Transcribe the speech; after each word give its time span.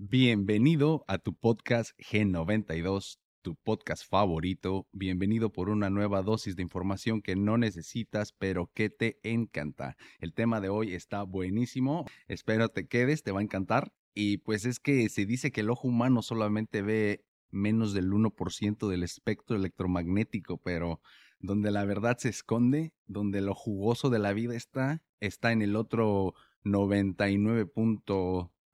Bienvenido 0.00 1.04
a 1.08 1.18
tu 1.18 1.34
podcast 1.34 1.90
G92, 1.98 3.18
tu 3.42 3.56
podcast 3.56 4.08
favorito. 4.08 4.86
Bienvenido 4.92 5.50
por 5.50 5.68
una 5.70 5.90
nueva 5.90 6.22
dosis 6.22 6.54
de 6.54 6.62
información 6.62 7.20
que 7.20 7.34
no 7.34 7.58
necesitas, 7.58 8.32
pero 8.32 8.70
que 8.72 8.90
te 8.90 9.18
encanta. 9.24 9.96
El 10.20 10.34
tema 10.34 10.60
de 10.60 10.68
hoy 10.68 10.94
está 10.94 11.24
buenísimo. 11.24 12.06
Espero 12.28 12.68
te 12.68 12.86
quedes, 12.86 13.24
te 13.24 13.32
va 13.32 13.40
a 13.40 13.42
encantar. 13.42 13.92
Y 14.14 14.36
pues 14.38 14.66
es 14.66 14.78
que 14.78 15.08
se 15.08 15.26
dice 15.26 15.50
que 15.50 15.62
el 15.62 15.70
ojo 15.70 15.88
humano 15.88 16.22
solamente 16.22 16.80
ve 16.80 17.24
menos 17.50 17.92
del 17.92 18.12
1% 18.12 18.88
del 18.88 19.02
espectro 19.02 19.56
electromagnético, 19.56 20.58
pero 20.58 21.00
donde 21.40 21.72
la 21.72 21.84
verdad 21.84 22.18
se 22.18 22.28
esconde, 22.28 22.92
donde 23.08 23.40
lo 23.40 23.56
jugoso 23.56 24.10
de 24.10 24.20
la 24.20 24.32
vida 24.32 24.54
está, 24.54 25.02
está 25.18 25.50
en 25.50 25.60
el 25.60 25.74
otro 25.74 26.34
99 26.62 27.66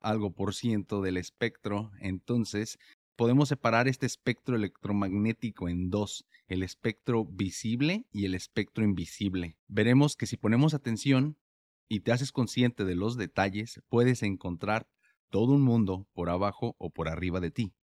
algo 0.04 0.32
por 0.32 0.54
ciento 0.54 1.02
del 1.02 1.16
espectro. 1.16 1.90
Entonces, 2.00 2.78
podemos 3.16 3.48
separar 3.48 3.88
este 3.88 4.06
espectro 4.06 4.54
electromagnético 4.54 5.68
en 5.68 5.90
dos, 5.90 6.26
el 6.46 6.62
espectro 6.62 7.24
visible 7.24 8.06
y 8.12 8.26
el 8.26 8.34
espectro 8.34 8.84
invisible. 8.84 9.56
Veremos 9.66 10.16
que 10.16 10.26
si 10.26 10.36
ponemos 10.36 10.74
atención 10.74 11.36
y 11.88 12.00
te 12.00 12.12
haces 12.12 12.32
consciente 12.32 12.84
de 12.84 12.94
los 12.94 13.16
detalles, 13.16 13.80
puedes 13.88 14.22
encontrar 14.22 14.88
todo 15.30 15.52
un 15.52 15.62
mundo 15.62 16.06
por 16.12 16.30
abajo 16.30 16.76
o 16.78 16.90
por 16.90 17.08
arriba 17.08 17.40
de 17.40 17.50
ti. 17.50 17.74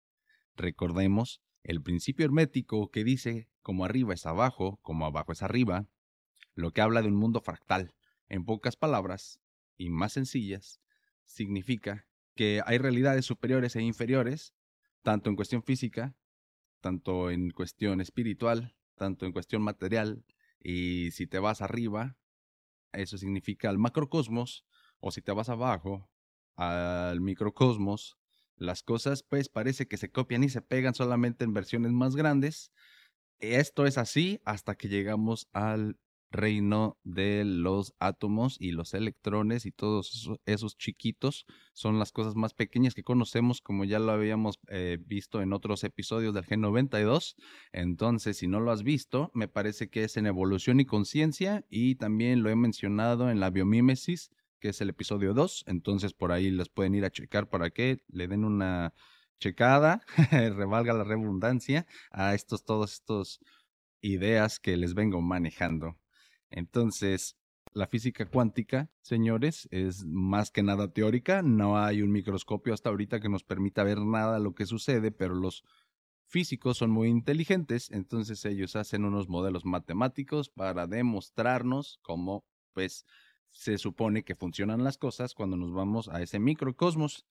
Recordemos 0.57 1.41
el 1.63 1.83
principio 1.83 2.25
hermético 2.25 2.91
que 2.91 3.05
dice 3.05 3.49
como 3.63 3.85
arriba 3.85 4.15
es 4.15 4.27
abajo, 4.27 4.79
como 4.83 5.07
abajo 5.07 5.33
es 5.33 5.43
arriba, 5.43 5.87
lo 6.55 6.73
que 6.73 6.81
habla 6.81 7.03
de 7.03 7.09
un 7.09 7.17
mundo 7.17 7.41
fractal. 7.41 7.95
En 8.29 8.45
pocas 8.45 8.77
palabras, 8.77 9.41
y 9.77 9.91
más 9.91 10.13
sencillas, 10.13 10.81
significa 11.25 12.07
que 12.41 12.63
hay 12.65 12.79
realidades 12.79 13.27
superiores 13.27 13.77
e 13.77 13.83
inferiores, 13.83 14.55
tanto 15.03 15.29
en 15.29 15.37
cuestión 15.37 15.63
física, 15.63 16.17
tanto 16.81 17.31
en 17.31 17.51
cuestión 17.51 18.01
espiritual, 18.01 18.75
tanto 18.95 19.27
en 19.27 19.33
cuestión 19.33 19.61
material, 19.61 20.25
y 20.59 21.11
si 21.11 21.27
te 21.27 21.39
vas 21.39 21.61
arriba, 21.61 22.17
eso 22.93 23.19
significa 23.19 23.69
al 23.69 23.77
macrocosmos, 23.77 24.65
o 25.01 25.11
si 25.11 25.21
te 25.21 25.33
vas 25.33 25.51
abajo, 25.51 26.09
al 26.57 27.21
microcosmos, 27.21 28.17
las 28.57 28.83
cosas 28.83 29.23
pues 29.23 29.51
parece 29.51 29.87
que 29.87 29.99
se 29.99 30.11
copian 30.11 30.43
y 30.43 30.49
se 30.49 30.63
pegan 30.63 30.95
solamente 30.95 31.45
en 31.45 31.53
versiones 31.53 31.93
más 31.93 32.17
grandes. 32.17 32.73
Esto 33.39 33.85
es 33.85 33.99
así 33.99 34.41
hasta 34.47 34.77
que 34.77 34.89
llegamos 34.89 35.51
al 35.53 35.99
reino 36.31 36.97
de 37.03 37.45
los 37.45 37.95
átomos 37.99 38.57
y 38.61 38.71
los 38.71 38.95
electrones 38.95 39.67
y 39.67 39.73
todos 39.73 40.31
esos 40.47 40.77
chiquitos 40.77 41.45
son 41.73 41.99
las 41.99 42.13
cosas 42.13 42.37
más 42.37 42.55
pequeñas 42.55 42.95
que 42.95 43.03
conocemos 43.03 43.61
como 43.61 43.85
ya 43.85 43.99
lo 43.99 44.13
habíamos 44.13 44.61
eh, 44.69 44.99
visto 45.01 45.43
en 45.43 45.53
otros 45.53 45.83
episodios 45.83 46.33
del 46.33 46.47
G92 46.47 47.35
entonces 47.73 48.37
si 48.37 48.47
no 48.47 48.61
lo 48.61 48.71
has 48.71 48.85
visto 48.85 49.31
me 49.35 49.49
parece 49.49 49.91
que 49.91 50.05
es 50.05 50.17
en 50.17 50.27
evolución 50.27 50.79
y 50.79 50.87
conciencia 50.87 51.65
y 51.69 51.97
también 51.97 52.43
lo 52.43 52.51
he 52.51 52.57
mencionado 52.57 53.31
en 53.31 53.41
la 53.41 53.51
biomímesis 53.51 54.31
que 54.61 54.69
es 54.69 54.81
el 54.81 54.91
episodio 54.91 55.35
2 55.35 55.65
entonces 55.67 56.13
por 56.13 56.31
ahí 56.31 56.51
les 56.51 56.69
pueden 56.69 56.95
ir 56.95 57.05
a 57.05 57.11
checar 57.11 57.49
para 57.49 57.71
que 57.71 58.05
le 58.09 58.29
den 58.29 58.45
una 58.45 58.95
checada 59.41 60.03
revalga 60.31 60.93
la 60.93 61.03
redundancia 61.03 61.87
a 62.13 62.35
estos 62.35 62.65
todos 62.65 62.93
estos 62.93 63.41
ideas 64.01 64.61
que 64.61 64.77
les 64.77 64.95
vengo 64.95 65.21
manejando 65.21 65.97
entonces, 66.51 67.37
la 67.73 67.87
física 67.87 68.27
cuántica, 68.27 68.91
señores, 69.01 69.69
es 69.71 70.05
más 70.05 70.51
que 70.51 70.63
nada 70.63 70.93
teórica. 70.93 71.43
No 71.43 71.79
hay 71.79 72.03
un 72.03 72.11
microscopio 72.11 72.75
hasta 72.75 72.91
ahorita 72.91 73.21
que 73.21 73.29
nos 73.29 73.45
permita 73.45 73.85
ver 73.85 74.01
nada 74.01 74.35
de 74.35 74.45
lo 74.45 74.55
que 74.55 74.67
sucede, 74.67 75.13
pero 75.13 75.35
los 75.35 75.63
físicos 76.27 76.79
son 76.79 76.91
muy 76.91 77.09
inteligentes, 77.09 77.91
entonces 77.91 78.45
ellos 78.45 78.77
hacen 78.77 79.05
unos 79.05 79.29
modelos 79.29 79.65
matemáticos 79.65 80.49
para 80.49 80.87
demostrarnos 80.87 81.99
cómo, 82.03 82.45
pues, 82.73 83.05
se 83.51 83.79
supone 83.79 84.23
que 84.23 84.37
funcionan 84.37 84.85
las 84.85 84.97
cosas 84.97 85.35
cuando 85.35 85.57
nos 85.57 85.73
vamos 85.73 86.09
a 86.09 86.23
ese 86.23 86.39
microcosmos. 86.39 87.27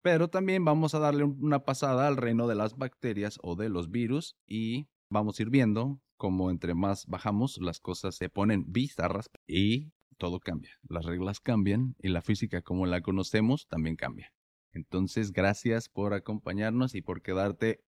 Pero 0.00 0.28
también 0.28 0.64
vamos 0.64 0.94
a 0.94 0.98
darle 0.98 1.24
una 1.24 1.64
pasada 1.64 2.08
al 2.08 2.16
reino 2.16 2.48
de 2.48 2.54
las 2.54 2.76
bacterias 2.76 3.38
o 3.42 3.54
de 3.54 3.68
los 3.68 3.90
virus 3.90 4.36
y 4.46 4.88
vamos 5.12 5.38
a 5.38 5.42
ir 5.42 5.50
viendo 5.50 6.00
como 6.16 6.50
entre 6.50 6.74
más 6.74 7.06
bajamos, 7.06 7.58
las 7.60 7.80
cosas 7.80 8.16
se 8.16 8.30
ponen 8.30 8.64
bizarras 8.68 9.28
y 9.46 9.92
todo 10.16 10.40
cambia. 10.40 10.70
Las 10.88 11.04
reglas 11.04 11.40
cambian 11.40 11.94
y 11.98 12.08
la 12.08 12.22
física 12.22 12.62
como 12.62 12.86
la 12.86 13.02
conocemos 13.02 13.66
también 13.68 13.96
cambia. 13.96 14.32
Entonces, 14.72 15.32
gracias 15.32 15.88
por 15.90 16.14
acompañarnos 16.14 16.94
y 16.94 17.02
por 17.02 17.20
quedarte 17.20 17.84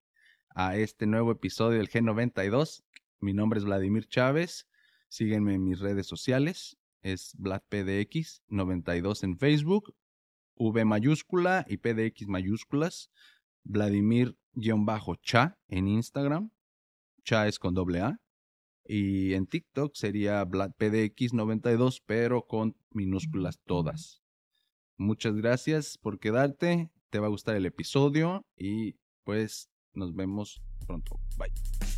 a 0.51 0.77
este 0.77 1.07
nuevo 1.07 1.33
episodio 1.33 1.79
del 1.79 1.89
G92. 1.89 2.83
Mi 3.21 3.33
nombre 3.33 3.59
es 3.59 3.65
Vladimir 3.65 4.07
Chávez. 4.07 4.67
Síguenme 5.09 5.55
en 5.55 5.65
mis 5.65 5.79
redes 5.79 6.07
sociales. 6.07 6.77
Es 7.01 7.35
VladPDX92 7.39 9.25
en 9.25 9.39
Facebook, 9.39 9.95
V 10.57 10.85
mayúscula 10.85 11.65
y 11.69 11.79
PDX 11.79 12.27
mayúsculas. 12.27 13.11
Vladimir-cha 13.63 15.57
en 15.69 15.89
Instagram. 15.89 16.51
Cha 17.25 17.49
es 17.49 17.59
con 17.59 17.75
doble 17.75 18.01
A. 18.01 18.19
Y 18.87 19.33
en 19.33 19.47
TikTok 19.47 19.95
sería 19.95 20.45
PDX92, 20.45 22.03
pero 22.05 22.47
con 22.47 22.77
minúsculas 22.91 23.59
todas. 23.65 24.23
Muchas 24.97 25.35
gracias 25.35 25.99
por 25.99 26.19
quedarte. 26.19 26.91
Te 27.11 27.19
va 27.19 27.27
a 27.27 27.31
gustar 27.31 27.57
el 27.57 27.67
episodio 27.67 28.45
y 28.57 28.97
pues 29.25 29.71
nos 29.95 30.15
vemos 30.15 30.63
pronto. 30.87 31.19
Bye. 31.39 31.94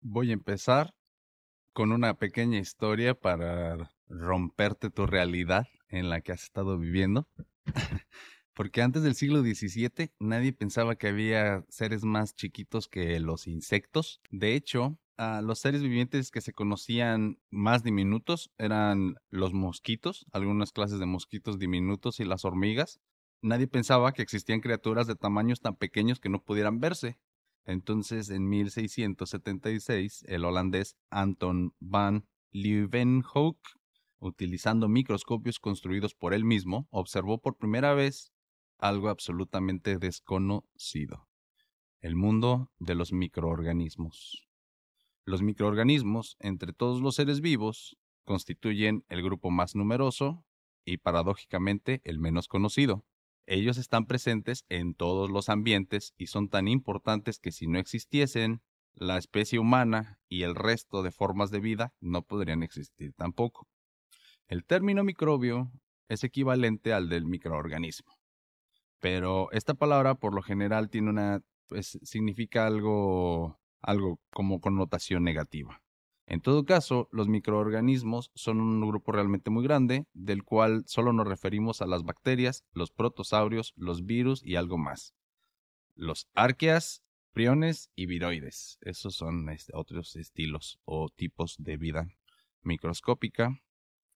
Voy 0.00 0.30
a 0.30 0.34
empezar 0.34 0.94
con 1.72 1.92
una 1.92 2.14
pequeña 2.14 2.58
historia 2.58 3.14
para 3.14 3.90
romperte 4.08 4.90
tu 4.90 5.06
realidad 5.06 5.68
en 5.88 6.08
la 6.08 6.20
que 6.20 6.32
has 6.32 6.42
estado 6.42 6.78
viviendo. 6.78 7.28
Porque 8.54 8.82
antes 8.82 9.02
del 9.02 9.14
siglo 9.14 9.42
XVII 9.42 10.12
nadie 10.18 10.52
pensaba 10.52 10.96
que 10.96 11.08
había 11.08 11.64
seres 11.68 12.04
más 12.04 12.34
chiquitos 12.34 12.88
que 12.88 13.20
los 13.20 13.46
insectos. 13.46 14.20
De 14.30 14.54
hecho, 14.54 14.98
los 15.42 15.58
seres 15.58 15.82
vivientes 15.82 16.30
que 16.30 16.40
se 16.40 16.52
conocían 16.52 17.38
más 17.50 17.82
diminutos 17.82 18.50
eran 18.58 19.16
los 19.30 19.52
mosquitos, 19.52 20.26
algunas 20.32 20.72
clases 20.72 20.98
de 20.98 21.06
mosquitos 21.06 21.58
diminutos 21.58 22.20
y 22.20 22.24
las 22.24 22.44
hormigas. 22.44 23.00
Nadie 23.42 23.66
pensaba 23.66 24.12
que 24.12 24.22
existían 24.22 24.60
criaturas 24.60 25.06
de 25.06 25.14
tamaños 25.14 25.60
tan 25.60 25.76
pequeños 25.76 26.20
que 26.20 26.28
no 26.28 26.42
pudieran 26.42 26.80
verse. 26.80 27.18
Entonces, 27.64 28.30
en 28.30 28.48
1676, 28.48 30.24
el 30.26 30.44
holandés 30.44 30.96
Anton 31.10 31.74
van 31.78 32.26
Leeuwenhoek, 32.52 33.58
utilizando 34.18 34.88
microscopios 34.88 35.58
construidos 35.58 36.14
por 36.14 36.34
él 36.34 36.44
mismo, 36.44 36.88
observó 36.90 37.38
por 37.38 37.56
primera 37.56 37.94
vez 37.94 38.32
algo 38.78 39.08
absolutamente 39.08 39.98
desconocido, 39.98 41.28
el 42.00 42.16
mundo 42.16 42.70
de 42.78 42.94
los 42.94 43.12
microorganismos. 43.12 44.48
Los 45.24 45.42
microorganismos, 45.42 46.36
entre 46.40 46.72
todos 46.72 47.02
los 47.02 47.14
seres 47.14 47.40
vivos, 47.40 47.96
constituyen 48.24 49.04
el 49.08 49.22
grupo 49.22 49.50
más 49.50 49.74
numeroso 49.74 50.44
y 50.84 50.98
paradójicamente 50.98 52.00
el 52.04 52.18
menos 52.18 52.48
conocido. 52.48 53.04
Ellos 53.50 53.78
están 53.78 54.06
presentes 54.06 54.64
en 54.68 54.94
todos 54.94 55.28
los 55.28 55.48
ambientes 55.48 56.14
y 56.16 56.28
son 56.28 56.48
tan 56.48 56.68
importantes 56.68 57.40
que 57.40 57.50
si 57.50 57.66
no 57.66 57.80
existiesen, 57.80 58.62
la 58.94 59.18
especie 59.18 59.58
humana 59.58 60.20
y 60.28 60.44
el 60.44 60.54
resto 60.54 61.02
de 61.02 61.10
formas 61.10 61.50
de 61.50 61.58
vida 61.58 61.92
no 61.98 62.22
podrían 62.22 62.62
existir 62.62 63.12
tampoco. 63.14 63.66
El 64.46 64.64
término 64.64 65.02
microbio 65.02 65.72
es 66.08 66.22
equivalente 66.22 66.92
al 66.92 67.08
del 67.08 67.26
microorganismo. 67.26 68.14
Pero 69.00 69.50
esta 69.50 69.74
palabra 69.74 70.14
por 70.14 70.32
lo 70.32 70.42
general 70.42 70.88
tiene 70.88 71.10
una 71.10 71.40
pues 71.66 71.98
significa 72.04 72.68
algo 72.68 73.58
algo 73.82 74.20
como 74.30 74.60
connotación 74.60 75.24
negativa. 75.24 75.82
En 76.30 76.40
todo 76.40 76.64
caso, 76.64 77.08
los 77.10 77.26
microorganismos 77.26 78.30
son 78.36 78.60
un 78.60 78.80
grupo 78.86 79.10
realmente 79.10 79.50
muy 79.50 79.64
grande, 79.64 80.06
del 80.14 80.44
cual 80.44 80.84
solo 80.86 81.12
nos 81.12 81.26
referimos 81.26 81.82
a 81.82 81.88
las 81.88 82.04
bacterias, 82.04 82.64
los 82.72 82.92
protosaurios, 82.92 83.72
los 83.74 84.04
virus 84.04 84.40
y 84.46 84.54
algo 84.54 84.78
más. 84.78 85.12
Los 85.96 86.28
arqueas 86.34 87.02
priones 87.32 87.90
y 87.96 88.06
viroides. 88.06 88.78
Esos 88.82 89.16
son 89.16 89.48
este, 89.48 89.72
otros 89.74 90.14
estilos 90.14 90.78
o 90.84 91.08
tipos 91.08 91.56
de 91.58 91.76
vida 91.76 92.06
microscópica. 92.62 93.60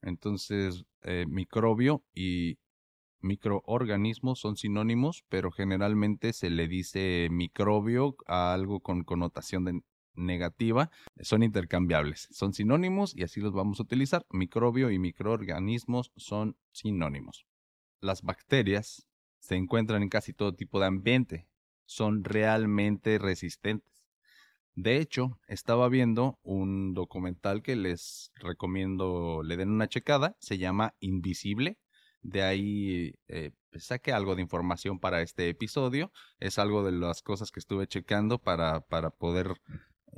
Entonces, 0.01 0.85
eh, 1.03 1.27
microbio 1.29 2.05
y 2.15 2.59
microorganismos 3.19 4.39
son 4.39 4.57
sinónimos, 4.57 5.25
pero 5.29 5.51
generalmente 5.51 6.33
se 6.33 6.51
le 6.51 6.69
dice 6.69 7.27
microbio 7.33 8.15
a 8.29 8.55
algo 8.55 8.79
con 8.79 9.03
connotación 9.03 9.65
de 9.65 9.81
negativa. 10.15 10.91
Son 11.21 11.43
intercambiables, 11.43 12.29
son 12.31 12.53
sinónimos 12.55 13.17
y 13.17 13.23
así 13.23 13.41
los 13.41 13.53
vamos 13.53 13.81
a 13.81 13.85
utilizar. 13.85 14.27
Microbio 14.31 14.91
y 14.91 14.99
microorganismos 14.99 16.13
son 16.17 16.57
sinónimos. 16.73 17.47
Las 18.01 18.23
bacterias 18.23 19.07
se 19.39 19.57
encuentran 19.57 20.03
en 20.03 20.09
casi 20.09 20.33
todo 20.33 20.55
tipo 20.55 20.81
de 20.81 20.87
ambiente, 20.87 21.49
son 21.85 22.25
realmente 22.25 23.19
resistentes. 23.19 23.95
De 24.75 24.97
hecho, 24.97 25.39
estaba 25.47 25.89
viendo 25.89 26.41
un 26.43 26.95
documental 26.95 27.63
que 27.63 27.77
les 27.77 28.33
recomiendo 28.35 29.43
le 29.45 29.57
den 29.57 29.71
una 29.71 29.89
checada, 29.89 30.37
se 30.41 30.59
llama 30.59 30.95
Invisible. 30.99 31.79
De 32.23 32.43
ahí 32.43 33.15
eh, 33.29 33.53
pues, 33.71 33.85
saqué 33.85 34.13
algo 34.13 34.35
de 34.35 34.43
información 34.43 34.99
para 34.99 35.23
este 35.23 35.49
episodio. 35.49 36.11
Es 36.41 36.59
algo 36.59 36.83
de 36.83 36.93
las 36.93 37.23
cosas 37.23 37.53
que 37.53 37.61
estuve 37.61 37.87
checando 37.87 38.39
para, 38.39 38.81
para 38.81 39.11
poder 39.11 39.61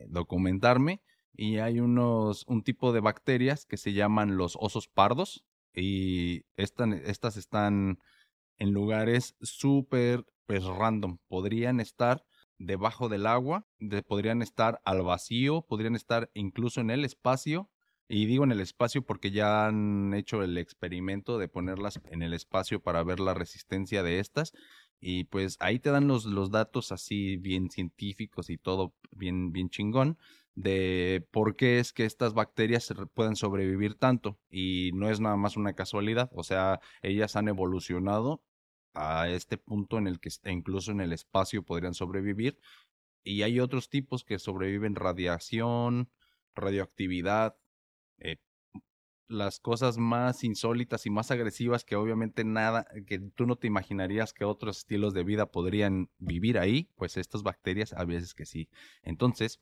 documentarme. 0.08 1.02
Y 1.32 1.58
hay 1.58 1.80
unos, 1.80 2.44
un 2.46 2.62
tipo 2.62 2.92
de 2.92 3.00
bacterias 3.00 3.66
que 3.66 3.76
se 3.76 3.92
llaman 3.92 4.36
los 4.36 4.56
osos 4.58 4.88
pardos. 4.88 5.44
Y 5.74 6.44
estas 6.56 7.36
están 7.36 7.98
en 8.58 8.72
lugares 8.72 9.36
súper 9.40 10.24
pues 10.46 10.64
random. 10.64 11.18
Podrían 11.28 11.80
estar 11.80 12.24
debajo 12.58 13.08
del 13.08 13.26
agua, 13.26 13.66
podrían 14.06 14.40
estar 14.40 14.80
al 14.84 15.02
vacío, 15.02 15.62
podrían 15.62 15.94
estar 15.94 16.30
incluso 16.34 16.80
en 16.80 16.90
el 16.90 17.04
espacio. 17.04 17.70
Y 18.08 18.26
digo 18.26 18.44
en 18.44 18.52
el 18.52 18.60
espacio 18.60 19.02
porque 19.02 19.32
ya 19.32 19.66
han 19.66 20.14
hecho 20.14 20.42
el 20.42 20.56
experimento 20.58 21.38
de 21.38 21.48
ponerlas 21.48 22.00
en 22.04 22.22
el 22.22 22.34
espacio 22.34 22.80
para 22.80 23.02
ver 23.02 23.18
la 23.18 23.34
resistencia 23.34 24.04
de 24.04 24.20
estas. 24.20 24.52
Y 25.00 25.24
pues 25.24 25.56
ahí 25.60 25.78
te 25.78 25.90
dan 25.90 26.08
los, 26.08 26.24
los 26.24 26.50
datos 26.50 26.92
así 26.92 27.36
bien 27.36 27.70
científicos 27.70 28.50
y 28.50 28.58
todo 28.58 28.94
bien, 29.10 29.52
bien 29.52 29.68
chingón 29.70 30.18
de 30.56 31.26
por 31.30 31.54
qué 31.54 31.78
es 31.78 31.92
que 31.92 32.06
estas 32.06 32.32
bacterias 32.34 32.92
pueden 33.14 33.36
sobrevivir 33.36 33.94
tanto. 33.94 34.38
Y 34.50 34.90
no 34.94 35.10
es 35.10 35.20
nada 35.20 35.36
más 35.36 35.56
una 35.56 35.74
casualidad, 35.74 36.30
o 36.32 36.42
sea, 36.42 36.80
ellas 37.02 37.36
han 37.36 37.48
evolucionado 37.48 38.42
a 38.94 39.28
este 39.28 39.58
punto 39.58 39.98
en 39.98 40.06
el 40.08 40.18
que 40.18 40.30
incluso 40.46 40.90
en 40.90 41.00
el 41.02 41.12
espacio 41.12 41.62
podrían 41.62 41.94
sobrevivir. 41.94 42.58
Y 43.22 43.42
hay 43.42 43.60
otros 43.60 43.90
tipos 43.90 44.24
que 44.24 44.38
sobreviven 44.38 44.94
radiación, 44.94 46.10
radioactividad, 46.54 47.56
eh, 48.18 48.38
las 49.28 49.60
cosas 49.60 49.98
más 49.98 50.44
insólitas 50.44 51.06
y 51.06 51.10
más 51.10 51.30
agresivas 51.30 51.84
que 51.84 51.96
obviamente 51.96 52.44
nada, 52.44 52.86
que 53.06 53.18
tú 53.18 53.46
no 53.46 53.56
te 53.56 53.66
imaginarías 53.66 54.32
que 54.32 54.44
otros 54.44 54.78
estilos 54.78 55.14
de 55.14 55.24
vida 55.24 55.46
podrían 55.46 56.10
vivir 56.18 56.58
ahí, 56.58 56.90
pues 56.96 57.16
estas 57.16 57.42
bacterias 57.42 57.92
a 57.92 58.04
veces 58.04 58.34
que 58.34 58.46
sí. 58.46 58.68
Entonces, 59.02 59.60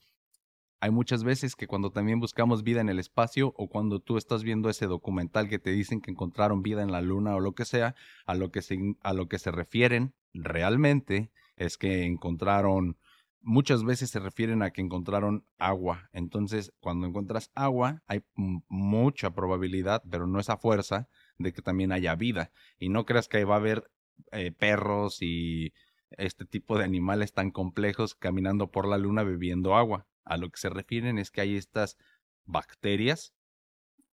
hay 0.81 0.91
muchas 0.91 1.25
veces 1.25 1.57
que 1.57 1.67
cuando 1.67 1.91
también 1.91 2.21
buscamos 2.21 2.63
vida 2.63 2.83
en 2.83 2.91
el 2.91 2.99
espacio 2.99 3.55
o 3.57 3.69
cuando 3.69 4.01
tú 4.01 4.19
estás 4.19 4.43
viendo 4.43 4.69
ese 4.69 4.87
documental 4.87 5.49
que 5.49 5.59
te 5.59 5.71
dicen 5.71 6.03
que 6.03 6.11
encontraron 6.11 6.63
vida 6.63 6.83
en 6.83 6.93
la 6.93 7.01
luna 7.01 7.35
o 7.35 7.41
lo 7.41 7.55
que 7.55 7.65
sea, 7.65 7.95
a 8.27 8.35
lo 8.35 8.51
que 8.51 8.61
se, 8.61 8.79
a 9.01 9.15
lo 9.15 9.27
que 9.27 9.39
se 9.39 9.51
refieren 9.51 10.13
realmente 10.35 11.31
es 11.57 11.79
que 11.79 12.05
encontraron, 12.05 12.99
muchas 13.45 13.85
veces 13.85 14.11
se 14.11 14.19
refieren 14.19 14.63
a 14.63 14.71
que 14.71 14.81
encontraron 14.81 15.47
agua. 15.59 16.09
Entonces, 16.13 16.73
cuando 16.81 17.07
encuentras 17.07 17.51
agua, 17.55 18.03
hay 18.07 18.23
mucha 18.35 19.35
probabilidad, 19.35 20.03
pero 20.11 20.27
no 20.27 20.41
esa 20.41 20.57
fuerza, 20.57 21.09
de 21.39 21.53
que 21.53 21.63
también 21.63 21.93
haya 21.93 22.15
vida. 22.15 22.51
Y 22.79 22.89
no 22.89 23.05
creas 23.05 23.29
que 23.29 23.45
va 23.45 23.55
a 23.55 23.59
haber 23.59 23.91
eh, 24.33 24.51
perros 24.53 25.19
y 25.21 25.73
este 26.11 26.45
tipo 26.45 26.79
de 26.79 26.85
animales 26.85 27.33
tan 27.33 27.51
complejos 27.51 28.15
caminando 28.15 28.71
por 28.71 28.87
la 28.87 28.99
luna 28.99 29.25
bebiendo 29.25 29.75
agua 29.75 30.07
a 30.25 30.37
lo 30.37 30.49
que 30.51 30.59
se 30.59 30.71
refieren 30.71 31.19
es 31.19 31.31
que 31.31 31.41
hay 31.41 31.57
estas 31.57 31.97
bacterias 32.45 33.35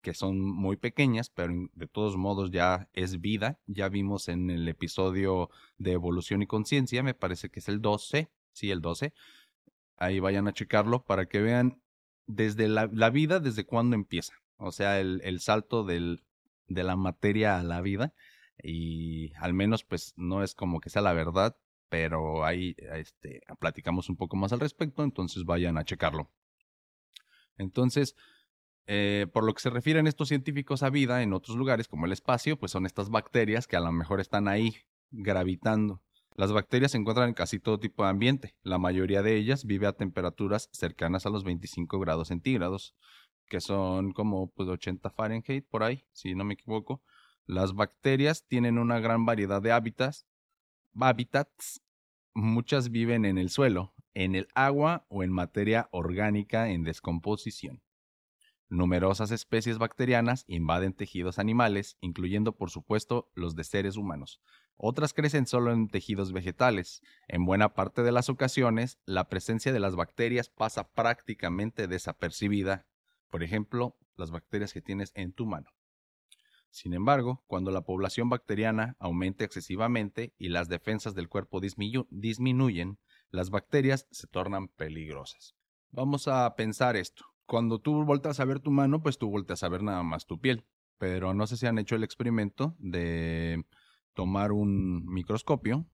que 0.02 0.14
son 0.14 0.40
muy 0.40 0.78
pequeñas, 0.78 1.30
pero 1.30 1.54
de 1.74 1.88
todos 1.88 2.16
modos 2.16 2.52
ya 2.52 2.90
es 2.94 3.20
vida. 3.20 3.60
Ya 3.68 3.90
vimos 3.90 4.30
en 4.30 4.50
el 4.50 4.68
episodio 4.68 5.50
de 5.78 5.92
evolución 5.92 6.42
y 6.42 6.48
conciencia, 6.48 7.04
me 7.04 7.14
parece 7.14 7.50
que 7.50 7.60
es 7.60 7.68
el 7.68 7.82
12, 7.82 8.30
sí, 8.60 8.72
el 8.72 8.82
12. 8.82 9.14
Ahí 9.98 10.20
vayan 10.20 10.48
a 10.48 10.54
checarlo 10.54 11.04
para 11.04 11.26
que 11.26 11.42
vean 11.42 11.82
desde 12.28 12.68
la, 12.68 12.88
vida, 13.10 13.40
desde 13.40 13.66
cuándo 13.66 13.96
empieza. 13.96 14.34
O 14.58 14.72
sea, 14.72 15.00
el, 15.00 15.22
el 15.24 15.40
salto 15.40 15.84
del, 15.84 16.24
de 16.68 16.84
la 16.84 16.96
materia 16.96 17.60
a 17.60 17.64
la 17.64 17.82
vida. 17.82 18.14
Y 18.62 19.34
al 19.38 19.54
menos 19.54 19.84
pues 19.84 20.14
no 20.18 20.44
es 20.44 20.54
como 20.54 20.80
que 20.80 20.90
sea 20.90 21.02
la 21.02 21.14
verdad, 21.14 21.56
pero 21.90 22.46
ahí 22.46 22.76
este, 22.94 23.42
platicamos 23.60 24.10
un 24.10 24.16
poco 24.16 24.36
más 24.38 24.54
al 24.54 24.60
respecto, 24.60 25.04
entonces 25.04 25.44
vayan 25.46 25.78
a 25.78 25.86
checarlo. 25.86 26.30
Entonces, 27.58 28.16
eh, 28.86 29.28
por 29.34 29.44
lo 29.44 29.54
que 29.54 29.62
se 29.62 29.70
refieren 29.70 30.08
estos 30.08 30.30
científicos 30.30 30.84
a 30.84 30.90
vida 30.90 31.22
en 31.24 31.34
otros 31.34 31.58
lugares 31.58 31.88
como 31.88 32.06
el 32.06 32.12
espacio, 32.12 32.58
pues 32.58 32.72
son 32.72 32.86
estas 32.86 33.10
bacterias 33.10 33.68
que 33.68 33.76
a 33.76 33.82
lo 33.82 33.92
mejor 33.92 34.20
están 34.20 34.48
ahí 34.48 34.76
gravitando. 35.12 36.02
Las 36.40 36.54
bacterias 36.54 36.92
se 36.92 36.98
encuentran 36.98 37.28
en 37.28 37.34
casi 37.34 37.60
todo 37.60 37.82
tipo 37.82 38.02
de 38.04 38.12
ambiente. 38.12 38.56
La 38.64 38.78
mayoría 38.78 39.22
de 39.22 39.36
ellas 39.36 39.66
vive 39.66 39.88
a 39.88 39.92
temperaturas 39.92 40.70
cercanas 40.72 41.26
a 41.26 41.30
los 41.30 41.44
25 41.44 42.00
grados 42.00 42.30
centígrados, 42.30 42.96
que 43.46 43.60
son 43.60 44.14
como 44.14 44.50
pues 44.50 44.70
80 44.70 45.10
Fahrenheit 45.10 45.68
por 45.68 45.84
ahí, 45.84 46.06
si 46.14 46.36
no 46.36 46.46
me 46.46 46.54
equivoco. 46.54 47.04
Las 47.46 47.74
bacterias 47.74 48.48
tienen 48.48 48.78
una 48.78 49.02
gran 49.02 49.26
variedad 49.26 49.62
de 49.62 49.74
hábitats 49.74 50.28
hábitats, 50.98 51.82
muchas 52.34 52.90
viven 52.90 53.26
en 53.26 53.38
el 53.38 53.50
suelo, 53.50 53.94
en 54.14 54.34
el 54.34 54.48
agua 54.56 55.06
o 55.10 55.24
en 55.24 55.34
materia 55.34 55.90
orgánica 55.92 56.70
en 56.70 56.86
descomposición. 56.86 57.82
Numerosas 58.72 59.32
especies 59.32 59.80
bacterianas 59.80 60.46
invaden 60.48 60.94
tejidos 60.94 61.40
animales, 61.40 61.98
incluyendo 62.02 62.56
por 62.56 62.70
supuesto 62.70 63.32
los 63.34 63.56
de 63.56 63.64
seres 63.64 63.98
humanos. 63.98 64.42
Otras 64.78 65.14
crecen 65.14 65.48
solo 65.48 65.74
en 65.74 65.88
tejidos 65.90 66.32
vegetales. 66.32 67.02
En 67.28 67.46
buena 67.46 67.74
parte 67.74 68.04
de 68.04 68.12
las 68.12 68.30
ocasiones, 68.30 69.00
la 69.06 69.28
presencia 69.28 69.74
de 69.74 69.80
las 69.80 69.96
bacterias 69.96 70.50
pasa 70.50 70.88
prácticamente 70.92 71.88
desapercibida. 71.88 72.86
Por 73.32 73.44
ejemplo, 73.44 73.98
las 74.16 74.30
bacterias 74.30 74.72
que 74.72 74.82
tienes 74.82 75.12
en 75.16 75.34
tu 75.34 75.48
mano. 75.48 75.72
Sin 76.70 76.94
embargo, 76.94 77.44
cuando 77.48 77.72
la 77.72 77.82
población 77.82 78.30
bacteriana 78.30 78.96
aumenta 79.00 79.44
excesivamente 79.44 80.36
y 80.38 80.50
las 80.50 80.70
defensas 80.70 81.16
del 81.16 81.28
cuerpo 81.28 81.60
disminuyen, 81.60 83.00
las 83.32 83.50
bacterias 83.50 84.08
se 84.12 84.28
tornan 84.28 84.68
peligrosas. 84.68 85.56
Vamos 85.90 86.28
a 86.28 86.56
pensar 86.56 86.96
esto. 86.96 87.26
Cuando 87.50 87.80
tú 87.80 88.06
volteas 88.06 88.40
a 88.40 88.46
ver 88.46 88.60
tu 88.60 88.70
mano, 88.70 89.02
pues 89.02 89.18
tú 89.18 89.28
volteas 89.32 89.64
a 89.64 89.70
ver 89.70 89.82
nada 89.82 90.04
más 90.04 90.28
tu 90.28 90.40
piel. 90.40 90.68
Pero 91.00 91.34
no 91.34 91.48
sé 91.48 91.58
si 91.58 91.66
han 91.66 91.80
hecho 91.80 91.96
el 91.96 92.04
experimento 92.04 92.76
de 92.78 93.66
tomar 94.14 94.52
un 94.52 95.04
microscopio 95.08 95.88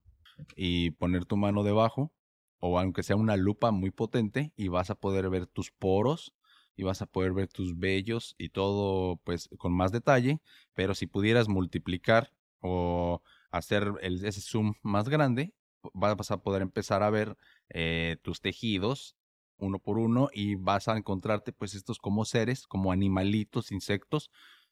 y 0.54 0.90
poner 0.90 1.24
tu 1.24 1.38
mano 1.38 1.62
debajo, 1.62 2.12
o 2.58 2.78
aunque 2.78 3.02
sea 3.02 3.16
una 3.16 3.38
lupa 3.38 3.70
muy 3.70 3.90
potente, 3.90 4.52
y 4.54 4.68
vas 4.68 4.90
a 4.90 4.96
poder 4.96 5.30
ver 5.30 5.46
tus 5.46 5.70
poros, 5.70 6.34
y 6.76 6.82
vas 6.82 7.00
a 7.00 7.06
poder 7.06 7.32
ver 7.32 7.48
tus 7.48 7.78
vellos 7.78 8.34
y 8.36 8.50
todo 8.50 9.16
pues 9.24 9.48
con 9.56 9.72
más 9.72 9.92
detalle, 9.92 10.42
pero 10.74 10.94
si 10.94 11.06
pudieras 11.06 11.48
multiplicar 11.48 12.34
o 12.60 13.22
hacer 13.50 13.94
el, 14.02 14.22
ese 14.26 14.42
zoom 14.42 14.74
más 14.82 15.08
grande, 15.08 15.54
vas 15.94 16.30
a 16.30 16.42
poder 16.42 16.60
empezar 16.60 17.02
a 17.02 17.08
ver 17.08 17.38
eh, 17.70 18.18
tus 18.20 18.42
tejidos 18.42 19.15
uno 19.58 19.78
por 19.78 19.98
uno 19.98 20.28
y 20.32 20.54
vas 20.54 20.88
a 20.88 20.96
encontrarte 20.96 21.52
pues 21.52 21.74
estos 21.74 21.98
como 21.98 22.24
seres, 22.24 22.66
como 22.66 22.92
animalitos, 22.92 23.72
insectos. 23.72 24.30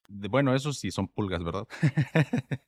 bueno, 0.08 0.54
esos 0.54 0.78
sí 0.78 0.90
son 0.90 1.08
pulgas, 1.08 1.42
¿verdad? 1.44 1.66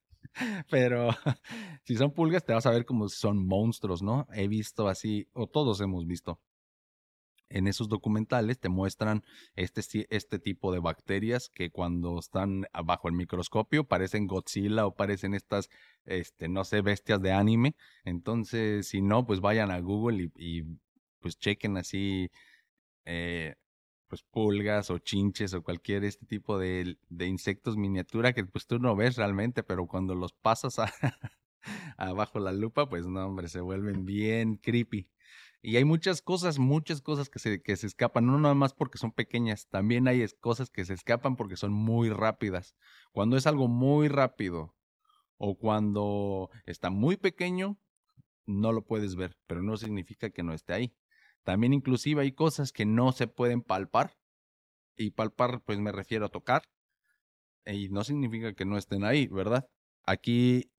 Pero 0.70 1.08
si 1.85 1.96
son 1.96 2.12
pulgas, 2.12 2.44
te 2.44 2.52
vas 2.52 2.66
a 2.66 2.70
ver 2.70 2.85
como 2.85 3.08
si 3.08 3.16
son 3.16 3.46
monstruos, 3.46 4.02
¿no? 4.02 4.26
He 4.32 4.49
visto 4.49 4.88
así, 4.88 5.28
o 5.32 5.46
todos 5.46 5.80
hemos 5.80 6.06
visto 6.06 6.40
en 7.49 7.66
esos 7.66 7.88
documentales 7.88 8.58
te 8.58 8.68
muestran 8.68 9.23
este, 9.54 10.06
este 10.11 10.38
tipo 10.38 10.73
de 10.73 10.80
bacterias 10.80 11.49
que 11.49 11.70
cuando 11.70 12.18
están 12.18 12.66
bajo 12.85 13.08
el 13.08 13.14
microscopio 13.14 13.85
parecen 13.85 14.26
Godzilla 14.26 14.87
o 14.87 14.94
parecen 14.94 15.35
estas, 15.35 15.68
este, 16.04 16.49
no 16.49 16.64
sé, 16.64 16.80
bestias 16.80 17.20
de 17.23 17.32
anime. 17.32 17.76
Entonces, 18.04 18.88
si 18.88 19.00
no, 19.00 19.26
pues 19.26 19.40
vayan 19.40 19.70
a 19.70 19.80
Google 19.80 20.30
y, 20.37 20.64
pues 21.26 21.40
chequen 21.40 21.76
así, 21.76 22.30
eh, 23.04 23.56
pues 24.06 24.23
pulgas 24.23 24.90
o 24.90 24.99
chinches 24.99 25.54
o 25.54 25.62
cualquier 25.64 26.04
este 26.04 26.25
tipo 26.25 26.56
de, 26.56 26.97
insectos 27.18 27.76
miniatura 27.76 28.33
que 28.33 28.45
pues 28.45 28.68
tú 28.68 28.78
no 28.78 28.95
ves 28.95 29.16
realmente, 29.16 29.64
pero 29.64 29.88
cuando 29.88 30.14
los 30.14 30.33
pasas 30.35 30.76
abajo 31.97 32.38
la 32.38 32.52
lupa, 32.52 32.88
pues 32.88 33.06
no, 33.06 33.26
hombre, 33.26 33.49
se 33.49 33.61
vuelven 33.61 34.04
bien 34.04 34.56
creepy. 34.59 35.11
Y 35.62 35.76
hay 35.78 35.85
muchas 35.85 36.23
cosas, 36.23 36.61
muchas 36.61 37.02
cosas 37.02 37.28
que 37.28 37.40
se, 37.40 37.61
que 37.61 37.75
se 37.75 37.88
escapan, 37.88 38.26
no 38.26 38.38
nada 38.38 38.54
más 38.54 38.73
porque 38.73 38.99
son 38.99 39.11
pequeñas, 39.11 39.66
también 39.66 40.06
hay 40.06 40.25
cosas 40.38 40.71
que 40.71 40.85
se 40.85 40.95
escapan 40.95 41.35
porque 41.35 41.56
son 41.56 41.73
muy 41.73 42.09
rápidas. 42.09 42.76
Cuando 43.11 43.37
es 43.37 43.49
algo 43.49 43.66
muy 43.66 44.06
rápido 44.06 44.76
o 45.38 45.59
cuando 45.59 46.50
está 46.66 46.90
muy 46.90 47.16
pequeño, 47.16 47.80
no 48.47 48.71
lo 48.71 48.83
puedes 48.85 49.16
ver, 49.16 49.37
pero 49.49 49.61
no 49.61 49.76
significa 49.76 50.30
que 50.30 50.45
no 50.45 50.52
esté 50.54 50.73
ahí. 50.73 50.95
También 51.47 51.73
inclusive 51.73 52.23
hay 52.23 52.33
cosas 52.33 52.73
que 52.73 52.85
no 52.85 53.12
se 53.12 53.29
pueden 53.29 53.62
palpar. 53.62 54.17
Y 54.97 55.12
palpar, 55.12 55.62
pues 55.65 55.79
me 55.79 55.93
refiero 55.93 56.26
a 56.26 56.29
tocar. 56.29 56.62
Y 57.65 57.88
no 57.88 58.03
significa 58.03 58.53
que 58.55 58.65
no 58.65 58.76
estén 58.76 59.05
ahí, 59.05 59.29
¿verdad? 59.29 59.65
Aquí 60.05 60.73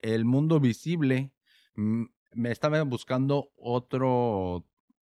el 0.00 0.24
mundo 0.24 0.58
visible, 0.58 1.30
mm, 1.76 2.06
me 2.32 2.50
estaba 2.50 2.82
buscando 2.82 3.52
otro 3.54 4.66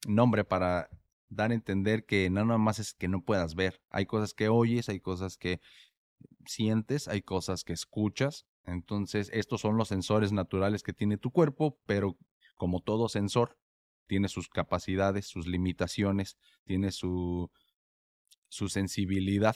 nombre 0.06 0.44
para 0.44 0.90
dar 1.30 1.50
a 1.50 1.54
entender 1.54 2.04
que 2.04 2.28
no 2.28 2.44
nada 2.44 2.58
más 2.58 2.78
es 2.78 2.92
que 2.92 3.08
no 3.08 3.22
puedas 3.22 3.54
ver. 3.54 3.80
Hay 3.88 4.04
cosas 4.04 4.34
que 4.34 4.50
oyes, 4.50 4.90
hay 4.90 5.00
cosas 5.00 5.38
que 5.38 5.60
sientes, 6.44 7.08
hay 7.08 7.22
cosas 7.22 7.64
que 7.64 7.72
escuchas. 7.72 8.44
Entonces, 8.64 9.30
estos 9.32 9.62
son 9.62 9.78
los 9.78 9.88
sensores 9.88 10.30
naturales 10.30 10.82
que 10.82 10.92
tiene 10.92 11.16
tu 11.16 11.30
cuerpo, 11.30 11.78
pero 11.86 12.18
como 12.58 12.82
todo 12.82 13.08
sensor, 13.08 13.56
tiene 14.10 14.26
sus 14.26 14.48
capacidades, 14.48 15.28
sus 15.28 15.46
limitaciones, 15.46 16.36
tiene 16.64 16.90
su, 16.90 17.48
su 18.48 18.68
sensibilidad. 18.68 19.54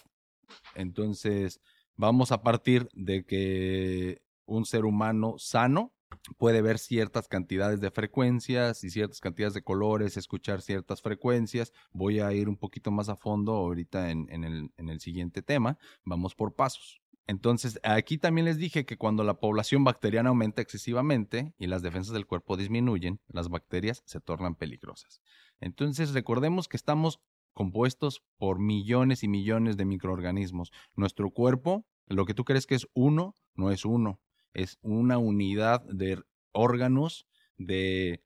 Entonces, 0.77 1.61
vamos 1.97 2.31
a 2.31 2.45
partir 2.45 2.89
de 2.93 3.25
que 3.25 4.23
un 4.47 4.65
ser 4.65 4.85
humano 4.85 5.35
sano 5.39 5.93
puede 6.39 6.63
ver 6.63 6.79
ciertas 6.79 7.27
cantidades 7.27 7.81
de 7.81 7.91
frecuencias 7.91 8.85
y 8.85 8.91
ciertas 8.91 9.19
cantidades 9.19 9.55
de 9.55 9.65
colores, 9.65 10.17
escuchar 10.17 10.63
ciertas 10.63 11.03
frecuencias. 11.03 11.73
Voy 11.93 12.21
a 12.21 12.33
ir 12.33 12.49
un 12.49 12.57
poquito 12.57 12.93
más 12.93 13.09
a 13.09 13.17
fondo 13.17 13.55
ahorita 13.55 14.13
en, 14.13 14.45
el, 14.45 14.71
en 14.77 14.89
el 14.89 15.01
siguiente 15.01 15.43
tema. 15.43 15.79
Vamos 16.05 16.37
por 16.37 16.55
pasos. 16.55 17.04
Entonces, 17.27 17.81
aquí 17.83 18.19
también 18.19 18.45
les 18.45 18.59
dije 18.59 18.85
que 18.85 18.99
cuando 18.99 19.25
la 19.25 19.41
población 19.41 19.83
bacteriana 19.83 20.29
aumenta 20.29 20.61
excesivamente 20.61 21.55
y 21.59 21.67
las 21.67 21.83
defensas 21.83 22.13
del 22.13 22.27
cuerpo 22.27 22.57
disminuyen, 22.57 23.21
las 23.29 23.49
bacterias 23.49 24.03
se 24.05 24.21
tornan 24.21 24.57
peligrosas. 24.57 25.23
Entonces, 25.61 26.13
recordemos 26.13 26.69
que 26.69 26.77
estamos 26.77 27.21
compuestos 27.55 28.23
por 28.37 28.59
millones 28.59 29.23
y 29.23 29.29
millones 29.29 29.77
de 29.77 29.85
microorganismos. 29.85 30.71
Nuestro 30.97 31.31
cuerpo, 31.31 31.87
lo 32.07 32.27
que 32.27 32.35
tú 32.35 32.45
crees 32.45 32.67
que 32.67 32.75
es 32.75 32.87
uno, 32.95 33.35
no 33.55 33.71
es 33.71 33.85
uno 33.85 34.21
es 34.55 34.79
una 34.83 35.19
unidad 35.19 35.83
de 35.83 36.23
órganos, 36.53 37.27
de 37.59 38.25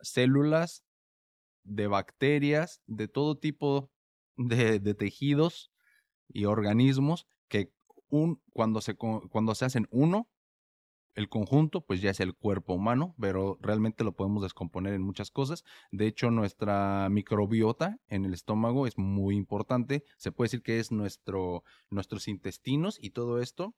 células, 0.00 0.82
de 1.62 1.86
bacterias, 1.86 2.82
de 2.86 3.08
todo 3.08 3.36
tipo 3.36 3.90
de, 4.36 4.80
tejidos 4.94 5.70
y 6.28 6.46
organismos 6.46 7.28
un, 8.08 8.40
cuando, 8.52 8.80
se, 8.80 8.94
cuando 8.94 9.54
se 9.54 9.64
hacen 9.64 9.86
uno, 9.90 10.28
el 11.16 11.30
conjunto, 11.30 11.80
pues 11.80 12.02
ya 12.02 12.10
es 12.10 12.20
el 12.20 12.34
cuerpo 12.34 12.74
humano, 12.74 13.14
pero 13.18 13.58
realmente 13.62 14.04
lo 14.04 14.12
podemos 14.12 14.42
descomponer 14.42 14.92
en 14.92 15.00
muchas 15.00 15.30
cosas. 15.30 15.64
De 15.90 16.06
hecho, 16.06 16.30
nuestra 16.30 17.08
microbiota 17.10 17.98
en 18.08 18.26
el 18.26 18.34
estómago 18.34 18.86
es 18.86 18.98
muy 18.98 19.34
importante. 19.34 20.04
Se 20.18 20.30
puede 20.30 20.46
decir 20.46 20.62
que 20.62 20.78
es 20.78 20.92
nuestro, 20.92 21.64
nuestros 21.88 22.28
intestinos 22.28 22.98
y 23.00 23.10
todo 23.10 23.40
esto 23.40 23.74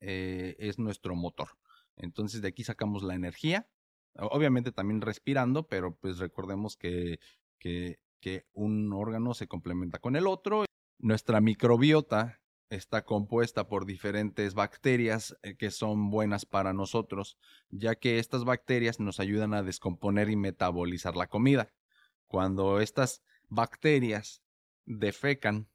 eh, 0.00 0.54
es 0.60 0.78
nuestro 0.78 1.16
motor. 1.16 1.48
Entonces 1.96 2.40
de 2.42 2.48
aquí 2.48 2.62
sacamos 2.62 3.02
la 3.02 3.16
energía, 3.16 3.68
obviamente 4.14 4.70
también 4.70 5.00
respirando, 5.00 5.66
pero 5.66 5.96
pues 5.96 6.18
recordemos 6.18 6.76
que, 6.76 7.18
que, 7.58 7.98
que 8.20 8.46
un 8.52 8.92
órgano 8.92 9.34
se 9.34 9.48
complementa 9.48 9.98
con 9.98 10.14
el 10.14 10.28
otro. 10.28 10.64
Nuestra 10.98 11.40
microbiota 11.40 12.40
está 12.70 13.04
compuesta 13.04 13.68
por 13.68 13.84
diferentes 13.84 14.54
bacterias 14.54 15.36
eh, 15.42 15.56
que 15.56 15.70
son 15.70 16.10
buenas 16.10 16.46
para 16.46 16.72
nosotros, 16.72 17.36
ya 17.68 17.96
que 17.96 18.18
estas 18.18 18.44
bacterias 18.44 19.00
nos 19.00 19.20
ayudan 19.20 19.54
a 19.54 19.62
descomponer 19.62 20.30
y 20.30 20.36
metabolizar 20.36 21.16
la 21.16 21.26
comida. 21.26 21.72
Cuando 22.26 22.80
estas 22.80 23.22
bacterias 23.48 24.42
defecan 24.86 25.68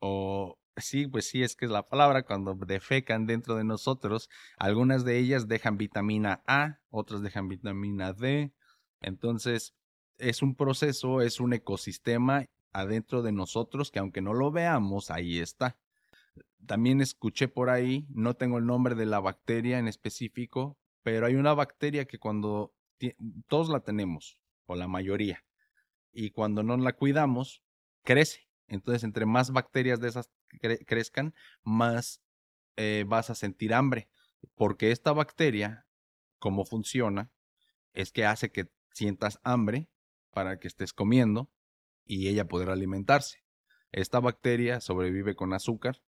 o 0.00 0.58
Sí, 0.76 1.06
pues 1.06 1.26
sí, 1.28 1.42
es 1.42 1.54
que 1.54 1.66
es 1.66 1.70
la 1.70 1.86
palabra, 1.86 2.22
cuando 2.22 2.54
defecan 2.54 3.26
dentro 3.26 3.56
de 3.56 3.64
nosotros, 3.64 4.30
algunas 4.56 5.04
de 5.04 5.18
ellas 5.18 5.46
dejan 5.46 5.76
vitamina 5.76 6.42
A, 6.46 6.78
otras 6.88 7.20
dejan 7.20 7.48
vitamina 7.48 8.14
D. 8.14 8.54
Entonces, 9.00 9.74
es 10.18 10.40
un 10.42 10.54
proceso, 10.56 11.20
es 11.20 11.40
un 11.40 11.52
ecosistema 11.52 12.46
adentro 12.72 13.22
de 13.22 13.32
nosotros 13.32 13.90
que 13.90 13.98
aunque 13.98 14.22
no 14.22 14.32
lo 14.32 14.50
veamos, 14.50 15.10
ahí 15.10 15.40
está. 15.40 15.76
También 16.66 17.00
escuché 17.00 17.48
por 17.48 17.70
ahí, 17.70 18.06
no 18.10 18.34
tengo 18.34 18.58
el 18.58 18.66
nombre 18.66 18.94
de 18.94 19.06
la 19.06 19.20
bacteria 19.20 19.78
en 19.78 19.88
específico, 19.88 20.78
pero 21.02 21.26
hay 21.26 21.34
una 21.34 21.54
bacteria 21.54 22.04
que 22.04 22.18
cuando 22.18 22.74
todos 23.48 23.68
la 23.68 23.80
tenemos, 23.80 24.38
o 24.66 24.76
la 24.76 24.86
mayoría, 24.86 25.44
y 26.12 26.30
cuando 26.30 26.62
no 26.62 26.76
la 26.76 26.92
cuidamos, 26.92 27.62
crece. 28.04 28.48
Entonces, 28.68 29.04
entre 29.04 29.26
más 29.26 29.50
bacterias 29.50 30.00
de 30.00 30.08
esas 30.08 30.30
crezcan, 30.86 31.34
más 31.62 32.22
eh, 32.76 33.04
vas 33.06 33.30
a 33.30 33.34
sentir 33.34 33.74
hambre. 33.74 34.08
Porque 34.54 34.90
esta 34.90 35.12
bacteria, 35.12 35.86
como 36.38 36.64
funciona, 36.64 37.30
es 37.92 38.12
que 38.12 38.24
hace 38.24 38.50
que 38.50 38.70
sientas 38.92 39.40
hambre 39.42 39.88
para 40.30 40.58
que 40.58 40.68
estés 40.68 40.92
comiendo 40.92 41.50
y 42.04 42.28
ella 42.28 42.46
podrá 42.46 42.72
alimentarse. 42.72 43.44
Esta 43.90 44.20
bacteria 44.20 44.80
sobrevive 44.80 45.34
con 45.34 45.52
azúcar. 45.52 46.02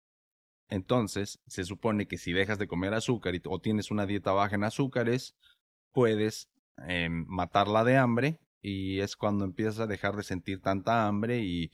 Entonces, 0.72 1.40
se 1.48 1.66
supone 1.66 2.08
que 2.08 2.18
si 2.18 2.32
dejas 2.32 2.58
de 2.58 2.68
comer 2.68 2.94
azúcar 2.94 3.36
y, 3.36 3.42
o 3.46 3.60
tienes 3.60 3.92
una 3.92 4.06
dieta 4.06 4.32
baja 4.32 4.56
en 4.56 4.64
azúcares, 4.64 5.36
puedes 5.92 6.50
em, 6.88 7.26
matarla 7.28 7.84
de 7.84 7.98
hambre 7.98 8.40
y 8.62 9.02
es 9.02 9.18
cuando 9.18 9.44
empiezas 9.44 9.82
a 9.82 9.88
dejar 9.88 10.16
de 10.16 10.24
sentir 10.24 10.62
tanta 10.62 11.08
hambre 11.08 11.40
y 11.44 11.72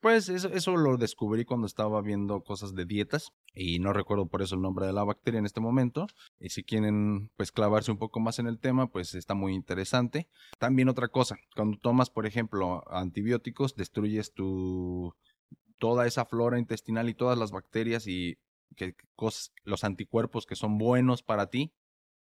pues 0.00 0.28
eso, 0.28 0.48
eso 0.48 0.76
lo 0.76 0.98
descubrí 0.98 1.46
cuando 1.46 1.66
estaba 1.66 2.02
viendo 2.02 2.42
cosas 2.42 2.74
de 2.74 2.84
dietas 2.84 3.32
y 3.54 3.78
no 3.78 3.94
recuerdo 3.94 4.26
por 4.26 4.42
eso 4.42 4.56
el 4.56 4.60
nombre 4.60 4.84
de 4.84 4.92
la 4.92 5.04
bacteria 5.04 5.38
en 5.38 5.46
este 5.46 5.62
momento. 5.62 6.06
Y 6.38 6.50
si 6.50 6.62
quieren 6.62 7.30
pues 7.38 7.50
clavarse 7.50 7.90
un 7.90 7.96
poco 7.96 8.20
más 8.20 8.38
en 8.38 8.46
el 8.46 8.58
tema, 8.58 8.88
pues 8.88 9.14
está 9.14 9.32
muy 9.32 9.54
interesante. 9.54 10.28
También 10.58 10.90
otra 10.90 11.08
cosa, 11.08 11.38
cuando 11.56 11.78
tomas 11.78 12.10
por 12.10 12.26
ejemplo 12.26 12.84
antibióticos, 12.92 13.74
destruyes 13.74 14.34
tu 14.34 15.14
toda 15.78 16.06
esa 16.06 16.24
flora 16.24 16.58
intestinal 16.58 17.08
y 17.08 17.14
todas 17.14 17.38
las 17.38 17.50
bacterias 17.50 18.06
y 18.06 18.38
que, 18.76 18.94
los 19.64 19.84
anticuerpos 19.84 20.46
que 20.46 20.56
son 20.56 20.78
buenos 20.78 21.22
para 21.22 21.48
ti 21.48 21.72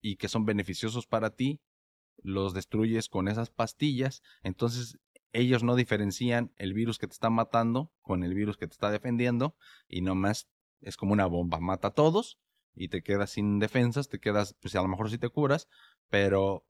y 0.02 0.18
que 0.18 0.30
son 0.30 0.46
beneficiosos 0.46 1.08
para 1.08 1.36
ti, 1.36 1.60
los 2.18 2.54
destruyes 2.54 3.10
con 3.10 3.28
esas 3.28 3.50
pastillas. 3.50 4.22
Entonces 4.44 4.98
ellos 5.34 5.64
no 5.64 5.76
diferencian 5.76 6.52
el 6.56 6.74
virus 6.74 6.98
que 6.98 7.08
te 7.08 7.14
está 7.14 7.30
matando 7.30 7.92
con 8.02 8.24
el 8.24 8.34
virus 8.34 8.58
que 8.58 8.68
te 8.68 8.74
está 8.74 8.92
defendiendo 8.92 9.56
y 9.88 10.02
nomás 10.02 10.48
es 10.82 10.98
como 10.98 11.14
una 11.14 11.26
bomba, 11.26 11.60
mata 11.60 11.90
a 11.90 11.94
todos 11.94 12.40
y 12.76 12.90
te 12.90 13.02
quedas 13.02 13.32
sin 13.32 13.60
defensas, 13.60 14.08
te 14.08 14.20
quedas, 14.20 14.56
pues 14.62 14.76
a 14.76 14.82
lo 14.82 14.88
mejor 14.88 15.10
sí 15.10 15.18
te 15.18 15.30
curas, 15.30 15.68
pero 16.10 16.66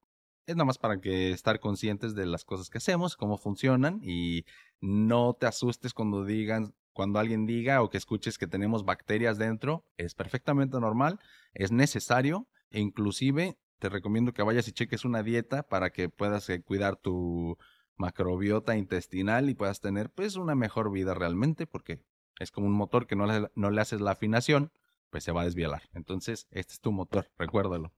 es 0.48 0.56
nada 0.56 0.66
más 0.66 0.78
para 0.78 1.00
que 1.00 1.32
estar 1.32 1.60
conscientes 1.60 2.16
de 2.16 2.26
las 2.26 2.46
cosas 2.46 2.70
que 2.70 2.78
hacemos, 2.78 3.18
cómo 3.18 3.38
funcionan 3.38 4.00
y 4.02 4.46
no 4.80 5.34
te 5.34 5.46
asustes 5.46 5.94
cuando 5.94 6.24
digan, 6.24 6.74
cuando 6.94 7.20
alguien 7.20 7.46
diga 7.46 7.84
o 7.84 7.90
que 7.90 7.98
escuches 7.98 8.38
que 8.38 8.48
tenemos 8.48 8.86
bacterias 8.86 9.38
dentro, 9.38 9.86
es 9.98 10.16
perfectamente 10.16 10.80
normal, 10.80 11.20
es 11.54 11.72
necesario 11.74 12.48
e 12.72 12.80
inclusive 12.80 13.58
te 13.80 13.90
recomiendo 13.90 14.34
que 14.34 14.42
vayas 14.42 14.68
y 14.70 14.72
cheques 14.72 15.04
una 15.04 15.22
dieta 15.22 15.64
para 15.64 15.92
que 15.92 16.08
puedas 16.08 16.50
eh, 16.50 16.62
cuidar 16.64 16.96
tu 16.96 17.58
macrobiota 17.98 18.78
intestinal 18.78 19.50
y 19.50 19.54
puedas 19.54 19.82
tener 19.82 20.10
pues 20.10 20.38
una 20.38 20.56
mejor 20.56 20.92
vida 20.92 21.14
realmente 21.14 21.68
porque 21.68 22.00
es 22.40 22.52
como 22.52 22.68
un 22.68 22.74
motor 22.74 23.06
que 23.06 23.18
no 23.18 23.26
le, 23.26 23.52
no 23.54 23.70
le 23.70 23.82
haces 23.82 24.00
la 24.00 24.12
afinación, 24.12 24.72
pues 25.10 25.26
se 25.26 25.34
va 25.34 25.42
a 25.42 25.46
desviar. 25.46 25.82
Entonces, 25.94 26.48
este 26.52 26.74
es 26.74 26.80
tu 26.80 26.94
motor, 26.94 27.30
recuérdalo. 27.38 27.92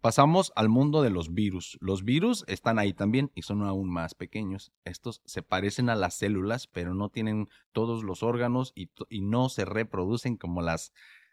Pasamos 0.00 0.52
al 0.56 0.68
mundo 0.68 1.00
de 1.02 1.10
los 1.10 1.32
virus. 1.32 1.78
Los 1.80 2.02
virus 2.02 2.44
están 2.48 2.78
ahí 2.78 2.92
también 2.92 3.30
y 3.34 3.42
son 3.42 3.62
aún 3.62 3.88
más 3.88 4.14
pequeños. 4.14 4.72
Estos 4.84 5.22
se 5.24 5.42
parecen 5.42 5.88
a 5.88 5.94
las 5.94 6.14
células, 6.14 6.66
pero 6.66 6.92
no 6.92 7.08
tienen 7.08 7.48
todos 7.72 8.02
los 8.02 8.24
órganos 8.24 8.72
y, 8.74 8.90
no 9.20 9.48
se 9.48 9.64
reproducen 9.64 10.36
como 10.36 10.60
las 10.60 10.92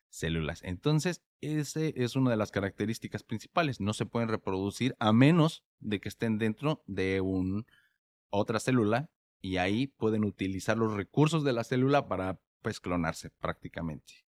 células. 0.10 0.62
Entonces, 0.64 1.24
ese 1.42 1.94
es 1.98 2.16
una 2.16 2.30
de 2.30 2.38
las 2.38 2.52
características 2.52 3.24
principales. 3.24 3.82
No 3.82 3.94
se 3.94 4.06
pueden 4.06 4.30
reproducir 4.30 4.96
a 5.00 5.14
menos 5.14 5.64
de 5.80 6.00
que 6.00 6.10
estén 6.10 6.38
dentro 6.38 6.84
de 6.86 7.22
un 7.22 7.66
otra 8.30 8.60
célula 8.60 9.10
y 9.42 9.58
ahí 9.58 9.88
pueden 9.88 10.24
utilizar 10.24 10.78
los 10.78 10.94
recursos 10.94 11.44
de 11.44 11.54
la 11.54 11.64
célula 11.64 12.08
para 12.08 12.40
pues 12.62 12.80
clonarse 12.80 13.32
prácticamente. 13.32 14.26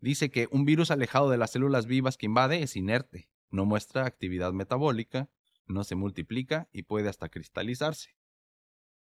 Dice 0.00 0.30
que 0.30 0.48
un 0.50 0.64
virus 0.64 0.90
alejado 0.90 1.28
de 1.28 1.38
las 1.38 1.52
células 1.52 1.86
vivas 1.86 2.16
que 2.16 2.26
invade 2.26 2.62
es 2.62 2.76
inerte, 2.76 3.28
no 3.50 3.64
muestra 3.64 4.06
actividad 4.06 4.52
metabólica, 4.52 5.30
no 5.66 5.84
se 5.84 5.94
multiplica 5.94 6.68
y 6.72 6.82
puede 6.82 7.08
hasta 7.08 7.28
cristalizarse. 7.28 8.16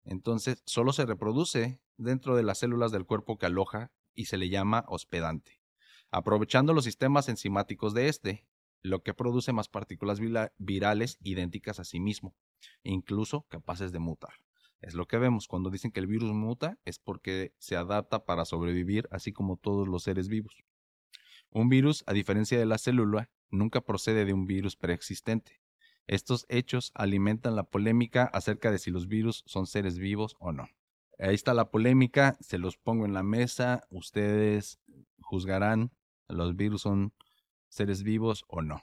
Entonces, 0.04 0.62
solo 0.66 0.92
se 0.92 1.06
reproduce 1.06 1.80
dentro 1.96 2.36
de 2.36 2.42
las 2.42 2.58
células 2.58 2.92
del 2.92 3.06
cuerpo 3.06 3.38
que 3.38 3.46
aloja 3.46 3.92
y 4.14 4.26
se 4.26 4.38
le 4.38 4.48
llama 4.48 4.84
hospedante, 4.88 5.60
aprovechando 6.10 6.72
los 6.72 6.84
sistemas 6.84 7.28
enzimáticos 7.28 7.92
de 7.92 8.08
este, 8.08 8.46
lo 8.82 9.02
que 9.02 9.14
produce 9.14 9.52
más 9.52 9.68
partículas 9.68 10.20
virales 10.58 11.18
idénticas 11.20 11.80
a 11.80 11.84
sí 11.84 12.00
mismo, 12.00 12.36
incluso 12.82 13.42
capaces 13.48 13.92
de 13.92 13.98
mutar. 13.98 14.34
Es 14.80 14.94
lo 14.94 15.06
que 15.06 15.18
vemos 15.18 15.48
cuando 15.48 15.70
dicen 15.70 15.90
que 15.90 16.00
el 16.00 16.06
virus 16.06 16.32
muta, 16.32 16.78
es 16.84 16.98
porque 16.98 17.54
se 17.58 17.76
adapta 17.76 18.24
para 18.24 18.44
sobrevivir, 18.44 19.08
así 19.10 19.32
como 19.32 19.56
todos 19.56 19.88
los 19.88 20.02
seres 20.02 20.28
vivos. 20.28 20.54
Un 21.50 21.68
virus, 21.68 22.04
a 22.06 22.12
diferencia 22.12 22.58
de 22.58 22.66
la 22.66 22.78
célula, 22.78 23.30
nunca 23.50 23.80
procede 23.80 24.24
de 24.24 24.32
un 24.32 24.46
virus 24.46 24.76
preexistente. 24.76 25.60
Estos 26.06 26.46
hechos 26.48 26.92
alimentan 26.94 27.56
la 27.56 27.64
polémica 27.64 28.24
acerca 28.24 28.70
de 28.70 28.78
si 28.78 28.90
los 28.90 29.08
virus 29.08 29.42
son 29.46 29.66
seres 29.66 29.98
vivos 29.98 30.36
o 30.38 30.52
no. 30.52 30.68
Ahí 31.18 31.34
está 31.34 31.54
la 31.54 31.70
polémica, 31.70 32.36
se 32.40 32.58
los 32.58 32.76
pongo 32.76 33.06
en 33.06 33.14
la 33.14 33.22
mesa, 33.22 33.82
ustedes 33.90 34.78
juzgarán, 35.20 35.90
los 36.28 36.54
virus 36.54 36.82
son 36.82 37.12
seres 37.68 38.02
vivos 38.02 38.44
o 38.48 38.62
no. 38.62 38.82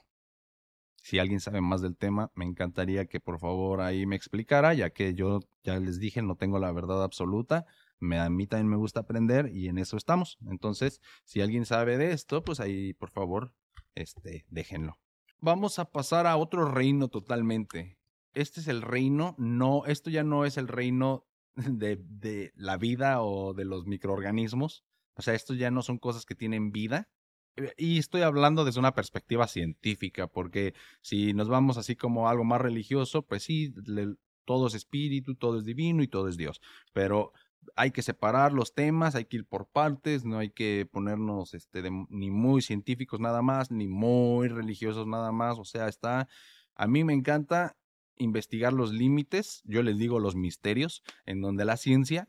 Si 1.04 1.18
alguien 1.18 1.40
sabe 1.40 1.60
más 1.60 1.82
del 1.82 1.96
tema, 1.96 2.32
me 2.34 2.46
encantaría 2.46 3.06
que 3.06 3.20
por 3.20 3.38
favor 3.38 3.82
ahí 3.82 4.06
me 4.06 4.16
explicara, 4.16 4.72
ya 4.72 4.90
que 4.90 5.14
yo 5.14 5.40
ya 5.62 5.78
les 5.78 6.00
dije, 6.00 6.22
no 6.22 6.36
tengo 6.36 6.58
la 6.58 6.72
verdad 6.72 7.04
absoluta. 7.04 7.66
Me, 8.00 8.18
a 8.18 8.30
mí 8.30 8.46
también 8.46 8.68
me 8.68 8.76
gusta 8.76 9.00
aprender 9.00 9.50
y 9.52 9.68
en 9.68 9.78
eso 9.78 9.96
estamos. 9.96 10.38
Entonces, 10.48 11.00
si 11.24 11.42
alguien 11.42 11.66
sabe 11.66 11.98
de 11.98 12.12
esto, 12.12 12.42
pues 12.42 12.58
ahí 12.58 12.94
por 12.94 13.10
favor, 13.10 13.52
este, 13.94 14.44
déjenlo. 14.48 14.98
Vamos 15.38 15.78
a 15.78 15.90
pasar 15.90 16.26
a 16.26 16.36
otro 16.36 16.64
reino 16.64 17.08
totalmente. 17.08 17.98
Este 18.32 18.60
es 18.60 18.68
el 18.68 18.82
reino, 18.82 19.34
no, 19.38 19.86
esto 19.86 20.10
ya 20.10 20.24
no 20.24 20.44
es 20.44 20.56
el 20.56 20.68
reino 20.68 21.26
de, 21.54 21.96
de 22.02 22.52
la 22.56 22.76
vida 22.76 23.22
o 23.22 23.54
de 23.54 23.64
los 23.64 23.86
microorganismos. 23.86 24.84
O 25.14 25.22
sea, 25.22 25.34
esto 25.34 25.54
ya 25.54 25.70
no 25.70 25.82
son 25.82 25.98
cosas 25.98 26.24
que 26.24 26.34
tienen 26.34 26.72
vida, 26.72 27.08
eh, 27.56 27.72
y 27.76 27.98
estoy 27.98 28.22
hablando 28.22 28.64
desde 28.64 28.80
una 28.80 28.94
perspectiva 28.94 29.46
científica, 29.46 30.26
porque 30.26 30.74
si 31.02 31.32
nos 31.34 31.48
vamos 31.48 31.76
así 31.78 31.96
como 31.96 32.28
algo 32.28 32.44
más 32.44 32.60
religioso, 32.60 33.22
pues 33.22 33.44
sí, 33.44 33.72
todo 34.44 34.66
es 34.66 34.74
espíritu, 34.74 35.34
todo 35.36 35.58
es 35.58 35.64
divino 35.64 36.02
y 36.02 36.08
todo 36.08 36.28
es 36.28 36.36
Dios. 36.36 36.60
Pero 36.92 37.32
hay 37.76 37.90
que 37.90 38.02
separar 38.02 38.52
los 38.52 38.74
temas, 38.74 39.14
hay 39.14 39.24
que 39.24 39.38
ir 39.38 39.46
por 39.46 39.66
partes, 39.66 40.24
no 40.24 40.38
hay 40.38 40.50
que 40.50 40.88
ponernos 40.90 41.54
este, 41.54 41.82
ni 42.08 42.30
muy 42.30 42.62
científicos 42.62 43.20
nada 43.20 43.42
más, 43.42 43.70
ni 43.70 43.88
muy 43.88 44.48
religiosos 44.48 45.06
nada 45.06 45.32
más. 45.32 45.58
O 45.58 45.64
sea, 45.64 45.88
está, 45.88 46.28
a 46.74 46.86
mí 46.86 47.04
me 47.04 47.12
encanta 47.12 47.76
investigar 48.16 48.72
los 48.72 48.92
límites, 48.92 49.62
yo 49.64 49.82
les 49.82 49.98
digo 49.98 50.18
los 50.20 50.36
misterios, 50.36 51.02
en 51.26 51.40
donde 51.40 51.64
la 51.64 51.76
ciencia 51.76 52.28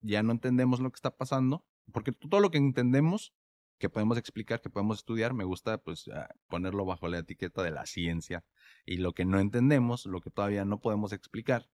ya 0.00 0.22
no 0.22 0.32
entendemos 0.32 0.80
lo 0.80 0.90
que 0.90 0.96
está 0.96 1.16
pasando, 1.16 1.64
porque 1.92 2.12
todo 2.12 2.40
lo 2.40 2.50
que 2.50 2.58
entendemos 2.58 3.34
que 3.78 3.90
podemos 3.90 4.16
explicar, 4.16 4.60
que 4.60 4.70
podemos 4.70 4.98
estudiar, 4.98 5.34
me 5.34 5.44
gusta 5.44 5.78
pues 5.78 6.08
ah, 6.08 6.28
ponerlo 6.48 6.84
bajo 6.84 7.08
la 7.08 7.18
etiqueta 7.18 7.62
de 7.62 7.72
la 7.72 7.84
ciencia 7.84 8.44
y 8.86 8.98
lo 8.98 9.12
que 9.12 9.24
no 9.24 9.40
entendemos, 9.40 10.06
lo 10.06 10.20
que 10.20 10.30
todavía 10.30 10.64
no 10.64 10.80
podemos 10.80 11.12
explicar 11.12 11.68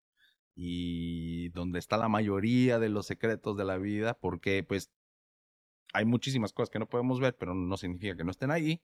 y 0.60 1.50
donde 1.50 1.78
está 1.78 1.96
la 1.96 2.08
mayoría 2.08 2.80
de 2.80 2.88
los 2.88 3.06
secretos 3.06 3.56
de 3.56 3.64
la 3.64 3.78
vida, 3.78 4.14
porque 4.14 4.64
pues 4.64 4.90
hay 5.92 6.04
muchísimas 6.04 6.52
cosas 6.52 6.68
que 6.68 6.80
no 6.80 6.88
podemos 6.88 7.20
ver, 7.20 7.36
pero 7.36 7.54
no 7.54 7.76
significa 7.76 8.16
que 8.16 8.24
no 8.24 8.32
estén 8.32 8.50
ahí, 8.50 8.82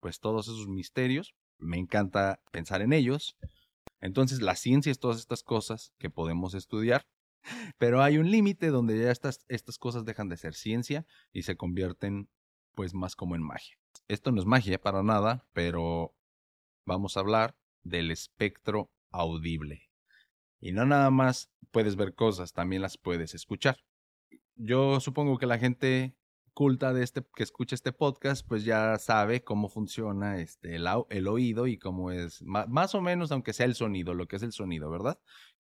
pues 0.00 0.20
todos 0.20 0.48
esos 0.48 0.68
misterios, 0.68 1.34
me 1.56 1.78
encanta 1.78 2.42
pensar 2.52 2.82
en 2.82 2.92
ellos. 2.92 3.38
Entonces 4.02 4.42
la 4.42 4.56
ciencia 4.56 4.92
es 4.92 4.98
todas 4.98 5.18
estas 5.18 5.42
cosas 5.42 5.94
que 5.96 6.10
podemos 6.10 6.52
estudiar, 6.52 7.06
pero 7.78 8.02
hay 8.02 8.18
un 8.18 8.30
límite 8.30 8.68
donde 8.68 9.02
ya 9.02 9.10
estas, 9.10 9.46
estas 9.48 9.78
cosas 9.78 10.04
dejan 10.04 10.28
de 10.28 10.36
ser 10.36 10.52
ciencia 10.52 11.06
y 11.32 11.44
se 11.44 11.56
convierten 11.56 12.28
pues 12.74 12.92
más 12.92 13.16
como 13.16 13.36
en 13.36 13.42
magia. 13.42 13.78
Esto 14.06 14.32
no 14.32 14.40
es 14.42 14.46
magia 14.46 14.78
para 14.78 15.02
nada, 15.02 15.48
pero 15.54 16.14
vamos 16.84 17.16
a 17.16 17.20
hablar 17.20 17.56
del 17.84 18.10
espectro 18.10 18.90
audible. 19.10 19.89
Y 20.60 20.72
no 20.72 20.84
nada 20.84 21.10
más 21.10 21.50
puedes 21.70 21.96
ver 21.96 22.14
cosas, 22.14 22.52
también 22.52 22.82
las 22.82 22.98
puedes 22.98 23.34
escuchar. 23.34 23.78
Yo 24.56 25.00
supongo 25.00 25.38
que 25.38 25.46
la 25.46 25.58
gente 25.58 26.14
culta 26.52 26.92
de 26.92 27.02
este 27.02 27.22
que 27.34 27.42
escucha 27.42 27.74
este 27.74 27.92
podcast, 27.92 28.46
pues 28.46 28.64
ya 28.64 28.98
sabe 28.98 29.42
cómo 29.42 29.68
funciona 29.68 30.40
este 30.40 30.76
el, 30.76 31.28
oído 31.28 31.66
y 31.66 31.78
cómo 31.78 32.10
es 32.10 32.42
más, 32.42 32.94
o 32.94 33.00
menos, 33.00 33.32
aunque 33.32 33.54
sea 33.54 33.66
el 33.66 33.74
sonido, 33.74 34.12
lo 34.14 34.26
que 34.26 34.36
es 34.36 34.42
el 34.42 34.52
sonido, 34.52 34.90
¿verdad? 34.90 35.18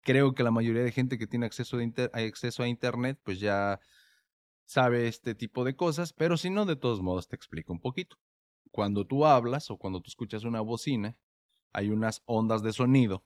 Creo 0.01 0.35
que 0.35 0.43
la 0.43 0.51
mayoría 0.51 0.83
de 0.83 0.91
gente 0.91 1.17
que 1.17 1.27
tiene 1.27 1.45
acceso, 1.45 1.77
de 1.77 2.09
acceso 2.13 2.61
a 2.61 2.67
internet, 2.67 3.19
pues 3.23 3.39
ya 3.39 3.79
sabe 4.65 5.07
este 5.07 5.33
tipo 5.33 5.63
de 5.63 5.75
cosas, 5.75 6.13
pero 6.13 6.37
si 6.37 6.49
no, 6.49 6.65
de 6.65 6.75
todos 6.75 7.01
modos 7.01 7.27
te 7.27 7.35
explico 7.35 7.73
un 7.73 7.79
poquito. 7.79 8.17
Cuando 8.71 9.05
tú 9.07 9.25
hablas 9.25 9.71
o 9.71 9.77
cuando 9.77 10.01
tú 10.01 10.09
escuchas 10.09 10.43
una 10.43 10.61
bocina, 10.61 11.17
hay 11.71 11.89
unas 11.89 12.21
ondas 12.25 12.61
de 12.61 12.73
sonido 12.73 13.23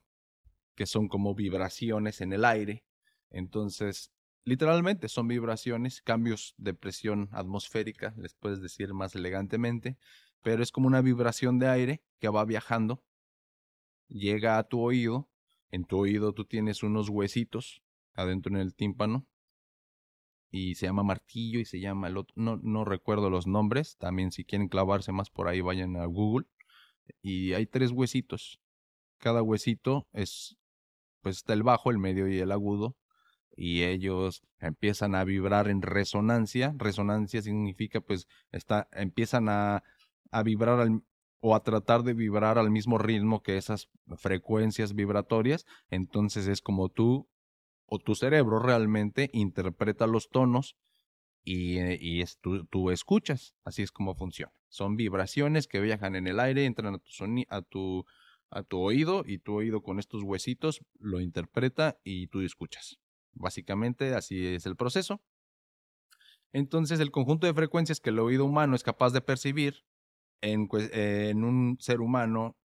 que 0.77 0.85
son 0.85 1.09
como 1.09 1.33
vibraciones 1.33 2.21
en 2.21 2.31
el 2.31 2.45
aire. 2.45 2.85
Entonces, 3.31 4.13
literalmente 4.45 5.09
son 5.09 5.27
vibraciones, 5.27 6.01
cambios 6.03 6.53
de 6.57 6.75
presión 6.75 7.29
atmosférica, 7.33 8.13
les 8.15 8.35
puedes 8.35 8.61
decir 8.61 8.93
más 8.93 9.15
elegantemente, 9.15 9.97
pero 10.43 10.61
es 10.61 10.71
como 10.71 10.87
una 10.87 11.01
vibración 11.01 11.57
de 11.57 11.67
aire 11.67 12.03
que 12.19 12.29
va 12.29 12.45
viajando, 12.45 13.03
llega 14.07 14.59
a 14.59 14.63
tu 14.63 14.79
oído, 14.79 15.27
en 15.71 15.83
tu 15.83 15.97
oído 15.97 16.31
tú 16.31 16.45
tienes 16.45 16.83
unos 16.83 17.09
huesitos 17.09 17.81
adentro 18.13 18.53
en 18.53 18.61
el 18.61 18.75
tímpano. 18.75 19.27
Y 20.49 20.75
se 20.75 20.85
llama 20.85 21.03
martillo 21.03 21.59
y 21.59 21.65
se 21.65 21.81
llama 21.81 22.07
el 22.07 22.15
otro, 22.15 22.33
no, 22.37 22.57
no 22.63 22.85
recuerdo 22.85 23.29
los 23.29 23.47
nombres, 23.47 23.97
también 23.97 24.31
si 24.31 24.45
quieren 24.45 24.69
clavarse 24.69 25.11
más 25.11 25.29
por 25.29 25.49
ahí 25.49 25.59
vayan 25.59 25.97
a 25.97 26.05
Google. 26.05 26.45
Y 27.21 27.51
hay 27.51 27.65
tres 27.65 27.91
huesitos, 27.91 28.61
cada 29.17 29.41
huesito 29.41 30.07
es, 30.13 30.57
pues 31.27 31.37
está 31.37 31.51
el 31.51 31.63
bajo, 31.63 31.91
el 31.91 31.97
medio 31.97 32.29
y 32.29 32.39
el 32.39 32.53
agudo 32.53 32.95
y 33.57 33.83
ellos 33.83 34.43
empiezan 34.59 35.13
a 35.13 35.25
vibrar 35.25 35.67
en 35.67 35.81
resonancia, 35.81 36.73
resonancia 36.77 37.41
significa 37.41 37.99
pues 37.99 38.27
está, 38.53 38.87
empiezan 38.93 39.49
a, 39.49 39.83
a 40.31 40.43
vibrar 40.43 40.79
al, 40.79 41.01
o 41.41 41.53
a 41.53 41.63
tratar 41.63 42.03
de 42.03 42.13
vibrar 42.13 42.57
al 42.57 42.71
mismo 42.71 42.97
ritmo 42.97 43.41
que 43.41 43.57
esas 43.57 43.89
frecuencias 44.15 44.93
vibratorias, 44.93 45.65
entonces 45.89 46.47
es 46.47 46.61
como 46.61 46.87
tú 46.87 47.27
o 47.87 47.99
tu 47.99 48.15
cerebro 48.15 48.59
realmente 48.59 49.29
interpreta 49.33 50.07
los 50.07 50.29
tonos 50.29 50.77
y, 51.43 51.79
eh, 51.79 51.97
y 51.99 52.21
es, 52.21 52.39
tú, 52.39 52.91
escuchas. 52.91 53.53
Así 53.63 53.81
es 53.81 53.91
como 53.91 54.15
funciona. 54.15 54.53
Son 54.69 54.95
vibraciones 54.95 55.67
que 55.67 55.79
viajan 55.79 56.15
en 56.15 56.27
el 56.27 56.39
aire, 56.39 56.65
entran 56.65 56.95
a 56.95 56.99
tu, 56.99 57.09
a 57.49 57.61
tu, 57.61 58.05
a 58.49 58.63
tu 58.63 58.79
oído 58.79 59.23
y 59.25 59.39
tu 59.39 59.55
oído 59.55 59.81
con 59.81 59.99
estos 59.99 60.23
huesitos 60.23 60.81
lo 60.99 61.19
interpreta 61.19 61.99
y 62.03 62.27
tú 62.27 62.41
escuchas. 62.41 62.97
Básicamente 63.33 64.13
así 64.15 64.47
es 64.47 64.65
el 64.65 64.75
proceso. 64.75 65.21
Entonces 66.53 66.99
el 66.99 67.11
conjunto 67.11 67.45
de 67.45 67.53
frecuencias 67.53 67.99
que 67.99 68.09
el 68.09 68.19
oído 68.19 68.45
humano 68.45 68.75
es 68.75 68.83
capaz 68.83 69.11
de 69.11 69.21
percibir 69.21 69.83
en, 70.41 70.69
en 70.91 71.43
un 71.43 71.77
ser 71.79 72.01
humano 72.01 72.57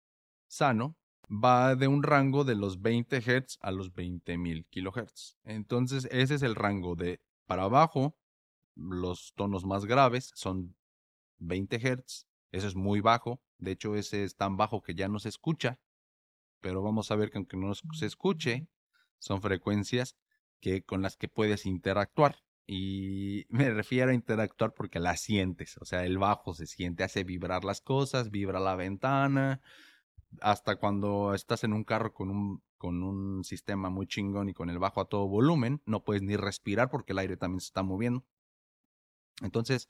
sano 0.48 0.98
va 1.32 1.76
de 1.76 1.88
un 1.88 2.04
rango 2.04 2.44
de 2.44 2.56
los 2.56 2.82
20 2.82 3.22
Hz 3.22 3.58
a 3.62 3.72
los 3.72 3.94
20.000 3.94 4.66
kHz. 4.70 5.38
Entonces, 5.44 6.08
ese 6.12 6.36
es 6.36 6.42
el 6.42 6.56
rango 6.56 6.96
de 6.96 7.22
para 7.46 7.64
abajo, 7.64 8.18
los 8.76 9.34
tonos 9.36 9.66
más 9.66 9.86
graves 9.86 10.32
son 10.36 10.76
20 11.40 11.80
Hz. 11.80 12.28
Eso 12.52 12.68
es 12.68 12.76
muy 12.76 13.02
bajo. 13.02 13.42
De 13.58 13.72
hecho, 13.72 13.96
ese 13.96 14.24
es 14.24 14.36
tan 14.36 14.58
bajo 14.58 14.82
que 14.82 14.96
ya 14.96 15.08
no 15.08 15.20
se 15.20 15.30
escucha. 15.30 15.80
Pero 16.60 16.82
vamos 16.82 17.12
a 17.12 17.16
ver 17.16 17.32
que 17.32 17.38
aunque 17.38 17.58
no 17.58 17.74
se 17.74 18.06
escuche, 18.06 18.68
son 19.18 19.42
frecuencias 19.42 20.16
que, 20.60 20.84
con 20.84 21.02
las 21.02 21.18
que 21.18 21.28
puedes 21.28 21.66
interactuar. 21.66 22.44
Y 22.68 23.46
me 23.50 23.70
refiero 23.72 24.12
a 24.12 24.14
interactuar 24.14 24.74
porque 24.74 25.00
las 25.00 25.22
sientes. 25.22 25.78
O 25.80 25.86
sea, 25.86 26.06
el 26.06 26.18
bajo 26.18 26.54
se 26.54 26.68
siente, 26.68 27.04
hace 27.04 27.24
vibrar 27.24 27.64
las 27.64 27.82
cosas, 27.82 28.32
vibra 28.32 28.60
la 28.60 28.76
ventana, 28.76 29.62
hasta 30.40 30.76
cuando 30.78 31.34
estás 31.34 31.64
en 31.64 31.74
un 31.74 31.84
carro 31.84 32.14
con 32.14 32.30
un, 32.30 32.64
con 32.78 33.04
un 33.04 33.44
sistema 33.44 33.90
muy 33.90 34.08
chingón 34.08 34.50
y 34.50 34.54
con 34.54 34.70
el 34.70 34.80
bajo 34.80 35.02
a 35.02 35.06
todo 35.06 35.28
volumen, 35.28 35.82
no 35.86 36.04
puedes 36.04 36.22
ni 36.22 36.36
respirar 36.36 36.90
porque 36.90 37.14
el 37.14 37.20
aire 37.20 37.38
también 37.38 37.60
se 37.60 37.68
está 37.68 37.84
moviendo. 37.84 38.24
Entonces, 39.42 39.90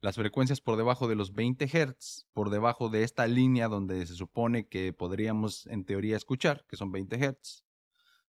las 0.00 0.16
frecuencias 0.16 0.60
por 0.60 0.76
debajo 0.76 1.08
de 1.08 1.16
los 1.16 1.32
20 1.32 1.66
Hz, 1.66 2.26
por 2.32 2.50
debajo 2.50 2.88
de 2.88 3.02
esta 3.02 3.26
línea 3.26 3.68
donde 3.68 4.06
se 4.06 4.14
supone 4.14 4.68
que 4.68 4.92
podríamos 4.92 5.66
en 5.66 5.84
teoría 5.84 6.16
escuchar, 6.16 6.64
que 6.68 6.76
son 6.76 6.92
20 6.92 7.16
Hz, 7.16 7.64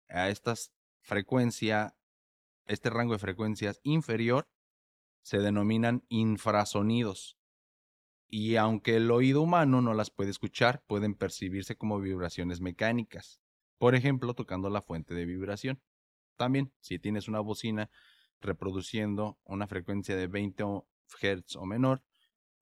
a 0.09 0.29
esta 0.29 0.55
frecuencia, 1.01 1.95
este 2.65 2.89
rango 2.89 3.13
de 3.13 3.19
frecuencias 3.19 3.79
inferior, 3.83 4.49
se 5.21 5.37
denominan 5.37 6.03
infrasonidos. 6.09 7.37
y 8.33 8.55
aunque 8.55 8.95
el 8.95 9.11
oído 9.11 9.41
humano 9.41 9.81
no 9.81 9.93
las 9.93 10.09
puede 10.09 10.31
escuchar, 10.31 10.83
pueden 10.87 11.15
percibirse 11.15 11.75
como 11.75 11.99
vibraciones 11.99 12.61
mecánicas. 12.61 13.41
Por 13.77 13.93
ejemplo, 13.93 14.33
tocando 14.33 14.69
la 14.69 14.81
fuente 14.81 15.13
de 15.13 15.25
vibración. 15.25 15.81
También, 16.37 16.71
si 16.79 16.97
tienes 16.97 17.27
una 17.27 17.41
bocina 17.41 17.89
reproduciendo 18.39 19.37
una 19.43 19.67
frecuencia 19.67 20.15
de 20.15 20.27
20 20.27 20.63
Hz 21.17 21.55
o 21.55 21.65
menor, 21.65 22.03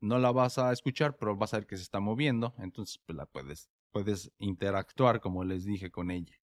no 0.01 0.19
la 0.19 0.31
vas 0.31 0.57
a 0.57 0.71
escuchar, 0.71 1.17
pero 1.17 1.35
vas 1.35 1.53
a 1.53 1.57
ver 1.57 1.67
que 1.67 1.77
se 1.77 1.83
está 1.83 1.99
moviendo, 1.99 2.53
entonces 2.57 2.99
pues, 3.05 3.17
la 3.17 3.25
puedes, 3.25 3.69
puedes 3.91 4.31
interactuar, 4.37 5.19
como 5.19 5.43
les 5.43 5.65
dije, 5.65 5.91
con 5.91 6.11
ella. 6.11 6.35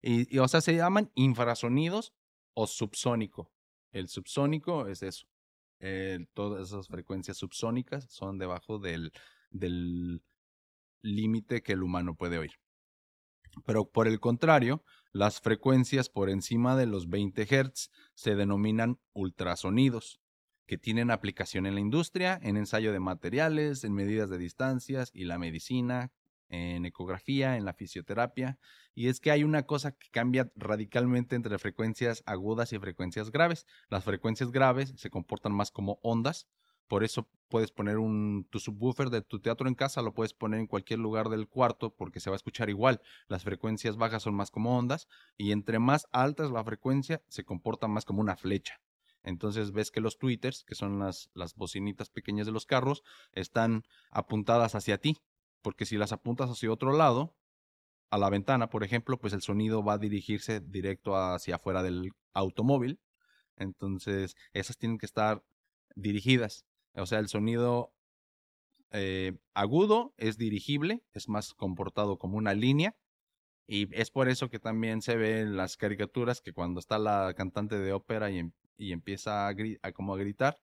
Y, 0.00 0.38
o 0.38 0.48
sea, 0.48 0.60
se 0.60 0.76
llaman 0.76 1.10
infrasonidos 1.14 2.12
o 2.54 2.66
subsónico. 2.66 3.52
El 3.92 4.08
subsónico 4.08 4.86
es 4.86 5.02
eso. 5.02 5.26
todas 6.34 6.68
esas 6.68 6.88
frecuencias 6.88 7.36
subsónicas 7.36 8.10
son 8.10 8.38
debajo 8.38 8.78
del 8.78 9.12
límite 11.02 11.62
que 11.62 11.72
el 11.72 11.82
humano 11.82 12.14
puede 12.14 12.38
oír. 12.38 12.52
Pero 13.64 13.90
por 13.90 14.08
el 14.08 14.20
contrario, 14.20 14.84
las 15.12 15.40
frecuencias 15.40 16.08
por 16.08 16.30
encima 16.30 16.76
de 16.76 16.86
los 16.86 17.08
20 17.08 17.44
Hz 17.44 17.90
se 18.14 18.34
denominan 18.34 19.00
ultrasonidos, 19.12 20.20
que 20.68 20.78
tienen 20.78 21.10
aplicación 21.10 21.66
en 21.66 21.74
la 21.74 21.80
industria, 21.80 22.38
en 22.42 22.58
ensayo 22.58 22.92
de 22.92 23.00
materiales, 23.00 23.84
en 23.84 23.94
medidas 23.94 24.28
de 24.28 24.36
distancias 24.36 25.10
y 25.14 25.24
la 25.24 25.38
medicina, 25.38 26.12
en 26.50 26.84
ecografía, 26.84 27.56
en 27.56 27.64
la 27.64 27.72
fisioterapia. 27.72 28.58
Y 28.94 29.08
es 29.08 29.18
que 29.18 29.30
hay 29.30 29.44
una 29.44 29.64
cosa 29.64 29.92
que 29.92 30.10
cambia 30.10 30.52
radicalmente 30.56 31.36
entre 31.36 31.58
frecuencias 31.58 32.22
agudas 32.26 32.72
y 32.74 32.78
frecuencias 32.78 33.32
graves. 33.32 33.66
Las 33.88 34.04
frecuencias 34.04 34.52
graves 34.52 34.92
se 34.96 35.08
comportan 35.08 35.52
más 35.52 35.70
como 35.70 35.98
ondas, 36.02 36.46
por 36.86 37.02
eso 37.02 37.28
puedes 37.48 37.70
poner 37.70 37.96
un, 37.96 38.46
tu 38.50 38.60
subwoofer 38.60 39.08
de 39.08 39.22
tu 39.22 39.40
teatro 39.40 39.68
en 39.68 39.74
casa, 39.74 40.02
lo 40.02 40.12
puedes 40.12 40.34
poner 40.34 40.60
en 40.60 40.66
cualquier 40.66 40.98
lugar 40.98 41.30
del 41.30 41.48
cuarto 41.48 41.94
porque 41.94 42.20
se 42.20 42.28
va 42.28 42.34
a 42.34 42.36
escuchar 42.36 42.68
igual. 42.68 43.00
Las 43.26 43.44
frecuencias 43.44 43.96
bajas 43.96 44.22
son 44.22 44.34
más 44.34 44.50
como 44.50 44.76
ondas 44.76 45.08
y 45.38 45.52
entre 45.52 45.78
más 45.78 46.06
alta 46.12 46.44
es 46.44 46.50
la 46.50 46.64
frecuencia, 46.64 47.22
se 47.28 47.44
comporta 47.44 47.88
más 47.88 48.04
como 48.04 48.20
una 48.20 48.36
flecha. 48.36 48.80
Entonces 49.22 49.72
ves 49.72 49.90
que 49.90 50.00
los 50.00 50.18
tweeters, 50.18 50.64
que 50.64 50.74
son 50.74 50.98
las, 50.98 51.30
las 51.34 51.54
bocinitas 51.54 52.10
pequeñas 52.10 52.46
de 52.46 52.52
los 52.52 52.66
carros, 52.66 53.02
están 53.32 53.84
apuntadas 54.10 54.74
hacia 54.74 54.98
ti. 54.98 55.16
Porque 55.62 55.86
si 55.86 55.96
las 55.96 56.12
apuntas 56.12 56.50
hacia 56.50 56.72
otro 56.72 56.92
lado, 56.92 57.34
a 58.10 58.18
la 58.18 58.30
ventana, 58.30 58.70
por 58.70 58.84
ejemplo, 58.84 59.18
pues 59.18 59.32
el 59.32 59.42
sonido 59.42 59.82
va 59.82 59.94
a 59.94 59.98
dirigirse 59.98 60.60
directo 60.60 61.16
hacia 61.16 61.56
afuera 61.56 61.82
del 61.82 62.12
automóvil. 62.32 63.00
Entonces, 63.56 64.36
esas 64.52 64.78
tienen 64.78 64.98
que 64.98 65.06
estar 65.06 65.44
dirigidas. 65.94 66.64
O 66.94 67.06
sea, 67.06 67.18
el 67.18 67.28
sonido 67.28 67.92
eh, 68.90 69.36
agudo 69.54 70.14
es 70.16 70.38
dirigible, 70.38 71.02
es 71.12 71.28
más 71.28 71.54
comportado 71.54 72.18
como 72.18 72.38
una 72.38 72.54
línea. 72.54 72.96
Y 73.66 73.94
es 73.94 74.10
por 74.10 74.28
eso 74.28 74.48
que 74.48 74.58
también 74.58 75.02
se 75.02 75.16
ve 75.16 75.40
en 75.40 75.56
las 75.56 75.76
caricaturas 75.76 76.40
que 76.40 76.54
cuando 76.54 76.80
está 76.80 76.98
la 76.98 77.34
cantante 77.34 77.78
de 77.78 77.92
ópera 77.92 78.30
y, 78.30 78.50
em, 78.78 78.92
empieza 78.92 79.48
a, 79.48 79.92
como 79.92 80.14
a 80.14 80.18
gritar, 80.18 80.60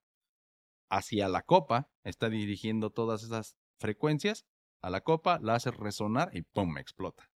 hacia 0.89 1.27
la 1.29 1.41
copa, 1.41 1.89
está 2.03 2.29
dirigiendo 2.29 2.91
todas 2.91 3.23
esas 3.23 3.57
frecuencias 3.79 4.45
a 4.81 4.89
la 4.89 5.01
copa, 5.01 5.39
la 5.41 5.55
hace 5.55 5.71
resonar 5.71 6.29
y 6.33 6.43
¡pum! 6.43 6.77
explota. 6.77 7.29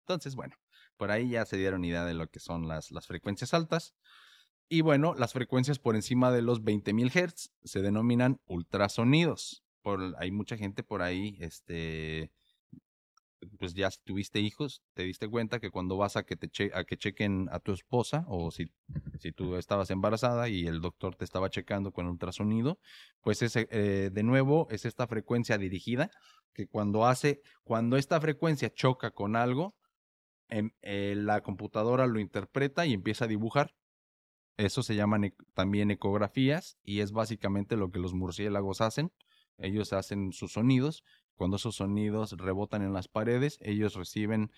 Entonces, 0.00 0.36
bueno, 0.36 0.56
por 0.96 1.10
ahí 1.10 1.30
ya 1.30 1.44
se 1.44 1.56
dieron 1.56 1.84
idea 1.84 2.04
de 2.04 2.14
lo 2.14 2.28
que 2.28 2.40
son 2.40 2.68
las, 2.68 2.92
las 2.92 3.06
frecuencias 3.06 3.52
altas. 3.52 3.94
Y 4.68 4.80
bueno, 4.80 5.14
las 5.14 5.32
frecuencias 5.32 5.78
por 5.78 5.94
encima 5.94 6.30
de 6.32 6.42
los 6.42 6.62
20.000 6.62 7.10
Hz 7.10 7.52
se 7.64 7.82
denominan 7.82 8.40
ultrasonidos. 8.46 9.64
Hay 10.18 10.32
mucha 10.32 10.56
gente 10.56 10.82
por 10.82 11.02
ahí, 11.02 11.36
este, 11.40 12.32
pues 13.58 13.74
ya 13.74 13.90
si 13.90 13.98
tuviste 14.04 14.40
hijos, 14.40 14.82
te 14.94 15.02
diste 15.02 15.28
cuenta 15.28 15.60
que 15.60 15.70
cuando 15.70 15.96
vas 15.96 16.16
a 16.16 16.24
que 16.24 16.36
te 16.36 16.48
a 16.74 16.84
que 16.84 16.96
chequen 16.96 17.48
a 17.50 17.60
tu 17.60 17.72
esposa 17.72 18.24
o 18.28 18.50
si, 18.50 18.70
si 19.18 19.32
tú 19.32 19.56
estabas 19.56 19.90
embarazada 19.90 20.48
y 20.48 20.66
el 20.66 20.80
doctor 20.80 21.16
te 21.16 21.24
estaba 21.24 21.50
checando 21.50 21.92
con 21.92 22.06
ultrasonido, 22.06 22.78
pues 23.20 23.42
ese, 23.42 23.68
eh, 23.70 24.10
de 24.12 24.22
nuevo 24.22 24.68
es 24.70 24.84
esta 24.84 25.06
frecuencia 25.06 25.58
dirigida 25.58 26.10
que 26.52 26.66
cuando 26.66 27.06
hace, 27.06 27.40
cuando 27.64 27.96
esta 27.96 28.20
frecuencia 28.20 28.72
choca 28.72 29.10
con 29.10 29.36
algo, 29.36 29.74
en, 30.48 30.66
em, 30.66 30.70
eh, 30.82 31.14
la 31.16 31.42
computadora 31.42 32.06
lo 32.06 32.20
interpreta 32.20 32.86
y 32.86 32.92
empieza 32.94 33.24
a 33.24 33.28
dibujar 33.28 33.74
eso 34.56 34.82
se 34.82 34.94
llaman 34.94 35.34
también 35.52 35.90
ecografías 35.90 36.78
y 36.82 37.00
es 37.00 37.12
básicamente 37.12 37.76
lo 37.76 37.90
que 37.90 37.98
los 37.98 38.14
murciélagos 38.14 38.80
hacen. 38.80 39.12
Ellos 39.58 39.92
hacen 39.92 40.32
sus 40.32 40.52
sonidos. 40.52 41.04
Cuando 41.36 41.56
esos 41.56 41.76
sonidos 41.76 42.32
rebotan 42.32 42.82
en 42.82 42.92
las 42.92 43.08
paredes, 43.08 43.58
ellos 43.60 43.94
reciben 43.94 44.50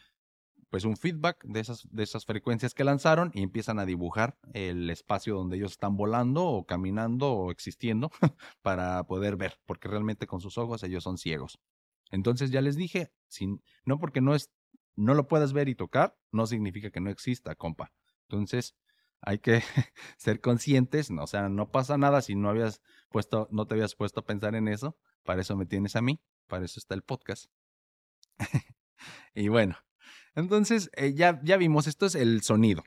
pues 0.71 0.85
un 0.85 0.97
feedback 0.97 1.43
de 1.45 1.61
esas, 1.61 1.89
de 1.91 2.03
esas 2.03 2.27
frecuencias 2.27 2.75
que 2.75 2.85
lanzaron 2.85 3.31
y 3.35 3.43
empiezan 3.43 3.79
a 3.79 3.87
dibujar 3.87 4.39
el 4.53 4.91
espacio 4.91 5.35
donde 5.35 5.57
ellos 5.57 5.73
están 5.73 5.97
volando 5.97 6.45
o 6.45 6.67
caminando 6.67 7.33
o 7.33 7.51
existiendo 7.51 8.11
para 8.63 9.03
poder 9.05 9.37
ver, 9.37 9.59
porque 9.67 9.89
realmente 9.89 10.27
con 10.27 10.41
sus 10.41 10.59
ojos 10.59 10.83
ellos 10.83 11.05
son 11.05 11.19
ciegos. 11.19 11.59
Entonces 12.11 12.51
ya 12.51 12.61
les 12.61 12.77
dije, 12.77 13.11
sin, 13.29 13.63
no 13.85 13.99
porque 13.99 14.21
no, 14.21 14.35
es, 14.35 14.51
no 14.97 15.15
lo 15.15 15.27
puedas 15.27 15.53
ver 15.53 15.69
y 15.69 15.75
tocar, 15.75 16.17
no 16.33 16.47
significa 16.47 16.91
que 16.91 17.01
no 17.01 17.11
exista, 17.11 17.55
compa. 17.55 17.93
Entonces, 18.29 18.75
hay 19.21 19.39
que 19.39 19.63
ser 20.17 20.41
conscientes, 20.41 21.11
o 21.11 21.27
sea, 21.27 21.49
no 21.49 21.71
pasa 21.71 21.99
nada 21.99 22.23
si 22.23 22.35
no 22.35 22.49
habías 22.49 22.83
puesto, 23.11 23.49
no 23.51 23.67
te 23.67 23.75
habías 23.75 23.95
puesto 23.95 24.21
a 24.21 24.25
pensar 24.25 24.55
en 24.55 24.69
eso, 24.69 24.97
para 25.25 25.41
eso 25.41 25.57
me 25.57 25.67
tienes 25.67 25.97
a 25.97 26.03
mí, 26.03 26.21
para 26.49 26.65
eso 26.65 26.81
está 26.81 26.95
el 26.95 27.03
podcast. 27.03 27.47
y 29.35 29.49
bueno, 29.49 29.77
entonces 30.35 30.91
eh, 30.97 31.15
ya, 31.15 31.41
ya 31.43 31.57
vimos, 31.57 31.87
esto 31.87 32.07
es 32.07 32.15
el 32.15 32.43
sonido, 32.43 32.85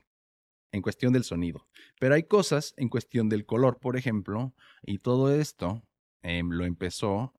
en 0.71 0.81
cuestión 0.81 1.13
del 1.13 1.23
sonido, 1.23 1.67
pero 1.99 2.15
hay 2.15 2.23
cosas 2.23 2.73
en 2.77 2.89
cuestión 2.89 3.29
del 3.29 3.45
color, 3.45 3.79
por 3.79 3.97
ejemplo, 3.97 4.53
y 4.81 4.99
todo 4.99 5.33
esto 5.33 5.83
em, 6.21 6.49
lo 6.49 6.65
empezó 6.65 7.33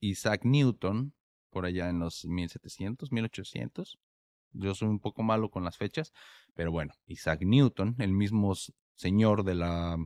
Isaac 0.00 0.44
Newton 0.44 1.14
por 1.50 1.66
allá 1.66 1.90
en 1.90 1.98
los 1.98 2.24
1700, 2.24 3.12
1800, 3.12 3.98
yo 4.52 4.74
soy 4.74 4.88
un 4.88 5.00
poco 5.00 5.22
malo 5.22 5.50
con 5.50 5.64
las 5.64 5.76
fechas, 5.76 6.12
pero 6.54 6.70
bueno, 6.70 6.94
Isaac 7.06 7.42
Newton, 7.42 7.96
el 7.98 8.12
mismo 8.12 8.54
señor 8.94 9.44
de 9.44 9.54
la, 9.54 9.96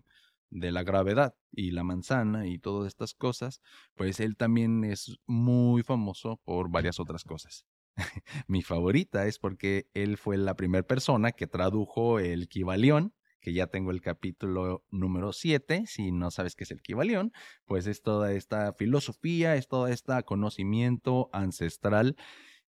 de 0.51 0.73
la 0.73 0.83
gravedad 0.83 1.35
y 1.53 1.73
la 1.73 1.85
manzana 1.85 2.47
y 2.47 2.59
todas 2.59 2.89
estas 2.89 3.15
cosas, 3.15 3.61
pues 3.95 4.21
él 4.21 4.37
también 4.37 4.85
es 4.85 5.17
muy 5.27 5.83
famoso 5.83 6.41
por 6.45 6.71
varias 6.71 7.01
otras 7.01 7.25
cosas. 7.25 7.67
Mi 8.47 8.63
favorita 8.63 9.27
es 9.27 9.39
porque 9.39 9.89
él 9.95 10.17
fue 10.17 10.37
la 10.37 10.55
primera 10.55 10.87
persona 10.87 11.33
que 11.33 11.47
tradujo 11.47 12.19
el 12.19 12.49
Kibalión, 12.49 13.15
que 13.41 13.53
ya 13.53 13.69
tengo 13.69 13.91
el 13.91 14.01
capítulo 14.01 14.85
número 14.91 15.33
7, 15.33 15.85
si 15.87 16.11
no 16.11 16.31
sabes 16.31 16.57
qué 16.57 16.65
es 16.65 16.71
el 16.71 16.83
Kibalión, 16.83 17.33
pues 17.65 17.87
es 17.87 18.03
toda 18.03 18.33
esta 18.33 18.73
filosofía, 18.73 19.57
es 19.57 19.69
todo 19.69 19.87
este 19.89 20.23
conocimiento 20.25 21.31
ancestral 21.33 22.17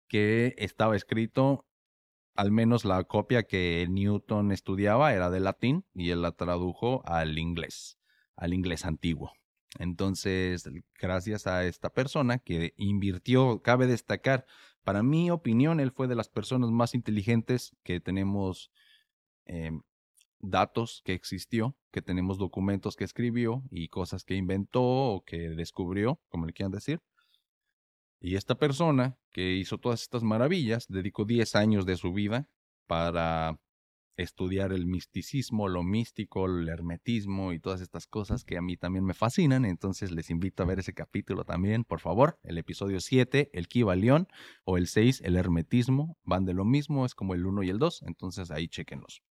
que 0.08 0.56
estaba 0.58 0.96
escrito 0.96 1.67
al 2.38 2.52
menos 2.52 2.86
la 2.86 3.04
copia 3.04 3.44
que 3.44 3.86
Newton 3.90 4.52
estudiaba 4.52 5.14
era 5.14 5.30
de 5.30 5.40
latín 5.40 5.86
y 5.94 6.12
él 6.12 6.22
la 6.22 6.32
tradujo 6.32 7.02
al 7.06 7.38
inglés, 7.40 7.98
al 8.36 8.54
inglés 8.54 8.86
antiguo. 8.86 9.34
Entonces, 9.80 10.70
gracias 11.00 11.48
a 11.48 11.66
esta 11.66 11.90
persona 11.90 12.38
que 12.38 12.74
invirtió, 12.78 13.62
cabe 13.62 13.88
destacar, 13.88 14.46
para 14.84 15.04
mi 15.04 15.32
opinión, 15.32 15.80
él 15.80 15.92
fue 15.92 16.08
de 16.08 16.16
las 16.16 16.30
personas 16.30 16.72
más 16.72 16.94
inteligentes 16.96 17.76
que 17.84 18.00
tenemos 18.00 18.72
em, 19.46 19.82
datos 20.40 21.02
que 21.04 21.14
existió, 21.14 21.76
que 21.92 22.02
tenemos 22.02 22.38
documentos 22.38 22.96
que 22.96 23.04
escribió 23.04 23.64
y 23.70 23.90
cosas 23.90 24.24
que 24.24 24.36
inventó 24.36 24.84
o 24.84 25.24
que 25.26 25.50
descubrió, 25.50 26.22
como 26.30 26.46
le 26.46 26.54
quieran 26.54 26.72
decir. 26.72 27.02
Y 28.20 28.36
esta 28.36 28.56
persona 28.56 29.18
que 29.32 29.56
hizo 29.56 29.78
todas 29.78 30.02
estas 30.02 30.24
maravillas 30.24 30.88
dedicó 30.88 31.26
10 31.26 31.56
años 31.56 31.86
de 31.86 31.98
su 31.98 32.14
vida 32.14 32.50
para 32.88 33.60
estudiar 34.18 34.74
el 34.74 34.88
misticismo, 34.88 35.68
lo 35.68 35.84
místico, 35.84 36.48
el 36.48 36.68
hermetismo 36.68 37.54
y 37.54 37.60
todas 37.60 37.82
estas 37.82 38.08
cosas 38.08 38.44
que 38.44 38.58
a 38.58 38.62
mí 38.62 38.76
también 38.76 39.06
me 39.06 39.14
fascinan. 39.14 39.64
Entonces 39.64 40.12
les 40.12 40.32
invito 40.32 40.64
a 40.64 40.66
ver 40.66 40.80
ese 40.80 40.94
capítulo 40.94 41.46
también, 41.46 41.84
por 41.84 42.00
favor. 42.00 42.40
El 42.44 42.58
episodio 42.58 43.00
7, 43.00 43.52
el 43.54 43.68
Kibalión, 43.68 44.28
o 44.66 44.78
el 44.78 44.88
6, 44.88 45.22
el 45.24 45.36
hermetismo, 45.36 46.18
van 46.24 46.46
de 46.46 46.56
lo 46.56 46.66
mismo, 46.66 47.06
es 47.06 47.14
como 47.14 47.36
el 47.36 47.46
1 47.46 47.64
y 47.64 47.70
el 47.70 47.78
2. 47.78 48.04
Entonces 48.08 48.50
ahí 48.50 48.68
chequenlos. 48.68 49.22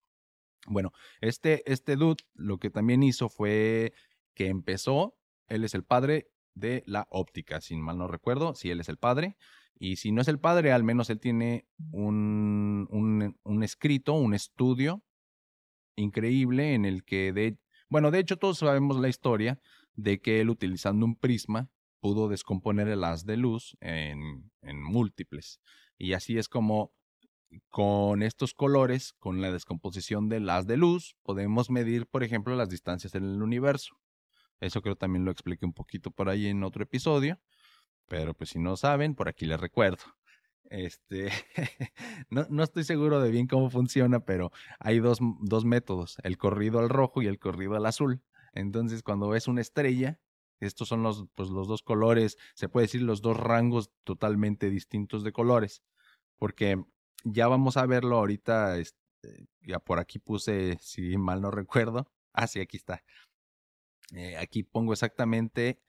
Bueno, 0.68 0.92
este, 1.20 1.70
este 1.70 1.96
dude 1.96 2.25
lo 2.35 2.59
que 2.59 2.70
también 2.70 3.03
hizo 3.03 3.29
fue 3.29 3.92
que 4.35 4.49
empezó, 4.49 5.16
él 5.49 5.64
es 5.64 5.75
el 5.75 5.85
padre 5.85 6.29
de 6.57 6.83
la 6.87 7.07
óptica, 7.11 7.61
si 7.61 7.77
mal 7.77 7.99
no 7.99 8.09
recuerdo, 8.09 8.55
si 8.55 8.71
él 8.71 8.81
es 8.81 8.88
el 8.88 8.97
padre. 8.97 9.37
Y 9.79 9.97
si 9.97 10.11
no 10.11 10.23
es 10.23 10.29
el 10.29 10.40
padre, 10.40 10.73
al 10.73 10.83
menos 10.83 11.11
él 11.11 11.21
tiene 11.21 11.66
un, 11.92 12.88
un, 13.45 13.62
escrito, 13.62 14.14
un 14.14 14.33
estudio 14.35 15.05
increíble 15.97 16.75
en 16.75 16.87
el 16.87 17.05
que, 17.05 17.33
de, 17.33 17.59
bueno, 17.88 18.11
de 18.11 18.21
hecho 18.21 18.38
todos 18.38 18.59
sabemos 18.59 18.99
la 18.99 19.09
historia 19.09 19.61
de 19.95 20.19
que 20.21 20.40
él 20.40 20.49
utilizando 20.49 21.05
un 21.05 21.14
prisma 21.14 21.69
pudo 22.01 22.29
descomponer 22.29 22.88
el 22.88 23.05
haz 23.05 23.27
de 23.27 23.37
luz 23.37 23.77
en, 23.81 24.51
en 24.62 24.83
múltiples. 24.83 25.61
Y 25.99 26.14
así 26.14 26.38
es 26.38 26.49
como 26.49 26.92
con 27.69 28.23
estos 28.23 28.55
colores, 28.55 29.12
con 29.19 29.42
la 29.42 29.53
descomposición 29.53 30.29
del 30.29 30.49
haz 30.49 30.66
de 30.66 30.79
luz, 30.79 31.16
podemos 31.23 31.71
medir, 31.71 32.07
por 32.07 32.25
ejemplo, 32.25 32.57
las 32.57 32.71
distancias 32.71 33.14
en 33.14 33.25
el 33.25 33.42
universo. 33.42 33.97
Eso 34.61 34.83
creo 34.83 34.97
también 34.97 35.25
lo 35.25 35.31
expliqué 35.31 35.66
un 35.66 35.73
poquito 35.73 36.11
por 36.11 36.29
ahí 36.29 36.47
en 36.47 36.64
otro 36.64 36.83
episodio, 36.83 37.38
pero 38.09 38.35
pues 38.35 38.51
si 38.51 38.59
no 38.59 38.77
saben, 38.77 39.14
por 39.14 39.29
aquí 39.29 39.47
les 39.47 39.61
recuerdo. 39.61 40.05
Este, 40.71 41.31
no, 42.31 42.47
no, 42.51 42.62
estoy 42.62 42.85
seguro 42.85 43.21
de 43.21 43.31
bien 43.31 43.47
cómo 43.47 43.71
funciona, 43.71 44.21
pero 44.21 44.51
hay 44.81 44.99
dos, 44.99 45.19
dos, 45.40 45.64
métodos, 45.64 46.16
el 46.23 46.38
corrido 46.38 46.79
al 46.81 46.88
rojo 46.88 47.23
y 47.23 47.27
el 47.27 47.38
corrido 47.38 47.77
al 47.77 47.87
azul. 47.87 48.23
Entonces, 48.53 49.03
cuando 49.03 49.29
ves 49.29 49.49
una 49.49 49.61
estrella, 49.61 50.19
estos 50.61 50.88
son 50.88 51.03
los, 51.03 51.27
pues, 51.35 51.51
los 51.51 51.69
dos 51.69 51.83
colores, 51.83 52.37
se 52.55 52.69
puede 52.69 52.87
decir 52.87 53.03
los 53.03 53.23
dos 53.23 53.37
rangos 53.37 53.90
totalmente 54.05 54.71
distintos 54.71 55.23
de 55.23 55.33
colores, 55.33 55.83
porque 56.38 56.83
ya 57.25 57.49
vamos 57.49 57.77
a 57.77 57.87
verlo 57.87 58.16
ahorita, 58.16 58.79
este, 58.79 59.49
ya 59.62 59.79
por 59.79 59.99
aquí 59.99 60.19
puse, 60.19 60.79
si 60.81 61.16
mal 61.19 61.42
no 61.42 61.51
recuerdo, 61.51 62.11
ah, 62.33 62.47
sí, 62.47 62.61
aquí 62.61 62.77
está. 62.77 63.03
Eh, 64.14 64.37
aquí 64.37 64.62
pongo 64.62 64.92
exactamente 64.92 65.81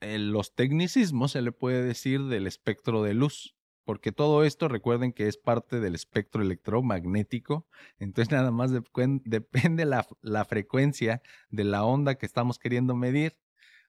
los 0.00 0.54
tecnicismos, 0.54 1.32
se 1.32 1.42
le 1.42 1.52
puede 1.52 1.82
decir, 1.82 2.22
del 2.24 2.46
espectro 2.46 3.02
de 3.02 3.14
luz. 3.14 3.54
Porque 3.84 4.12
todo 4.12 4.44
esto, 4.44 4.68
recuerden 4.68 5.12
que 5.14 5.28
es 5.28 5.38
parte 5.38 5.80
del 5.80 5.94
espectro 5.94 6.42
electromagnético. 6.42 7.66
Entonces, 7.98 8.30
nada 8.30 8.50
más 8.50 8.70
depende 8.70 9.84
la, 9.86 10.06
la 10.20 10.44
frecuencia 10.44 11.22
de 11.48 11.64
la 11.64 11.84
onda 11.84 12.16
que 12.16 12.26
estamos 12.26 12.58
queriendo 12.58 12.94
medir 12.94 13.38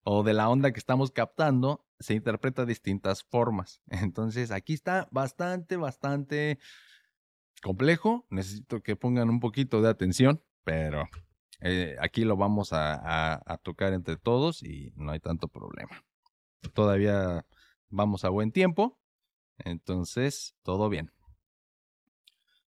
o 0.04 0.24
de 0.24 0.34
la 0.34 0.48
onda 0.48 0.72
que 0.72 0.80
estamos 0.80 1.12
captando, 1.12 1.86
se 2.00 2.14
interpreta 2.14 2.62
de 2.62 2.70
distintas 2.70 3.24
formas. 3.24 3.82
Entonces, 3.90 4.52
aquí 4.52 4.74
está 4.74 5.10
bastante, 5.12 5.76
bastante 5.76 6.60
complejo. 7.62 8.26
Necesito 8.30 8.82
que 8.82 8.96
pongan 8.96 9.30
un 9.30 9.42
poquito 9.42 9.82
de 9.82 9.90
atención, 9.90 10.42
pero 10.64 11.10
eh, 11.62 11.98
aquí 12.00 12.24
lo 12.24 12.38
vamos 12.38 12.70
a, 12.72 13.60
tocar 13.64 13.94
entre 13.94 14.18
todos 14.18 14.64
y 14.64 14.94
no 14.96 15.12
hay 15.12 15.20
tanto 15.20 15.48
problema. 15.48 16.04
Todavía 16.74 17.46
vamos 17.90 18.24
a 18.24 18.30
buen 18.30 18.52
tiempo, 18.52 19.00
entonces 19.58 20.56
todo 20.64 20.90
bien. 20.90 21.12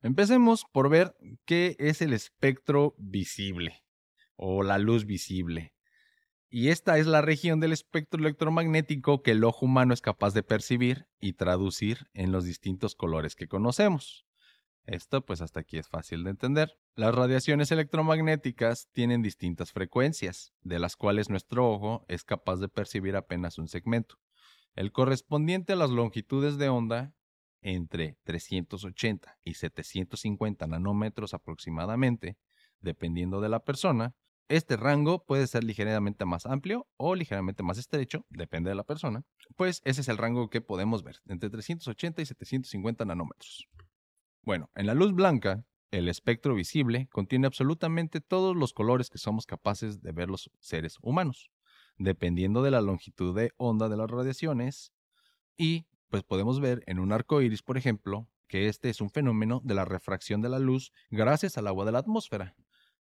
Empecemos 0.01 0.65
por 0.69 0.89
ver 0.89 1.15
qué 1.45 1.77
es 1.79 2.01
el 2.01 2.11
espectro 2.11 2.93
visible 2.97 3.85
o 4.35 4.63
la 4.63 4.77
luz 4.77 5.05
visible. 5.05 5.73
Y 6.49 6.69
esta 6.69 6.97
es 6.97 7.07
la 7.07 7.21
región 7.21 7.59
del 7.59 7.71
espectro 7.71 8.19
electromagnético 8.19 9.23
que 9.23 9.31
el 9.31 9.43
ojo 9.43 9.65
humano 9.65 9.93
es 9.93 10.01
capaz 10.01 10.33
de 10.33 10.43
percibir 10.43 11.07
y 11.19 11.33
traducir 11.33 12.09
en 12.13 12.31
los 12.31 12.43
distintos 12.43 12.95
colores 12.95 13.35
que 13.35 13.47
conocemos. 13.47 14.25
Esto 14.85 15.25
pues 15.25 15.41
hasta 15.41 15.61
aquí 15.61 15.77
es 15.77 15.87
fácil 15.87 16.23
de 16.23 16.31
entender. 16.31 16.77
Las 16.95 17.15
radiaciones 17.15 17.71
electromagnéticas 17.71 18.89
tienen 18.91 19.21
distintas 19.21 19.71
frecuencias, 19.71 20.53
de 20.61 20.79
las 20.79 20.95
cuales 20.97 21.29
nuestro 21.29 21.69
ojo 21.69 22.05
es 22.09 22.23
capaz 22.23 22.57
de 22.57 22.67
percibir 22.67 23.15
apenas 23.15 23.57
un 23.57 23.67
segmento. 23.67 24.17
El 24.75 24.91
correspondiente 24.91 25.73
a 25.73 25.77
las 25.77 25.89
longitudes 25.89 26.57
de 26.57 26.69
onda 26.69 27.13
entre 27.61 28.17
380 28.23 29.39
y 29.43 29.53
750 29.53 30.67
nanómetros 30.67 31.33
aproximadamente, 31.33 32.37
dependiendo 32.81 33.41
de 33.41 33.49
la 33.49 33.63
persona. 33.63 34.15
Este 34.49 34.75
rango 34.75 35.25
puede 35.25 35.47
ser 35.47 35.63
ligeramente 35.63 36.25
más 36.25 36.45
amplio 36.45 36.87
o 36.97 37.15
ligeramente 37.15 37.63
más 37.63 37.77
estrecho, 37.77 38.25
depende 38.29 38.69
de 38.69 38.75
la 38.75 38.83
persona, 38.83 39.23
pues 39.55 39.81
ese 39.85 40.01
es 40.01 40.09
el 40.09 40.17
rango 40.17 40.49
que 40.49 40.59
podemos 40.59 41.01
ver, 41.01 41.21
entre 41.27 41.49
380 41.49 42.21
y 42.21 42.25
750 42.25 43.05
nanómetros. 43.05 43.69
Bueno, 44.43 44.69
en 44.75 44.87
la 44.87 44.93
luz 44.93 45.13
blanca, 45.13 45.63
el 45.89 46.09
espectro 46.09 46.53
visible 46.53 47.07
contiene 47.11 47.47
absolutamente 47.47 48.19
todos 48.19 48.57
los 48.57 48.73
colores 48.73 49.09
que 49.09 49.17
somos 49.17 49.45
capaces 49.45 50.01
de 50.01 50.11
ver 50.11 50.29
los 50.29 50.51
seres 50.59 50.97
humanos, 51.01 51.49
dependiendo 51.97 52.61
de 52.61 52.71
la 52.71 52.81
longitud 52.81 53.33
de 53.33 53.51
onda 53.55 53.87
de 53.87 53.95
las 53.95 54.11
radiaciones. 54.11 54.91
Y 55.55 55.85
pues 56.09 56.23
podemos 56.23 56.59
ver 56.59 56.83
en 56.87 56.99
un 56.99 57.13
arco 57.13 57.41
iris, 57.41 57.63
por 57.63 57.77
ejemplo, 57.77 58.27
que 58.47 58.67
este 58.67 58.89
es 58.89 58.99
un 58.99 59.09
fenómeno 59.09 59.61
de 59.63 59.75
la 59.75 59.85
refracción 59.85 60.41
de 60.41 60.49
la 60.49 60.59
luz 60.59 60.91
gracias 61.09 61.57
al 61.57 61.67
agua 61.67 61.85
de 61.85 61.93
la 61.93 61.99
atmósfera. 61.99 62.53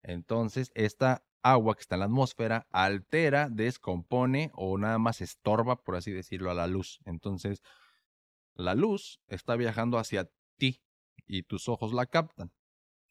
Entonces, 0.03 0.71
esta 0.75 1.23
agua 1.41 1.73
que 1.73 1.81
está 1.81 1.95
en 1.95 2.01
la 2.01 2.05
atmósfera 2.05 2.67
altera, 2.69 3.49
descompone 3.49 4.51
o 4.53 4.77
nada 4.77 4.99
más 4.99 5.21
estorba, 5.21 5.81
por 5.81 5.95
así 5.95 6.11
decirlo, 6.11 6.51
a 6.51 6.53
la 6.53 6.67
luz. 6.67 6.99
Entonces, 7.05 7.63
la 8.53 8.75
luz 8.75 9.19
está 9.27 9.55
viajando 9.55 9.97
hacia 9.97 10.29
ti, 10.57 10.81
y 11.31 11.43
tus 11.43 11.69
ojos 11.69 11.93
la 11.93 12.05
captan. 12.05 12.51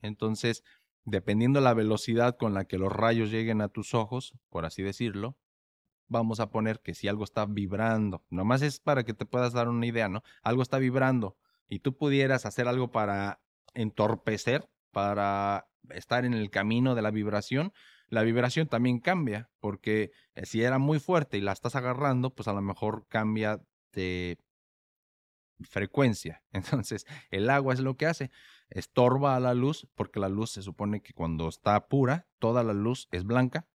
Entonces, 0.03 0.63
dependiendo 1.05 1.61
la 1.61 1.75
velocidad 1.75 2.37
con 2.37 2.53
la 2.53 2.67
que 2.67 2.79
los 2.79 2.93
rayos 2.93 3.31
lleguen 3.31 3.63
a 3.63 3.69
tus 3.69 3.95
ojos, 3.95 4.35
por 4.51 4.67
así 4.67 4.83
decirlo, 4.83 5.37
vamos 6.07 6.39
a 6.41 6.51
poner 6.51 6.81
que 6.81 6.95
si 6.95 7.09
algo 7.09 7.25
está 7.25 7.47
vibrando, 7.47 8.23
nomás 8.29 8.63
es 8.63 8.79
para 8.79 9.05
que 9.05 9.15
te 9.15 9.25
puedas 9.25 9.55
dar 9.55 9.69
una 9.69 9.87
idea, 9.87 10.09
¿no? 10.09 10.23
Algo 10.43 10.63
está 10.63 10.79
vibrando 10.79 11.37
y 11.69 11.79
tú 11.79 11.97
pudieras 11.97 12.45
hacer 12.45 12.69
algo 12.69 12.91
para 12.91 13.41
entorpecer, 13.73 14.69
para 14.91 15.69
estar 15.91 16.25
en 16.25 16.35
el 16.35 16.51
camino 16.51 16.95
de 16.95 17.03
la 17.03 17.11
vibración, 17.11 17.73
la 18.09 18.23
vibración 18.23 18.67
también 18.67 18.99
cambia, 18.99 19.49
porque 19.61 20.11
eh, 20.35 20.45
si 20.45 20.63
era 20.63 20.79
muy 20.79 20.99
fuerte 20.99 21.39
y 21.39 21.41
la 21.41 21.53
estás 21.53 21.77
agarrando, 21.77 22.35
pues 22.35 22.49
a 22.49 22.53
lo 22.53 22.61
mejor 22.61 23.07
cambia 23.09 23.63
de 23.93 24.39
frecuencia. 25.63 26.43
Entonces, 26.53 27.07
el 27.31 27.51
agua 27.51 27.75
es 27.75 27.81
lo 27.81 27.97
que 27.97 28.07
hace, 28.07 28.31
estorba 28.69 29.37
a 29.37 29.41
la 29.41 29.55
luz, 29.55 29.89
porque 29.95 30.21
la 30.21 30.29
luz 30.29 30.51
se 30.51 30.63
supone 30.63 31.03
que 31.03 31.13
cuando 31.13 31.49
está 31.49 31.89
pura, 31.89 32.27
toda 32.39 32.63
la 32.63 32.73
luz 32.73 33.09
es 33.11 33.25
blanca, 33.25 33.67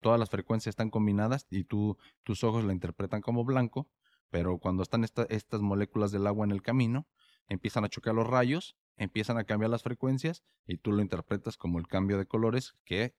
todas 0.00 0.18
las 0.18 0.30
frecuencias 0.30 0.72
están 0.72 0.90
combinadas 0.90 1.46
y 1.50 1.64
tú, 1.64 1.98
tus 2.22 2.44
ojos 2.44 2.64
la 2.64 2.72
interpretan 2.72 3.20
como 3.20 3.44
blanco, 3.44 3.88
pero 4.30 4.58
cuando 4.58 4.82
están 4.82 5.04
estas 5.04 5.60
moléculas 5.60 6.12
del 6.12 6.26
agua 6.26 6.44
en 6.44 6.52
el 6.52 6.62
camino, 6.62 7.06
empiezan 7.48 7.84
a 7.84 7.88
chocar 7.88 8.14
los 8.14 8.26
rayos, 8.26 8.76
empiezan 8.96 9.38
a 9.38 9.44
cambiar 9.44 9.70
las 9.70 9.82
frecuencias 9.82 10.42
y 10.66 10.78
tú 10.78 10.92
lo 10.92 11.02
interpretas 11.02 11.56
como 11.56 11.78
el 11.78 11.86
cambio 11.86 12.16
de 12.16 12.26
colores 12.26 12.74
que 12.84 13.14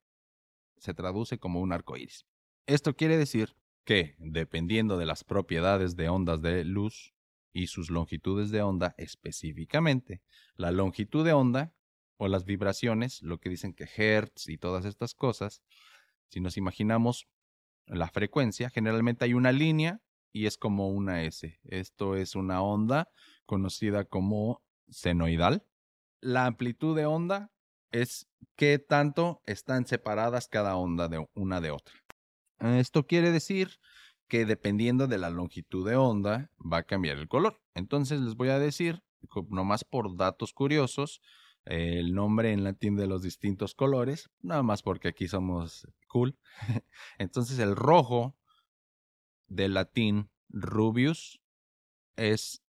se 0.77 0.93
traduce 0.93 1.37
como 1.37 1.61
un 1.61 1.73
arco 1.73 1.97
iris. 1.97 2.25
Esto 2.65 2.95
quiere 2.95 3.17
decir 3.17 3.55
que, 3.83 4.15
dependiendo 4.17 4.97
de 4.97 5.05
las 5.05 5.23
propiedades 5.23 5.95
de 5.95 6.09
ondas 6.09 6.41
de 6.41 6.63
luz, 6.63 7.13
y 7.53 7.67
sus 7.67 7.89
longitudes 7.89 8.51
de 8.51 8.61
onda 8.61 8.95
específicamente. 8.97 10.21
La 10.55 10.71
longitud 10.71 11.25
de 11.25 11.33
onda 11.33 11.73
o 12.17 12.27
las 12.27 12.45
vibraciones, 12.45 13.21
lo 13.21 13.39
que 13.39 13.49
dicen 13.49 13.73
que 13.73 13.87
hertz 13.95 14.47
y 14.47 14.57
todas 14.57 14.85
estas 14.85 15.13
cosas, 15.13 15.61
si 16.29 16.39
nos 16.39 16.57
imaginamos 16.57 17.27
la 17.87 18.07
frecuencia, 18.07 18.69
generalmente 18.69 19.25
hay 19.25 19.33
una 19.33 19.51
línea 19.51 20.01
y 20.31 20.45
es 20.45 20.57
como 20.57 20.89
una 20.89 21.23
S. 21.23 21.59
Esto 21.63 22.15
es 22.15 22.35
una 22.35 22.61
onda 22.61 23.09
conocida 23.45 24.05
como 24.05 24.61
senoidal. 24.89 25.65
La 26.21 26.45
amplitud 26.45 26.95
de 26.95 27.05
onda 27.05 27.51
es 27.91 28.27
qué 28.55 28.79
tanto 28.79 29.41
están 29.45 29.85
separadas 29.85 30.47
cada 30.47 30.75
onda 30.75 31.07
de 31.07 31.25
una 31.33 31.59
de 31.59 31.71
otra. 31.71 31.95
Esto 32.59 33.07
quiere 33.07 33.31
decir 33.31 33.79
que 34.31 34.45
dependiendo 34.45 35.07
de 35.07 35.17
la 35.17 35.29
longitud 35.29 35.85
de 35.85 35.97
onda 35.97 36.49
va 36.57 36.77
a 36.77 36.83
cambiar 36.83 37.17
el 37.17 37.27
color. 37.27 37.61
Entonces 37.75 38.21
les 38.21 38.35
voy 38.35 38.47
a 38.47 38.59
decir, 38.59 39.03
nomás 39.49 39.83
por 39.83 40.15
datos 40.15 40.53
curiosos, 40.53 41.21
el 41.65 42.13
nombre 42.13 42.53
en 42.53 42.63
latín 42.63 42.95
de 42.95 43.07
los 43.07 43.23
distintos 43.23 43.75
colores, 43.75 44.31
nada 44.39 44.63
más 44.63 44.83
porque 44.83 45.09
aquí 45.09 45.27
somos 45.27 45.85
cool. 46.07 46.39
Entonces 47.17 47.59
el 47.59 47.75
rojo 47.75 48.37
del 49.47 49.73
latín 49.73 50.29
rubius 50.47 51.41
es 52.15 52.63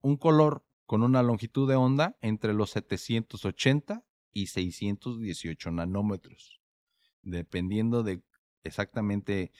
un 0.00 0.18
color 0.18 0.64
con 0.86 1.02
una 1.02 1.24
longitud 1.24 1.68
de 1.68 1.74
onda 1.74 2.16
entre 2.20 2.54
los 2.54 2.70
780 2.70 4.04
y 4.32 4.46
618 4.46 5.72
nanómetros, 5.72 6.60
dependiendo 7.22 8.04
de 8.04 8.22
exactamente 8.62 9.50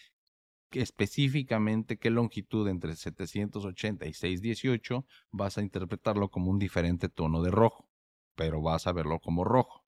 específicamente 0.73 1.99
qué 1.99 2.11
longitud 2.11 2.69
entre 2.69 2.97
780 2.97 4.07
y 4.07 4.13
618 4.13 5.07
vas 5.31 5.59
a 5.59 5.63
interpretarlo 5.63 6.31
como 6.31 6.51
un 6.51 6.59
diferente 6.59 7.09
tono 7.09 7.43
de 7.43 7.51
rojo, 7.51 7.89
pero 8.35 8.61
vas 8.61 8.87
a 8.87 8.93
verlo 8.93 9.21
como 9.21 9.45
rojo. 9.45 9.85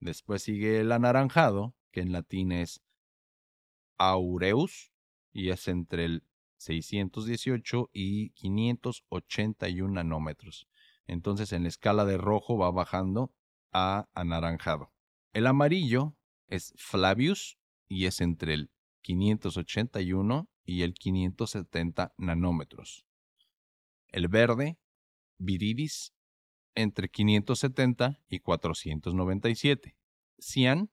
Después 0.00 0.42
sigue 0.42 0.80
el 0.80 0.92
anaranjado, 0.92 1.74
que 1.90 2.00
en 2.00 2.12
latín 2.12 2.52
es 2.52 2.82
aureus, 3.98 4.92
y 5.32 5.50
es 5.50 5.68
entre 5.68 6.06
el 6.06 6.22
618 6.56 7.90
y 7.92 8.30
581 8.30 9.92
nanómetros. 9.92 10.66
Entonces 11.06 11.52
en 11.52 11.64
la 11.64 11.68
escala 11.68 12.04
de 12.04 12.16
rojo 12.16 12.56
va 12.56 12.70
bajando 12.70 13.32
a 13.72 14.08
anaranjado. 14.14 14.92
El 15.34 15.46
amarillo 15.46 16.16
es 16.48 16.72
Flavius 16.76 17.58
y 17.88 18.06
es 18.06 18.20
entre 18.20 18.54
el 18.54 18.70
581 19.06 20.48
y 20.64 20.82
el 20.82 20.94
570 20.94 22.12
nanómetros. 22.18 23.06
El 24.08 24.26
verde, 24.26 24.78
viridis, 25.38 26.12
entre 26.74 27.08
570 27.08 28.20
y 28.28 28.40
497. 28.40 29.96
Cian, 30.40 30.90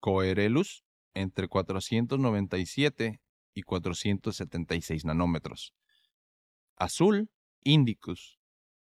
coerelus, 0.00 0.84
entre 1.12 1.48
497 1.48 3.20
y 3.52 3.62
476 3.62 5.04
nanómetros. 5.04 5.74
Azul, 6.76 7.30
indicus, 7.62 8.40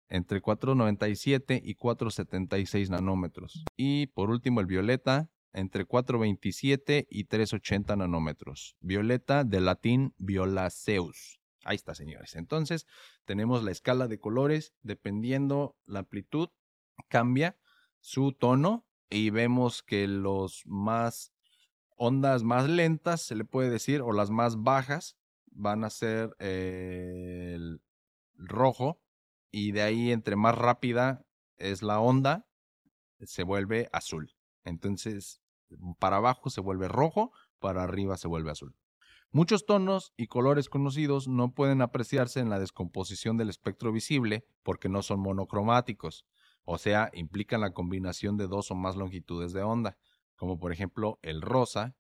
entre 0.09 0.41
497 0.41 1.61
y 1.65 1.75
476 1.75 2.91
nanómetros. 2.91 3.65
Y 3.77 4.07
por 4.07 4.31
último 4.31 4.61
el 4.61 4.67
violeta, 4.67 5.29
entre 5.55 5.85
427 5.87 7.07
y 7.09 7.25
380 7.25 7.97
nanómetros. 7.97 8.77
Violeta 8.81 9.45
de 9.45 9.61
latín 9.61 10.15
violaceus. 10.19 11.41
Ahí 11.65 11.77
está, 11.77 11.95
señores. 11.95 12.35
Entonces, 12.35 12.87
tenemos 13.25 13.65
la 13.65 13.71
escala 13.71 14.07
de 14.07 14.21
colores, 14.21 14.75
dependiendo 14.83 15.77
la 15.87 16.01
amplitud, 16.01 16.51
cambia 17.09 17.57
su 18.01 18.33
tono 18.33 18.87
y 19.09 19.31
vemos 19.31 19.83
que 19.83 20.07
los 20.07 20.63
más 20.67 21.33
ondas 21.97 22.43
más 22.43 22.69
lentas, 22.69 23.23
se 23.23 23.35
le 23.35 23.45
puede 23.45 23.71
decir, 23.71 24.03
o 24.03 24.13
las 24.13 24.31
más 24.31 24.63
bajas, 24.63 25.17
van 25.47 25.85
a 25.85 25.91
ser 25.91 26.35
eh, 26.41 27.53
el 27.55 27.81
rojo 28.37 29.01
y 29.51 29.73
de 29.73 29.83
ahí 29.83 30.11
entre 30.11 30.37
más 30.37 30.57
rápida 30.59 31.25
es 31.57 31.83
la 31.83 32.01
onda, 32.01 32.47
se 33.21 33.45
vuelve 33.45 33.89
azul. 33.93 34.35
Entonces, 34.65 35.41
para 35.99 36.17
abajo 36.17 36.51
se 36.51 36.61
vuelve 36.61 36.89
rojo, 36.89 37.33
para 37.59 37.83
arriba 37.83 38.17
se 38.17 38.29
vuelve 38.29 38.51
azul. 38.51 38.77
Muchos 39.31 39.67
tonos 39.67 40.13
y 40.17 40.29
colores 40.29 40.69
conocidos 40.69 41.27
no 41.27 41.55
pueden 41.55 41.83
apreciarse 41.83 42.39
en 42.39 42.51
la 42.51 42.61
descomposición 42.61 43.37
del 43.37 43.51
espectro 43.51 43.91
visible 43.91 44.47
porque 44.63 44.89
no 44.89 45.03
son 45.03 45.21
monocromáticos, 45.21 46.25
o 46.65 46.79
sea, 46.79 47.11
implican 47.13 47.61
la 47.61 47.73
combinación 47.73 48.37
de 48.37 48.47
dos 48.47 48.71
o 48.71 48.75
más 48.75 48.97
longitudes 48.97 49.53
de 49.53 49.63
onda, 49.63 49.99
como 50.37 50.59
por 50.59 50.73
ejemplo 50.73 51.19
el 51.23 51.43
rosa 51.43 51.97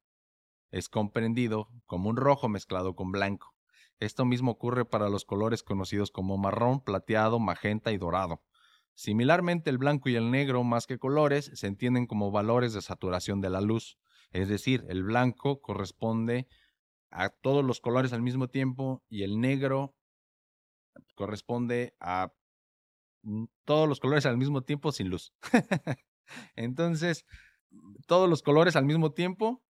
es 0.70 0.88
comprendido 0.88 1.68
como 1.86 2.08
un 2.08 2.16
rojo 2.16 2.48
mezclado 2.48 2.94
con 2.94 3.12
blanco. 3.12 3.54
Esto 4.00 4.24
mismo 4.24 4.52
ocurre 4.52 4.84
para 4.84 5.08
los 5.08 5.24
colores 5.24 5.62
conocidos 5.62 6.10
como 6.10 6.36
marrón, 6.36 6.80
plateado, 6.80 7.38
magenta 7.38 7.92
y 7.92 7.98
dorado. 7.98 8.42
Similarmente, 8.94 9.70
el 9.70 9.78
blanco 9.78 10.08
y 10.08 10.16
el 10.16 10.30
negro, 10.30 10.62
más 10.62 10.86
que 10.86 10.98
colores, 10.98 11.50
se 11.54 11.66
entienden 11.66 12.06
como 12.06 12.30
valores 12.30 12.72
de 12.72 12.82
saturación 12.82 13.40
de 13.40 13.50
la 13.50 13.60
luz. 13.60 13.98
Es 14.30 14.48
decir, 14.48 14.84
el 14.88 15.02
blanco 15.02 15.60
corresponde 15.60 16.46
a 17.10 17.28
todos 17.28 17.64
los 17.64 17.80
colores 17.80 18.12
al 18.12 18.22
mismo 18.22 18.48
tiempo 18.48 19.02
y 19.08 19.22
el 19.22 19.40
negro 19.40 19.94
corresponde 21.14 21.94
a 22.00 22.32
todos 23.64 23.88
los 23.88 24.00
colores 24.00 24.26
al 24.26 24.36
mismo 24.36 24.62
tiempo 24.62 24.92
sin 24.92 25.08
luz. 25.08 25.32
Entonces, 26.56 27.24
todos 28.06 28.28
los 28.28 28.42
colores 28.42 28.76
al 28.76 28.84
mismo 28.84 29.12
tiempo 29.12 29.62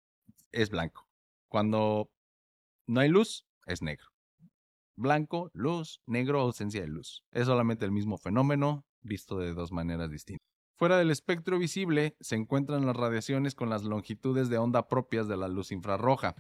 es 0.51 0.71
blanco. 0.71 1.09
Cuando 1.49 2.11
no 2.87 3.01
hay 3.01 3.09
luz, 3.09 3.47
es 3.67 3.83
negro. 3.83 4.12
Blanco, 5.03 5.51
luz, 5.53 6.01
negro, 6.07 6.41
ausencia 6.41 6.81
de 6.81 6.87
luz. 6.87 7.25
Es 7.33 7.47
solamente 7.47 7.85
el 7.85 7.93
mismo 7.93 8.17
fenómeno, 8.17 8.87
visto 9.03 9.37
de 9.39 9.53
dos 9.53 9.73
maneras 9.73 10.11
distintas. 10.11 10.47
Fuera 10.77 10.97
del 10.97 11.11
espectro 11.11 11.59
visible 11.59 12.17
se 12.21 12.37
encuentran 12.37 12.87
las 12.87 12.97
radiaciones 12.97 13.55
con 13.55 13.69
las 13.69 13.85
longitudes 13.85 14.49
de 14.49 14.59
onda 14.59 14.89
propias 14.89 15.29
de 15.29 15.37
la 15.37 15.49
luz 15.49 15.71
infrarroja. 15.73 16.35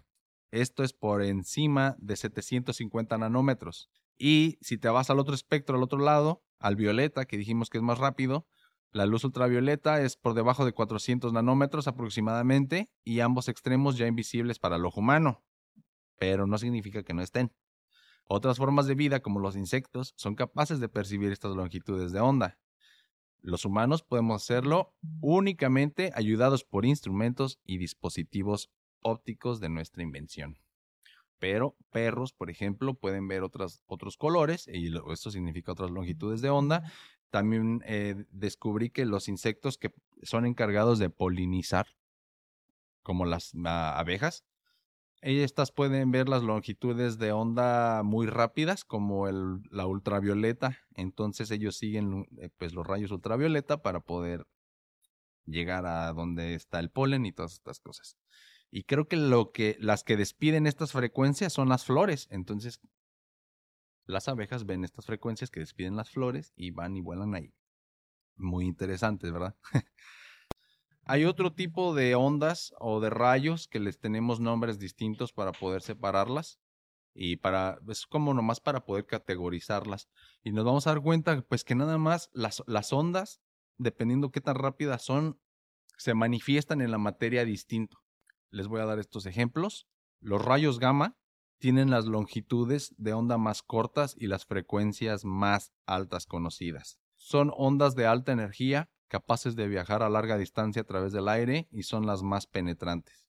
Esto 0.50 0.82
es 0.84 0.92
por 0.92 1.22
encima 1.22 1.96
de 1.98 2.16
750 2.16 3.18
nanómetros. 3.18 3.90
Y 4.16 4.58
si 4.60 4.78
te 4.78 4.88
vas 4.88 5.10
al 5.10 5.18
otro 5.18 5.34
espectro, 5.34 5.76
al 5.76 5.82
otro 5.82 5.98
lado, 5.98 6.42
al 6.58 6.76
violeta, 6.76 7.24
que 7.24 7.36
dijimos 7.36 7.68
que 7.68 7.78
es 7.78 7.84
más 7.84 7.98
rápido, 7.98 8.46
la 8.92 9.06
luz 9.06 9.24
ultravioleta 9.24 10.02
es 10.02 10.16
por 10.16 10.34
debajo 10.34 10.64
de 10.64 10.72
400 10.72 11.32
nanómetros 11.32 11.88
aproximadamente 11.88 12.90
y 13.04 13.20
ambos 13.20 13.48
extremos 13.48 13.96
ya 13.96 14.06
invisibles 14.06 14.58
para 14.58 14.76
el 14.76 14.84
ojo 14.84 15.00
humano, 15.00 15.42
pero 16.18 16.46
no 16.46 16.58
significa 16.58 17.02
que 17.02 17.14
no 17.14 17.22
estén. 17.22 17.52
Otras 18.24 18.58
formas 18.58 18.86
de 18.86 18.94
vida, 18.94 19.20
como 19.20 19.40
los 19.40 19.56
insectos, 19.56 20.14
son 20.16 20.34
capaces 20.34 20.80
de 20.80 20.88
percibir 20.88 21.32
estas 21.32 21.54
longitudes 21.54 22.12
de 22.12 22.20
onda. 22.20 22.58
Los 23.40 23.64
humanos 23.64 24.02
podemos 24.02 24.42
hacerlo 24.42 24.94
únicamente 25.20 26.12
ayudados 26.14 26.64
por 26.64 26.86
instrumentos 26.86 27.58
y 27.64 27.78
dispositivos 27.78 28.70
ópticos 29.02 29.60
de 29.60 29.68
nuestra 29.68 30.02
invención. 30.02 30.58
Pero 31.40 31.76
perros, 31.90 32.32
por 32.32 32.50
ejemplo, 32.50 32.94
pueden 32.94 33.26
ver 33.26 33.42
otros 33.42 34.16
colores, 34.16 34.68
y 34.68 34.92
esto 35.12 35.32
significa 35.32 35.72
otras 35.72 35.90
longitudes 35.90 36.40
de 36.40 36.50
onda. 36.50 36.84
También 37.30 37.82
eh, 37.84 38.26
descubrí 38.30 38.90
que 38.90 39.04
los 39.06 39.26
insectos 39.26 39.76
que 39.76 39.92
son 40.22 40.46
encargados 40.46 41.00
de 41.00 41.10
polinizar, 41.10 41.88
como 43.02 43.24
las 43.24 43.52
ah, 43.64 43.98
abejas, 43.98 44.44
estas 45.22 45.70
pueden 45.70 46.10
ver 46.10 46.28
las 46.28 46.42
longitudes 46.42 47.18
de 47.18 47.32
onda 47.32 48.02
muy 48.02 48.26
rápidas, 48.26 48.84
como 48.84 49.28
la 49.28 49.86
ultravioleta. 49.86 50.78
Entonces 50.94 51.50
ellos 51.50 51.76
siguen 51.76 52.26
eh, 52.38 52.50
pues, 52.58 52.74
los 52.74 52.86
rayos 52.86 53.12
ultravioleta 53.12 53.82
para 53.82 54.00
poder 54.00 54.46
llegar 55.46 55.86
a 55.86 56.12
donde 56.12 56.54
está 56.54 56.80
el 56.80 56.90
polen 56.90 57.24
y 57.24 57.32
todas 57.32 57.52
estas 57.52 57.80
cosas. 57.80 58.16
Y 58.70 58.84
creo 58.84 59.06
que 59.06 59.16
lo 59.16 59.52
que 59.52 59.76
las 59.78 60.02
que 60.02 60.16
despiden 60.16 60.66
estas 60.66 60.92
frecuencias 60.92 61.52
son 61.52 61.68
las 61.68 61.84
flores. 61.84 62.26
Entonces 62.30 62.80
las 64.06 64.28
abejas 64.28 64.66
ven 64.66 64.84
estas 64.84 65.06
frecuencias 65.06 65.50
que 65.50 65.60
despiden 65.60 65.96
las 65.96 66.10
flores 66.10 66.52
y 66.56 66.70
van 66.72 66.96
y 66.96 67.00
vuelan 67.00 67.34
ahí. 67.34 67.54
Muy 68.36 68.66
interesantes, 68.66 69.32
¿verdad? 69.32 69.56
Hay 71.04 71.24
otro 71.24 71.52
tipo 71.52 71.94
de 71.94 72.14
ondas 72.14 72.72
o 72.78 73.00
de 73.00 73.10
rayos 73.10 73.66
que 73.66 73.80
les 73.80 73.98
tenemos 73.98 74.38
nombres 74.38 74.78
distintos 74.78 75.32
para 75.32 75.52
poder 75.52 75.82
separarlas 75.82 76.60
y 77.14 77.36
para, 77.36 77.78
es 77.88 78.06
como 78.06 78.32
nomás 78.34 78.60
para 78.60 78.84
poder 78.84 79.06
categorizarlas. 79.06 80.08
Y 80.44 80.52
nos 80.52 80.64
vamos 80.64 80.86
a 80.86 80.90
dar 80.90 81.02
cuenta, 81.02 81.42
pues 81.42 81.64
que 81.64 81.74
nada 81.74 81.98
más 81.98 82.30
las, 82.32 82.62
las 82.66 82.92
ondas, 82.92 83.40
dependiendo 83.78 84.30
qué 84.30 84.40
tan 84.40 84.54
rápidas 84.54 85.02
son, 85.02 85.40
se 85.96 86.14
manifiestan 86.14 86.80
en 86.80 86.92
la 86.92 86.98
materia 86.98 87.44
distinto. 87.44 87.98
Les 88.50 88.68
voy 88.68 88.80
a 88.80 88.86
dar 88.86 88.98
estos 88.98 89.26
ejemplos. 89.26 89.88
Los 90.20 90.44
rayos 90.44 90.78
gamma 90.78 91.16
tienen 91.58 91.90
las 91.90 92.06
longitudes 92.06 92.94
de 92.96 93.12
onda 93.12 93.38
más 93.38 93.62
cortas 93.62 94.14
y 94.16 94.28
las 94.28 94.46
frecuencias 94.46 95.24
más 95.24 95.72
altas 95.84 96.26
conocidas. 96.26 96.98
Son 97.16 97.52
ondas 97.56 97.94
de 97.94 98.06
alta 98.06 98.32
energía 98.32 98.90
capaces 99.12 99.56
de 99.56 99.68
viajar 99.68 100.02
a 100.02 100.08
larga 100.08 100.38
distancia 100.38 100.80
a 100.80 100.86
través 100.86 101.12
del 101.12 101.28
aire 101.28 101.68
y 101.70 101.82
son 101.82 102.06
las 102.06 102.22
más 102.22 102.46
penetrantes. 102.46 103.28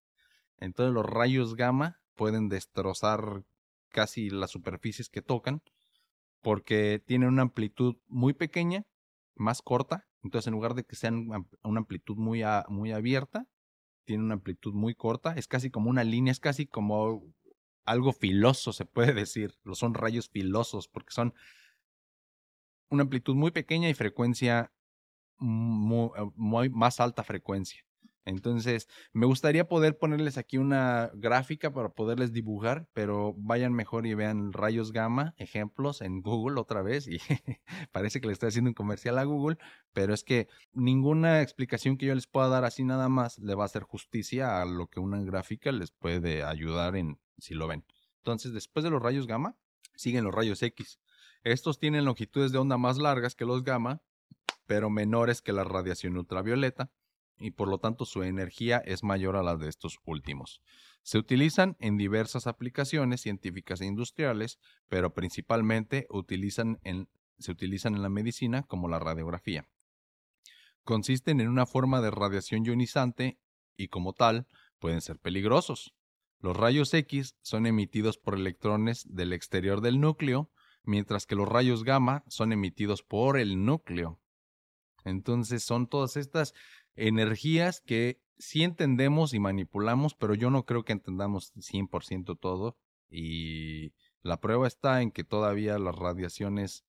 Entonces 0.58 0.93
los 0.93 1.06
rayos 1.06 1.58
gamma 1.58 2.00
pueden 2.15 2.48
destrozar 2.48 3.43
casi 3.89 4.30
las 4.30 4.50
superficies 4.50 5.10
que 5.10 5.22
tocan 5.22 5.62
porque 6.39 7.04
tienen 7.06 7.28
una 7.28 7.41
amplitud 7.41 7.98
muy 8.08 8.32
pequeña, 8.32 8.86
más 9.36 9.62
corta. 9.62 10.08
Entonces 10.24 10.48
en 10.48 10.54
lugar 10.54 10.74
de 10.74 10.86
que 10.86 10.96
sean 10.96 11.28
una 11.63 11.80
amplitud 11.82 12.15
muy, 12.15 12.43
muy 12.69 12.93
abierta, 12.93 13.50
tiene 14.06 14.24
una 14.24 14.36
amplitud 14.36 14.74
muy 14.74 14.96
corta. 14.96 15.34
Es 15.34 15.50
casi 15.50 15.69
como 15.69 15.89
una 15.89 16.06
línea, 16.06 16.32
es 16.32 16.39
casi 16.39 16.65
como 16.65 17.26
algo 17.84 18.13
filoso, 18.13 18.72
se 18.72 18.86
puede 18.86 19.12
decir. 19.12 19.58
Son 19.74 19.96
rayos 19.96 20.30
filosos 20.30 20.88
porque 20.88 21.12
son 21.12 21.34
una 22.88 23.04
amplitud 23.04 23.36
muy 23.36 23.52
pequeña 23.52 23.89
y 23.89 23.93
frecuencia 23.93 24.72
eh, 25.39 26.32
muy, 26.36 26.69
más 26.69 27.00
alta 27.00 27.24
frecuencia. 27.24 27.84
Entonces, 28.26 28.88
me 29.12 29.26
gustaría 29.26 29.67
poder 29.67 29.98
ponerles 29.98 30.38
aquí 30.38 30.58
una 30.58 31.12
gráfica 31.13 31.74
para 31.74 31.89
poderles 31.89 32.32
dibujar, 32.32 32.88
pero 32.93 33.34
vayan 33.38 33.74
mejor 33.74 34.08
y 34.08 34.13
vean 34.13 34.54
rayos 34.54 34.93
gamma, 34.93 35.34
ejemplos 35.38 36.02
en 36.02 36.22
Google 36.22 36.60
otra 36.60 36.82
vez. 36.82 37.08
Y 37.08 37.19
parece 37.91 38.22
que 38.22 38.28
le 38.28 38.34
estoy 38.34 38.49
haciendo 38.49 38.70
un 38.70 38.76
comercial 38.76 39.18
a 39.18 39.26
Google, 39.26 39.57
pero 39.91 40.14
es 40.14 40.24
que 40.24 40.47
ninguna 40.72 41.41
explicación 41.41 41.97
que 41.97 42.05
yo 42.05 42.16
les 42.16 42.28
pueda 42.28 42.47
dar 42.47 42.64
así 42.64 42.86
nada 42.86 43.10
más 43.10 43.39
le 43.39 43.55
va 43.55 43.64
a 43.64 43.66
hacer 43.66 43.84
justicia 43.84 44.62
a 44.62 44.66
lo 44.66 44.88
que 44.88 45.01
una 45.01 45.22
gráfica 45.22 45.72
les 45.74 45.91
puede 45.91 46.43
ayudar 46.43 46.95
en 46.95 47.20
si 47.38 47.55
lo 47.55 47.68
ven. 47.68 47.84
Entonces, 48.20 48.53
después 48.53 48.86
de 48.86 48.89
los 48.89 49.01
rayos 49.01 49.28
gamma, 49.28 49.57
siguen 49.95 50.24
los 50.24 50.34
rayos 50.34 50.62
X. 50.62 50.99
Estos 51.43 51.78
tienen 51.78 52.05
longitudes 52.05 52.53
de 52.53 52.57
onda 52.57 52.78
más 52.78 52.97
largas 52.97 53.36
que 53.36 53.43
los 53.43 53.64
gamma 53.64 54.01
pero 54.66 54.89
menores 54.89 55.41
que 55.41 55.53
la 55.53 55.64
radiación 55.64 56.18
ultravioleta 56.18 56.91
y 57.38 57.51
por 57.51 57.68
lo 57.68 57.80
tanto 57.80 58.05
su 58.05 58.24
energía 58.24 58.78
es 58.86 59.03
mayor 59.03 59.36
a 59.36 59.43
la 59.43 59.55
de 59.55 59.70
estos 59.70 59.99
últimos. 60.05 60.61
Se 61.01 61.18
utilizan 61.18 61.76
en 61.80 61.97
diversas 61.97 62.47
aplicaciones 62.47 63.22
científicas 63.22 63.82
e 63.82 63.86
industriales, 63.86 64.59
pero 64.88 65.14
principalmente 65.14 66.07
se 66.09 67.51
utilizan 67.51 67.95
en 67.95 68.01
la 68.01 68.09
medicina 68.09 68.64
como 68.64 68.88
la 68.88 68.99
radiografía. 68.99 69.68
Consisten 70.84 71.41
en 71.41 71.49
una 71.49 71.66
forma 71.66 72.01
de 72.01 72.11
radiación 72.11 72.66
ionizante 72.66 73.39
y 73.76 73.88
como 73.88 74.14
tal 74.14 74.47
pueden 74.80 75.01
ser 75.01 75.20
peligrosos. 75.20 75.93
Los 76.39 76.57
rayos 76.57 76.93
X 76.93 77.36
son 77.41 77.66
emitidos 77.66 78.18
por 78.18 78.36
electrones 78.36 79.05
del 79.09 79.34
exterior 79.34 79.82
del 79.82 79.99
núcleo, 80.01 80.51
mientras 80.84 81.26
que 81.26 81.36
los 81.36 81.47
rayos 81.47 81.84
gamma 81.84 82.24
son 82.28 82.51
emitidos 82.51 83.01
por 83.01 83.38
el 83.38 83.66
núcleo. 83.66 84.20
Entonces 85.06 85.64
son 85.64 85.88
todas 85.88 86.18
estas 86.18 86.54
energías 86.95 87.82
que 87.82 88.22
sí 88.38 88.64
entendemos 88.64 89.34
y 89.34 89.39
manipulamos, 89.39 90.16
pero 90.16 90.36
yo 90.36 90.49
no 90.49 90.66
creo 90.66 90.84
que 90.84 90.93
entendamos 90.93 91.54
100% 91.56 92.38
todo. 92.39 92.78
Y 93.10 93.93
la 94.22 94.39
prueba 94.39 94.68
está 94.68 95.01
en 95.01 95.12
que 95.12 95.24
todavía 95.24 95.78
las 95.78 95.95
radiaciones 95.95 96.86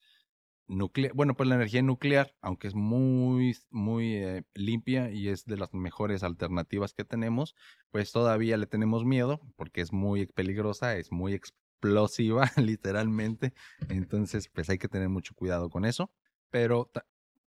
nucleares, 0.66 1.14
bueno, 1.14 1.34
pues 1.34 1.48
la 1.48 1.56
energía 1.56 1.82
nuclear, 1.82 2.34
aunque 2.40 2.68
es 2.68 2.74
muy, 2.74 3.56
muy 3.70 4.14
eh, 4.16 4.44
limpia 4.54 5.10
y 5.10 5.28
es 5.28 5.44
de 5.44 5.56
las 5.56 5.72
mejores 5.74 6.22
alternativas 6.22 6.94
que 6.94 7.04
tenemos, 7.04 7.54
pues 7.90 8.12
todavía 8.12 8.56
le 8.56 8.66
tenemos 8.66 9.04
miedo 9.04 9.40
porque 9.56 9.80
es 9.82 9.92
muy 9.92 10.26
peligrosa, 10.26 10.96
es 10.96 11.12
muy 11.12 11.34
explosiva, 11.34 12.50
literalmente. 12.56 13.52
Entonces, 13.88 14.48
pues 14.48 14.70
hay 14.70 14.78
que 14.78 14.88
tener 14.88 15.08
mucho 15.08 15.34
cuidado 15.34 15.68
con 15.70 15.84
eso. 15.84 16.10
Pero 16.50 16.90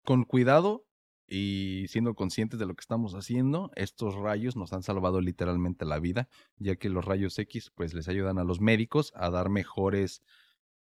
con 0.03 0.23
cuidado 0.23 0.85
y 1.27 1.85
siendo 1.87 2.15
conscientes 2.15 2.59
de 2.59 2.65
lo 2.65 2.75
que 2.75 2.81
estamos 2.81 3.13
haciendo, 3.13 3.71
estos 3.75 4.15
rayos 4.15 4.55
nos 4.55 4.73
han 4.73 4.83
salvado 4.83 5.21
literalmente 5.21 5.85
la 5.85 5.99
vida, 5.99 6.27
ya 6.57 6.75
que 6.75 6.89
los 6.89 7.05
rayos 7.05 7.39
X 7.39 7.71
pues 7.73 7.93
les 7.93 8.07
ayudan 8.07 8.37
a 8.37 8.43
los 8.43 8.59
médicos 8.59 9.13
a 9.15 9.29
dar 9.29 9.49
mejores 9.49 10.21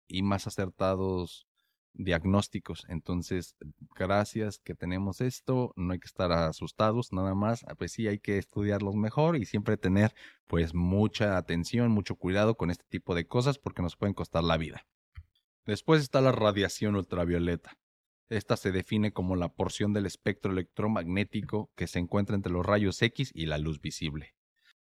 y 0.08 0.22
más 0.22 0.46
acertados 0.46 1.46
diagnósticos. 1.94 2.86
Entonces, 2.88 3.54
gracias 3.94 4.58
que 4.58 4.74
tenemos 4.74 5.20
esto, 5.20 5.72
no 5.76 5.92
hay 5.92 5.98
que 5.98 6.06
estar 6.06 6.32
asustados, 6.32 7.12
nada 7.12 7.34
más, 7.34 7.64
ah, 7.68 7.74
pues 7.74 7.92
sí 7.92 8.08
hay 8.08 8.18
que 8.18 8.38
estudiarlos 8.38 8.94
mejor 8.94 9.36
y 9.36 9.44
siempre 9.44 9.76
tener 9.76 10.14
pues 10.46 10.74
mucha 10.74 11.36
atención, 11.36 11.90
mucho 11.90 12.16
cuidado 12.16 12.56
con 12.56 12.70
este 12.70 12.84
tipo 12.88 13.14
de 13.14 13.26
cosas 13.26 13.58
porque 13.58 13.82
nos 13.82 13.96
pueden 13.96 14.14
costar 14.14 14.44
la 14.44 14.56
vida. 14.56 14.86
Después 15.66 16.02
está 16.02 16.20
la 16.20 16.32
radiación 16.32 16.96
ultravioleta. 16.96 17.78
Esta 18.32 18.56
se 18.56 18.72
define 18.72 19.12
como 19.12 19.36
la 19.36 19.50
porción 19.50 19.92
del 19.92 20.06
espectro 20.06 20.52
electromagnético 20.52 21.70
que 21.76 21.86
se 21.86 21.98
encuentra 21.98 22.34
entre 22.34 22.50
los 22.50 22.64
rayos 22.64 23.02
X 23.02 23.30
y 23.34 23.44
la 23.44 23.58
luz 23.58 23.82
visible. 23.82 24.34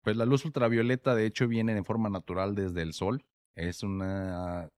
Pues 0.02 0.18
la 0.18 0.26
luz 0.26 0.46
ultravioleta 0.46 1.14
de 1.14 1.28
hecho 1.28 1.48
viene 1.48 1.78
en 1.78 1.86
forma 1.86 2.10
natural 2.10 2.56
desde 2.56 2.82
el 2.82 2.93
Sol. 2.93 3.24
Es 3.54 3.84
una, 3.84 4.72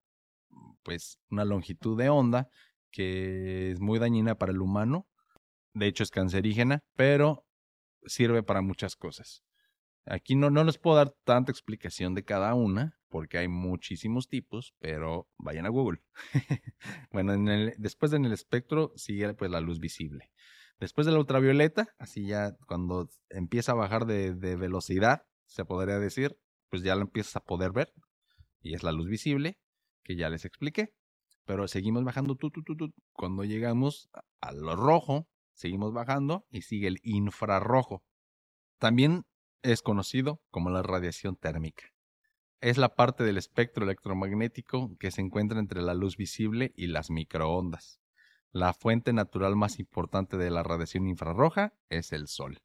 pues, 0.83 1.17
una 1.29 1.45
longitud 1.45 1.97
de 1.97 2.09
onda 2.09 2.49
que 2.91 3.71
es 3.71 3.79
muy 3.79 3.99
dañina 3.99 4.35
para 4.35 4.51
el 4.51 4.59
humano. 4.59 5.07
De 5.73 5.87
hecho 5.87 6.03
es 6.03 6.11
cancerígena, 6.11 6.81
pero 6.97 7.45
sirve 8.05 8.43
para 8.43 8.61
muchas 8.61 8.97
cosas. 8.97 9.45
Aquí 10.05 10.35
no, 10.35 10.49
no 10.49 10.65
les 10.65 10.77
puedo 10.77 10.97
dar 10.97 11.15
tanta 11.23 11.53
explicación 11.53 12.15
de 12.15 12.25
cada 12.25 12.53
una, 12.53 12.96
porque 13.09 13.37
hay 13.37 13.47
muchísimos 13.47 14.27
tipos, 14.27 14.73
pero 14.79 15.27
vayan 15.37 15.65
a 15.65 15.69
Google. 15.69 16.01
bueno, 17.11 17.33
en 17.33 17.47
el, 17.47 17.73
después 17.77 18.13
en 18.13 18.25
el 18.25 18.33
espectro 18.33 18.91
sigue 18.95 19.33
pues 19.33 19.51
la 19.51 19.61
luz 19.61 19.79
visible. 19.79 20.31
Después 20.79 21.07
de 21.07 21.13
la 21.13 21.19
ultravioleta, 21.19 21.95
así 21.97 22.27
ya 22.27 22.55
cuando 22.67 23.09
empieza 23.29 23.71
a 23.71 23.75
bajar 23.75 24.05
de, 24.05 24.33
velocidad, 24.55 25.25
se 25.45 25.65
podría 25.65 25.97
decir, 25.97 26.37
pues 26.69 26.83
ya 26.83 26.95
lo 26.95 27.01
empiezas 27.01 27.37
a 27.37 27.43
poder 27.43 27.71
ver. 27.71 27.93
Y 28.61 28.75
es 28.75 28.83
la 28.83 28.91
luz 28.91 29.07
visible, 29.07 29.57
que 30.03 30.15
ya 30.15 30.29
les 30.29 30.45
expliqué. 30.45 30.93
Pero 31.45 31.67
seguimos 31.67 32.03
bajando, 32.03 32.35
tu, 32.35 32.51
cuando 33.13 33.43
llegamos 33.43 34.09
a 34.41 34.51
lo 34.51 34.75
rojo, 34.75 35.27
seguimos 35.53 35.93
bajando 35.93 36.45
y 36.51 36.61
sigue 36.61 36.87
el 36.87 36.99
infrarrojo. 37.03 38.03
También 38.77 39.25
es 39.63 39.81
conocido 39.81 40.41
como 40.51 40.69
la 40.69 40.83
radiación 40.83 41.37
térmica 41.37 41.91
es 42.61 42.77
la 42.77 42.95
parte 42.95 43.23
del 43.23 43.37
espectro 43.37 43.83
electromagnético 43.83 44.97
que 44.97 45.11
se 45.11 45.21
encuentra 45.21 45.59
entre 45.59 45.81
la 45.81 45.93
luz 45.93 46.17
visible 46.17 46.73
y 46.75 46.87
las 46.87 47.09
microondas. 47.09 48.01
La 48.51 48.73
fuente 48.73 49.13
natural 49.13 49.55
más 49.55 49.79
importante 49.79 50.37
de 50.37 50.49
la 50.49 50.63
radiación 50.63 51.07
infrarroja 51.07 51.73
es 51.89 52.11
el 52.11 52.27
Sol. 52.27 52.59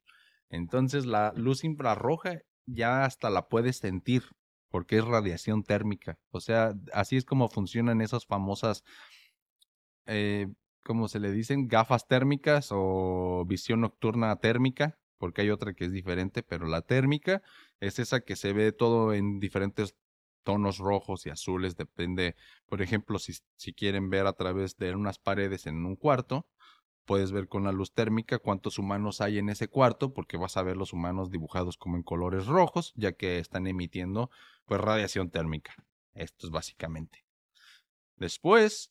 Entonces 0.49 1.07
la 1.07 1.33
luz 1.37 1.65
infrarroja 1.65 2.43
ya 2.67 3.05
hasta 3.05 3.31
la 3.31 3.49
puedes 3.49 3.79
sentir 3.79 4.23
porque 4.71 4.99
es 4.99 5.05
radiación 5.05 5.65
térmica. 5.65 6.19
O 6.31 6.41
sea, 6.41 6.75
así 6.93 7.17
es 7.17 7.25
como 7.25 7.49
funcionan 7.49 8.01
esas 8.01 8.25
famosas, 8.25 8.85
eh, 10.07 10.49
¿cómo 10.83 11.09
se 11.09 11.21
le 11.21 11.31
dicen? 11.31 11.69
Gafas 11.69 12.07
térmicas 12.07 12.69
o 12.71 13.45
visión 13.47 13.83
nocturna 13.83 14.35
térmica, 14.37 14.99
porque 15.23 15.43
hay 15.43 15.51
otra 15.51 15.73
que 15.73 15.85
es 15.85 15.93
diferente, 15.93 16.43
pero 16.43 16.67
la 16.67 16.83
térmica 16.83 17.43
es 17.79 18.01
esa 18.01 18.23
que 18.23 18.35
se 18.35 18.53
ve 18.53 18.73
todo 18.73 19.15
en 19.15 19.39
diferentes 19.39 19.95
tonos 20.43 20.79
rojos 20.79 21.27
y 21.27 21.31
azules, 21.31 21.77
depende, 21.77 22.35
por 22.67 22.83
ejemplo, 22.83 23.21
si, 23.21 23.35
si 23.55 23.73
quieren 23.73 24.11
ver 24.11 24.27
a 24.27 24.33
través 24.33 24.77
de 24.79 24.93
unas 24.97 25.21
paredes 25.21 25.69
en 25.69 25.87
un 25.87 25.95
cuarto, 25.95 26.49
puedes 27.05 27.31
ver 27.31 27.47
con 27.47 27.63
la 27.63 27.71
luz 27.71 27.93
térmica 27.93 28.41
cuántos 28.41 28.81
humanos 28.81 29.21
hay 29.21 29.39
en 29.39 29.49
ese 29.49 29.69
cuarto, 29.69 30.13
porque 30.13 30.37
vas 30.37 30.57
a 30.57 30.65
ver 30.65 30.77
los 30.77 30.93
humanos 30.93 31.31
dibujados 31.31 31.77
como 31.77 31.95
en 31.97 32.03
colores 32.03 32.47
rojos, 32.47 32.93
ya 32.97 33.13
que 33.13 33.39
están 33.39 33.69
emitiendo 33.69 34.29
pues 34.67 34.81
radiación 34.81 35.31
térmica. 35.31 35.73
Esto 36.15 36.49
es 36.49 36.51
básicamente. 36.51 37.25
Después 38.17 38.91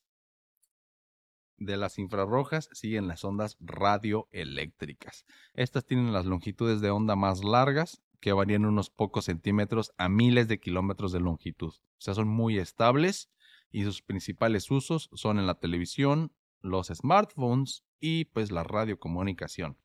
de 1.64 1.76
las 1.76 1.98
infrarrojas 1.98 2.68
siguen 2.72 3.08
las 3.08 3.24
ondas 3.24 3.56
radioeléctricas. 3.60 5.24
Estas 5.54 5.84
tienen 5.84 6.12
las 6.12 6.26
longitudes 6.26 6.80
de 6.80 6.90
onda 6.90 7.16
más 7.16 7.44
largas 7.44 8.02
que 8.20 8.32
varían 8.32 8.64
unos 8.64 8.90
pocos 8.90 9.24
centímetros 9.24 9.92
a 9.98 10.08
miles 10.08 10.46
de 10.48 10.60
kilómetros 10.60 11.12
de 11.12 11.20
longitud. 11.20 11.72
O 11.72 12.00
sea, 12.00 12.14
son 12.14 12.28
muy 12.28 12.58
estables 12.58 13.30
y 13.70 13.84
sus 13.84 14.02
principales 14.02 14.70
usos 14.70 15.10
son 15.12 15.38
en 15.38 15.46
la 15.46 15.58
televisión, 15.58 16.32
los 16.60 16.88
smartphones 16.88 17.84
y 17.98 18.26
pues 18.26 18.52
la 18.52 18.62
radiocomunicación. 18.62 19.76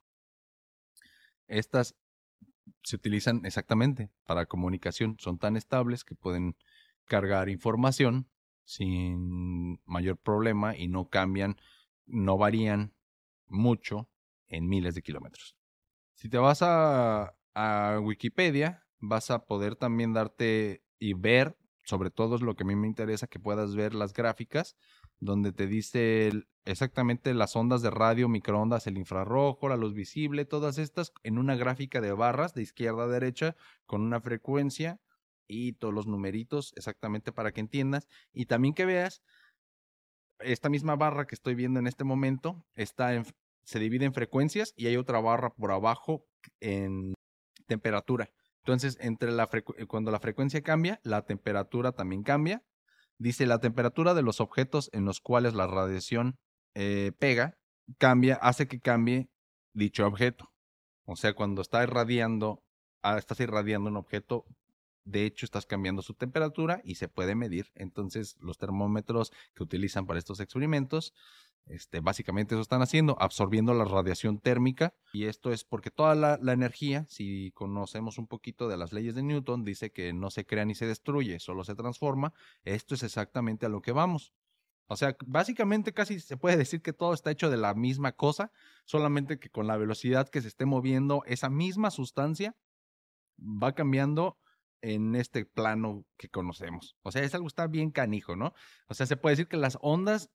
Estas 1.48 1.96
se 2.84 2.96
utilizan 2.96 3.46
exactamente 3.46 4.12
para 4.26 4.46
comunicación, 4.46 5.18
son 5.20 5.40
tan 5.40 5.58
estables 5.58 6.04
que 6.04 6.16
pueden 6.16 6.56
cargar 7.06 7.50
información 7.50 8.28
sin 8.68 9.80
mayor 9.86 10.18
problema 10.18 10.76
y 10.76 10.90
no 10.90 11.10
cambian, 11.10 11.56
no 12.06 12.38
varían 12.38 12.94
mucho 13.48 14.10
en 14.50 14.68
miles 14.68 14.94
de 14.94 15.02
kilómetros. 15.02 15.56
Si 16.16 16.30
te 16.30 16.38
vas 16.38 16.60
a, 16.62 17.34
Wikipedia, 18.02 18.86
vas 19.00 19.32
a 19.32 19.46
poder 19.46 19.78
también 19.78 20.14
darte 20.14 20.84
y 21.00 21.14
ver, 21.14 21.58
sobre 21.84 22.12
todo 22.12 22.36
es 22.36 22.42
lo 22.42 22.56
que 22.56 22.64
a 22.64 22.68
mí 22.68 22.76
me 22.76 22.88
interesa, 22.88 23.28
que 23.28 23.40
puedas 23.40 23.74
ver 23.74 23.96
las 23.96 24.14
gráficas, 24.14 24.76
donde 25.20 25.54
te 25.54 25.66
dice 25.66 26.32
exactamente 26.66 27.34
las 27.34 27.56
ondas 27.56 27.82
de 27.82 27.90
radio, 27.90 28.28
microondas, 28.28 28.86
el 28.86 28.98
infrarrojo, 28.98 29.70
la 29.70 29.78
luz 29.78 29.94
visible, 29.94 30.44
todas 30.44 30.78
estas 30.78 31.14
en 31.24 31.38
una 31.38 31.56
gráfica 31.56 32.02
de 32.02 32.12
barras 32.12 32.54
de 32.54 32.64
izquierda 32.64 33.06
a 33.06 33.08
derecha 33.08 33.56
con 33.86 34.02
una 34.02 34.20
frecuencia 34.20 35.00
y 35.48 35.74
todos 35.74 35.94
los 35.94 36.08
numeritos 36.08 36.74
exactamente 36.76 37.32
para 37.32 37.52
que 37.52 37.62
entiendas 37.62 38.08
y 38.34 38.46
también 38.46 38.74
que 38.74 38.86
veas 38.86 39.22
esta 40.40 40.70
misma 40.70 40.96
barra 40.96 41.26
que 41.26 41.36
estoy 41.36 41.56
viendo 41.56 41.80
en 41.80 41.88
este 41.88 42.04
momento 42.04 42.66
está 42.76 43.14
en, 43.14 43.26
se 43.64 43.80
divide 43.80 44.06
en 44.06 44.14
frecuencias 44.14 44.74
y 44.76 44.88
hay 44.88 44.98
otra 44.98 45.20
barra 45.20 45.50
por 45.50 45.72
abajo 45.72 46.26
en 46.60 47.14
temperatura. 47.66 48.30
Entonces, 48.64 48.98
entre 49.00 49.32
la 49.32 49.50
eh, 49.52 49.86
cuando 49.88 50.12
la 50.12 50.20
frecuencia 50.20 50.62
cambia, 50.62 51.00
la 51.04 51.24
temperatura 51.26 51.92
también 51.94 52.24
cambia. 52.24 52.64
Dice 53.18 53.46
la 53.48 53.60
temperatura 53.60 54.14
de 54.14 54.22
los 54.22 54.42
objetos 54.42 54.90
en 54.94 55.06
los 55.06 55.22
cuales 55.22 55.54
la 55.54 55.68
radiación 55.68 56.38
eh, 56.76 57.12
pega, 57.18 57.58
cambia, 57.98 58.36
hace 58.36 58.68
que 58.68 58.80
cambie 58.80 59.30
dicho 59.74 60.06
objeto. 60.06 60.52
O 61.06 61.16
sea, 61.16 61.34
cuando 61.34 61.62
está 61.62 61.84
irradiando, 61.84 62.64
ah, 63.02 63.18
estás 63.18 63.40
irradiando 63.40 63.90
un 63.90 63.98
objeto, 63.98 64.46
de 65.08 65.26
hecho 65.26 65.46
estás 65.46 65.66
cambiando 65.66 66.02
su 66.02 66.14
temperatura 66.14 66.82
y 66.84 66.96
se 66.96 67.08
puede 67.08 67.34
medir. 67.34 67.72
Entonces, 67.76 68.38
los 68.40 68.58
termómetros 68.58 69.32
que 69.56 69.64
utilizan 69.64 70.06
para 70.06 70.20
estos 70.20 70.40
experimentos 70.40 71.14
este, 71.70 72.00
básicamente 72.00 72.56
eso 72.56 72.62
están 72.62 72.82
haciendo, 72.82 73.18
absorbiendo 73.20 73.74
la 73.74 73.86
radiación 73.86 74.40
térmica. 74.40 74.94
Y 75.14 75.26
esto 75.26 75.52
es 75.52 75.64
porque 75.64 75.92
toda 75.92 76.16
la, 76.16 76.54
energía, 76.54 77.06
si 77.10 77.52
conocemos 77.52 78.18
un 78.18 78.28
poquito 78.28 78.68
de 78.68 78.78
las 78.78 78.94
leyes 78.94 79.16
de 79.16 79.24
Newton, 79.24 79.64
dice 79.64 79.92
que 79.92 80.14
no 80.14 80.30
se 80.30 80.46
crea 80.46 80.66
ni 80.66 80.76
se 80.76 80.86
destruye, 80.86 81.40
solo 81.40 81.64
se 81.64 81.76
transforma. 81.76 82.34
Esto 82.64 82.96
es 82.96 83.04
exactamente 83.04 83.66
a 83.66 83.70
lo 83.70 83.82
que 83.82 83.92
vamos. 83.92 84.34
O 84.88 84.96
sea, 84.96 85.18
básicamente 85.26 85.94
casi 85.94 86.22
se 86.22 86.38
puede 86.38 86.56
decir 86.56 86.82
que 86.82 86.94
todo 86.94 87.14
está 87.14 87.32
hecho 87.32 87.50
de 87.50 87.58
la 87.58 87.74
misma 87.74 88.14
cosa, 88.14 88.52
solamente 88.86 89.38
que 89.38 89.50
con 89.50 89.68
la 89.68 89.76
velocidad 89.76 90.30
que 90.30 90.42
se 90.42 90.48
esté 90.48 90.66
moviendo 90.66 91.24
esa 91.26 91.50
misma 91.50 91.92
sustancia 91.92 92.56
va 93.38 93.74
cambiando 93.74 94.38
en 94.82 95.16
este 95.16 95.46
plano 95.46 96.06
que 96.18 96.30
conocemos. 96.30 96.96
O 97.02 97.12
sea, 97.12 97.24
es 97.24 97.34
algo 97.36 97.48
está 97.48 97.68
bien 97.68 97.92
canijo, 97.92 98.36
¿no? 98.36 98.54
O 98.88 98.94
sea, 98.94 99.06
se 99.06 99.18
puede 99.18 99.34
decir 99.34 99.48
que 99.48 99.58
las 99.58 99.78
ondas 99.82 100.30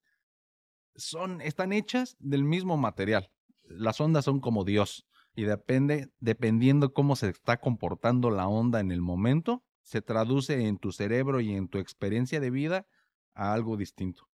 son, 0.96 1.40
están 1.40 1.72
hechas 1.72 2.16
del 2.18 2.44
mismo 2.44 2.76
material. 2.76 3.30
Las 3.64 4.00
ondas 4.00 4.24
son 4.24 4.40
como 4.40 4.64
Dios. 4.64 5.06
y 5.34 5.44
depende, 5.44 6.08
dependiendo 6.20 6.92
cómo 6.92 7.16
se 7.16 7.30
está 7.30 7.56
comportando 7.58 8.30
la 8.30 8.48
onda 8.48 8.80
en 8.80 8.90
el 8.92 9.00
momento, 9.00 9.64
se 9.82 10.02
traduce 10.02 10.66
en 10.66 10.76
tu 10.78 10.92
cerebro 10.92 11.40
y 11.40 11.54
en 11.54 11.68
tu 11.68 11.78
experiencia 11.78 12.38
de 12.38 12.50
vida 12.50 12.86
a 13.34 13.54
algo 13.54 13.78
distinto. 13.78 14.28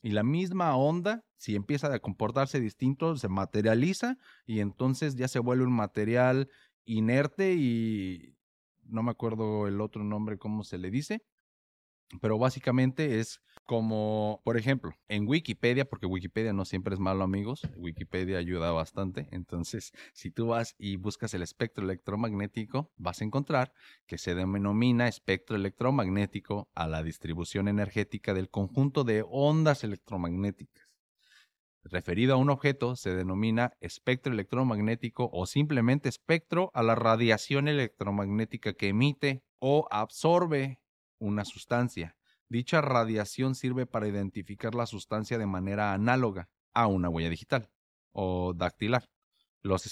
Y 0.00 0.10
la 0.10 0.22
misma 0.22 0.76
onda, 0.76 1.24
si 1.38 1.56
empieza 1.56 1.92
a 1.92 1.98
comportarse 1.98 2.60
distinto, 2.60 3.16
se 3.16 3.28
materializa 3.28 4.16
y 4.46 4.60
entonces 4.60 5.16
ya 5.16 5.28
se 5.28 5.38
vuelve 5.38 5.64
un 5.64 5.72
material 5.72 6.48
inerte 6.84 7.54
y 7.54 8.36
no 8.86 9.02
me 9.02 9.10
acuerdo 9.10 9.66
el 9.66 9.80
otro 9.80 10.04
nombre, 10.04 10.38
cómo 10.38 10.64
se 10.64 10.78
le 10.78 10.90
dice, 10.90 11.22
pero 12.20 12.38
básicamente 12.38 13.20
es 13.20 13.40
como, 13.64 14.40
por 14.44 14.56
ejemplo, 14.56 14.92
en 15.08 15.26
Wikipedia, 15.26 15.84
porque 15.84 16.06
Wikipedia 16.06 16.52
no 16.52 16.64
siempre 16.64 16.94
es 16.94 17.00
malo, 17.00 17.24
amigos, 17.24 17.62
Wikipedia 17.76 18.38
ayuda 18.38 18.72
bastante. 18.72 19.28
Entonces, 19.30 19.92
si 20.12 20.30
tú 20.30 20.48
vas 20.48 20.74
y 20.78 20.96
buscas 20.96 21.34
el 21.34 21.42
espectro 21.42 21.84
electromagnético, 21.84 22.92
vas 22.96 23.20
a 23.20 23.24
encontrar 23.24 23.72
que 24.06 24.18
se 24.18 24.34
denomina 24.34 25.08
espectro 25.08 25.56
electromagnético 25.56 26.68
a 26.74 26.86
la 26.86 27.02
distribución 27.02 27.68
energética 27.68 28.34
del 28.34 28.50
conjunto 28.50 29.04
de 29.04 29.24
ondas 29.26 29.82
electromagnéticas. 29.82 30.83
Referido 31.84 32.34
a 32.34 32.36
un 32.38 32.48
objeto, 32.48 32.96
se 32.96 33.14
denomina 33.14 33.72
espectro 33.80 34.32
electromagnético 34.32 35.28
o 35.32 35.44
simplemente 35.44 36.08
espectro 36.08 36.70
a 36.72 36.82
la 36.82 36.94
radiación 36.94 37.68
electromagnética 37.68 38.72
que 38.72 38.88
emite 38.88 39.44
o 39.58 39.86
absorbe 39.90 40.80
una 41.18 41.44
sustancia. 41.44 42.16
Dicha 42.48 42.80
radiación 42.80 43.54
sirve 43.54 43.86
para 43.86 44.08
identificar 44.08 44.74
la 44.74 44.86
sustancia 44.86 45.36
de 45.38 45.46
manera 45.46 45.92
análoga 45.92 46.48
a 46.72 46.86
una 46.86 47.10
huella 47.10 47.30
digital 47.30 47.70
o 48.12 48.54
dactilar. 48.54 49.04
Los 49.62 49.86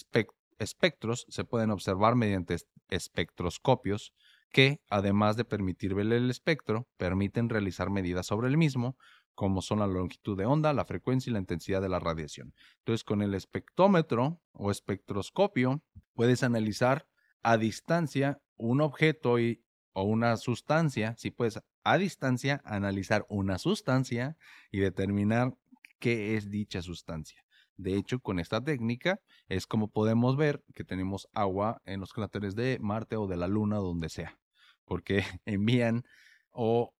espectros 0.58 1.26
se 1.28 1.44
pueden 1.44 1.70
observar 1.70 2.14
mediante 2.14 2.56
espectroscopios 2.88 4.12
que, 4.50 4.80
además 4.88 5.36
de 5.36 5.44
permitir 5.44 5.94
ver 5.94 6.12
el 6.12 6.30
espectro, 6.30 6.86
permiten 6.96 7.48
realizar 7.48 7.90
medidas 7.90 8.26
sobre 8.26 8.48
el 8.48 8.58
mismo, 8.58 8.96
como 9.34 9.62
son 9.62 9.78
la 9.80 9.86
longitud 9.86 10.36
de 10.36 10.46
onda, 10.46 10.72
la 10.72 10.84
frecuencia 10.84 11.30
y 11.30 11.32
la 11.32 11.38
intensidad 11.38 11.80
de 11.80 11.88
la 11.88 11.98
radiación. 11.98 12.54
Entonces, 12.78 13.04
con 13.04 13.22
el 13.22 13.34
espectrómetro 13.34 14.40
o 14.52 14.70
espectroscopio, 14.70 15.82
puedes 16.14 16.42
analizar 16.42 17.06
a 17.42 17.56
distancia 17.56 18.40
un 18.56 18.80
objeto 18.80 19.38
y 19.38 19.62
o 19.94 20.04
una 20.04 20.36
sustancia, 20.36 21.14
si 21.18 21.30
puedes 21.30 21.60
a 21.84 21.98
distancia 21.98 22.62
analizar 22.64 23.26
una 23.28 23.58
sustancia 23.58 24.36
y 24.70 24.78
determinar 24.78 25.54
qué 25.98 26.36
es 26.36 26.50
dicha 26.50 26.82
sustancia. 26.82 27.44
De 27.76 27.96
hecho, 27.96 28.20
con 28.20 28.38
esta 28.38 28.62
técnica 28.62 29.20
es 29.48 29.66
como 29.66 29.88
podemos 29.90 30.36
ver 30.36 30.62
que 30.74 30.84
tenemos 30.84 31.28
agua 31.32 31.82
en 31.84 32.00
los 32.00 32.12
cráteres 32.12 32.54
de 32.54 32.78
Marte 32.80 33.16
o 33.16 33.26
de 33.26 33.36
la 33.36 33.48
Luna, 33.48 33.76
donde 33.76 34.08
sea, 34.08 34.38
porque 34.84 35.24
envían 35.44 36.04
o 36.50 36.94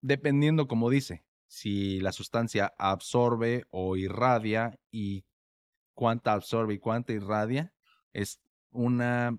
dependiendo 0.00 0.66
como 0.66 0.90
dice, 0.90 1.24
si 1.52 2.00
la 2.00 2.12
sustancia 2.12 2.72
absorbe 2.78 3.66
o 3.68 3.98
irradia 3.98 4.80
y 4.90 5.26
cuánta 5.92 6.32
absorbe 6.32 6.72
y 6.72 6.78
cuánta 6.78 7.12
irradia, 7.12 7.74
es 8.14 8.40
una 8.70 9.38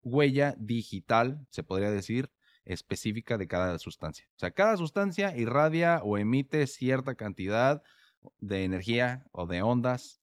huella 0.00 0.54
digital, 0.58 1.46
se 1.50 1.62
podría 1.62 1.90
decir, 1.90 2.32
específica 2.64 3.36
de 3.36 3.46
cada 3.46 3.78
sustancia. 3.78 4.26
O 4.34 4.38
sea, 4.38 4.50
cada 4.50 4.78
sustancia 4.78 5.36
irradia 5.36 6.00
o 6.02 6.16
emite 6.16 6.66
cierta 6.66 7.16
cantidad 7.16 7.82
de 8.38 8.64
energía 8.64 9.26
o 9.30 9.46
de 9.46 9.60
ondas 9.60 10.22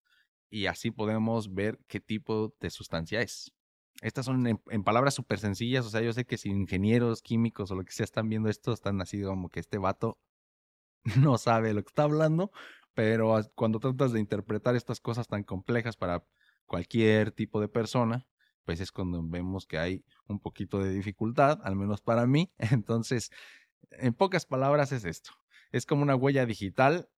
y 0.49 0.65
así 0.65 0.89
podemos 0.89 1.53
ver 1.53 1.79
qué 1.87 1.99
tipo 1.99 2.55
de 2.59 2.71
sustancia 2.71 3.21
es. 3.21 3.53
Estas 4.01 4.25
son 4.25 4.47
en, 4.47 4.83
palabras 4.83 5.13
súper 5.13 5.37
sencillas, 5.37 5.85
o 5.85 5.89
sea, 5.91 6.01
yo 6.01 6.11
sé 6.11 6.25
que 6.25 6.39
si 6.39 6.49
ingenieros 6.49 7.21
químicos 7.21 7.69
o 7.69 7.75
lo 7.75 7.85
que 7.85 7.91
sea 7.91 8.03
están 8.03 8.29
viendo 8.29 8.49
esto, 8.49 8.73
están 8.73 8.99
así 8.99 9.21
como 9.21 9.49
que 9.49 9.59
este 9.59 9.77
vato 9.77 10.17
no 11.19 11.37
sabe 11.37 11.73
lo 11.73 11.83
que 11.83 11.89
está 11.89 12.03
hablando, 12.03 12.51
pero 12.93 13.35
cuando 13.55 13.79
tratas 13.79 14.13
de 14.13 14.19
interpretar 14.19 14.75
estas 14.75 14.99
cosas 14.99 15.27
tan 15.27 15.43
complejas 15.43 15.97
para 15.97 16.23
cualquier 16.65 17.31
tipo 17.31 17.59
de 17.59 17.67
persona, 17.67 18.27
pues 18.65 18.79
es 18.79 18.91
cuando 18.91 19.21
vemos 19.23 19.65
que 19.65 19.77
hay 19.77 20.05
un 20.27 20.39
poquito 20.39 20.79
de 20.79 20.93
dificultad, 20.93 21.59
al 21.63 21.75
menos 21.75 22.01
para 22.01 22.25
mí. 22.25 22.51
Entonces, 22.57 23.31
en 23.91 24.13
pocas 24.13 24.45
palabras 24.45 24.91
es 24.91 25.05
esto. 25.05 25.31
Es 25.71 25.85
como 25.85 26.03
una 26.03 26.15
huella 26.15 26.45
digital 26.45 27.09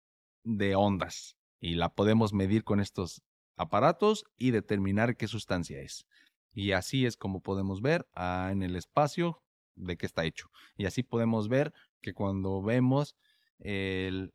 de 0.45 0.75
ondas 0.75 1.37
y 1.61 1.75
la 1.75 1.95
podemos 1.95 2.33
medir 2.33 2.65
con 2.65 2.81
estos 2.81 3.23
aparatos 3.57 4.25
y 4.37 4.51
determinar 4.51 5.17
qué 5.17 5.29
sustancia 5.29 5.81
es. 5.81 6.07
Y 6.53 6.73
así 6.73 7.05
es 7.05 7.17
como 7.17 7.41
podemos 7.41 7.83
ver 7.83 8.07
ah, 8.15 8.49
en 8.53 8.63
el 8.63 8.77
espacio 8.77 9.43
de 9.75 9.97
qué 9.97 10.07
está 10.07 10.25
hecho. 10.25 10.51
Y 10.77 10.87
así 10.87 11.03
podemos 11.03 11.49
ver 11.49 11.73
que 12.01 12.15
cuando 12.15 12.63
vemos 12.63 13.17
el... 13.59 14.33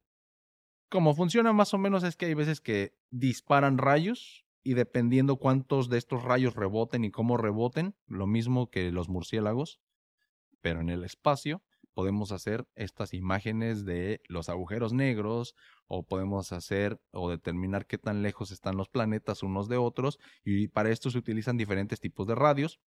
Funciona 1.15 1.53
más 1.53 1.74
o 1.74 1.78
menos 1.78 2.03
es 2.03 2.15
que 2.15 2.26
hay 2.26 2.34
veces 2.34 2.61
que 2.61 2.95
disparan 3.11 3.78
rayos 3.78 4.45
y 4.63 4.74
dependiendo 4.74 5.38
cuántos 5.38 5.89
de 5.89 5.97
estos 5.97 6.24
rayos 6.24 6.55
reboten 6.55 7.05
y 7.05 7.11
cómo 7.11 7.38
reboten, 7.38 7.95
lo 8.07 8.26
mismo 8.26 8.70
que 8.70 8.91
los 8.91 9.07
murciélagos, 9.07 9.80
pero 10.61 10.82
en 10.82 10.89
el 10.89 11.03
espacio 11.03 11.63
podemos 11.93 12.32
hacer 12.32 12.65
estas 12.76 13.13
imágenes 13.13 13.86
de 13.86 14.22
los 14.28 14.49
agujeros 14.49 14.93
negros 14.93 15.55
o 15.88 16.03
podemos 16.03 16.51
hacer 16.51 16.99
o 17.11 17.30
determinar 17.30 17.88
qué 17.88 17.97
tan 17.97 18.22
lejos 18.22 18.51
están 18.51 18.78
los 18.78 18.89
planetas 18.89 19.43
unos 19.43 19.67
de 19.67 19.78
otros 19.78 20.17
y 20.43 20.70
para 20.70 20.91
esto 20.91 21.09
se 21.11 21.17
utilizan 21.17 21.57
diferentes 21.57 21.99
tipos 21.99 22.26
de 22.26 22.36
radios. 22.36 22.80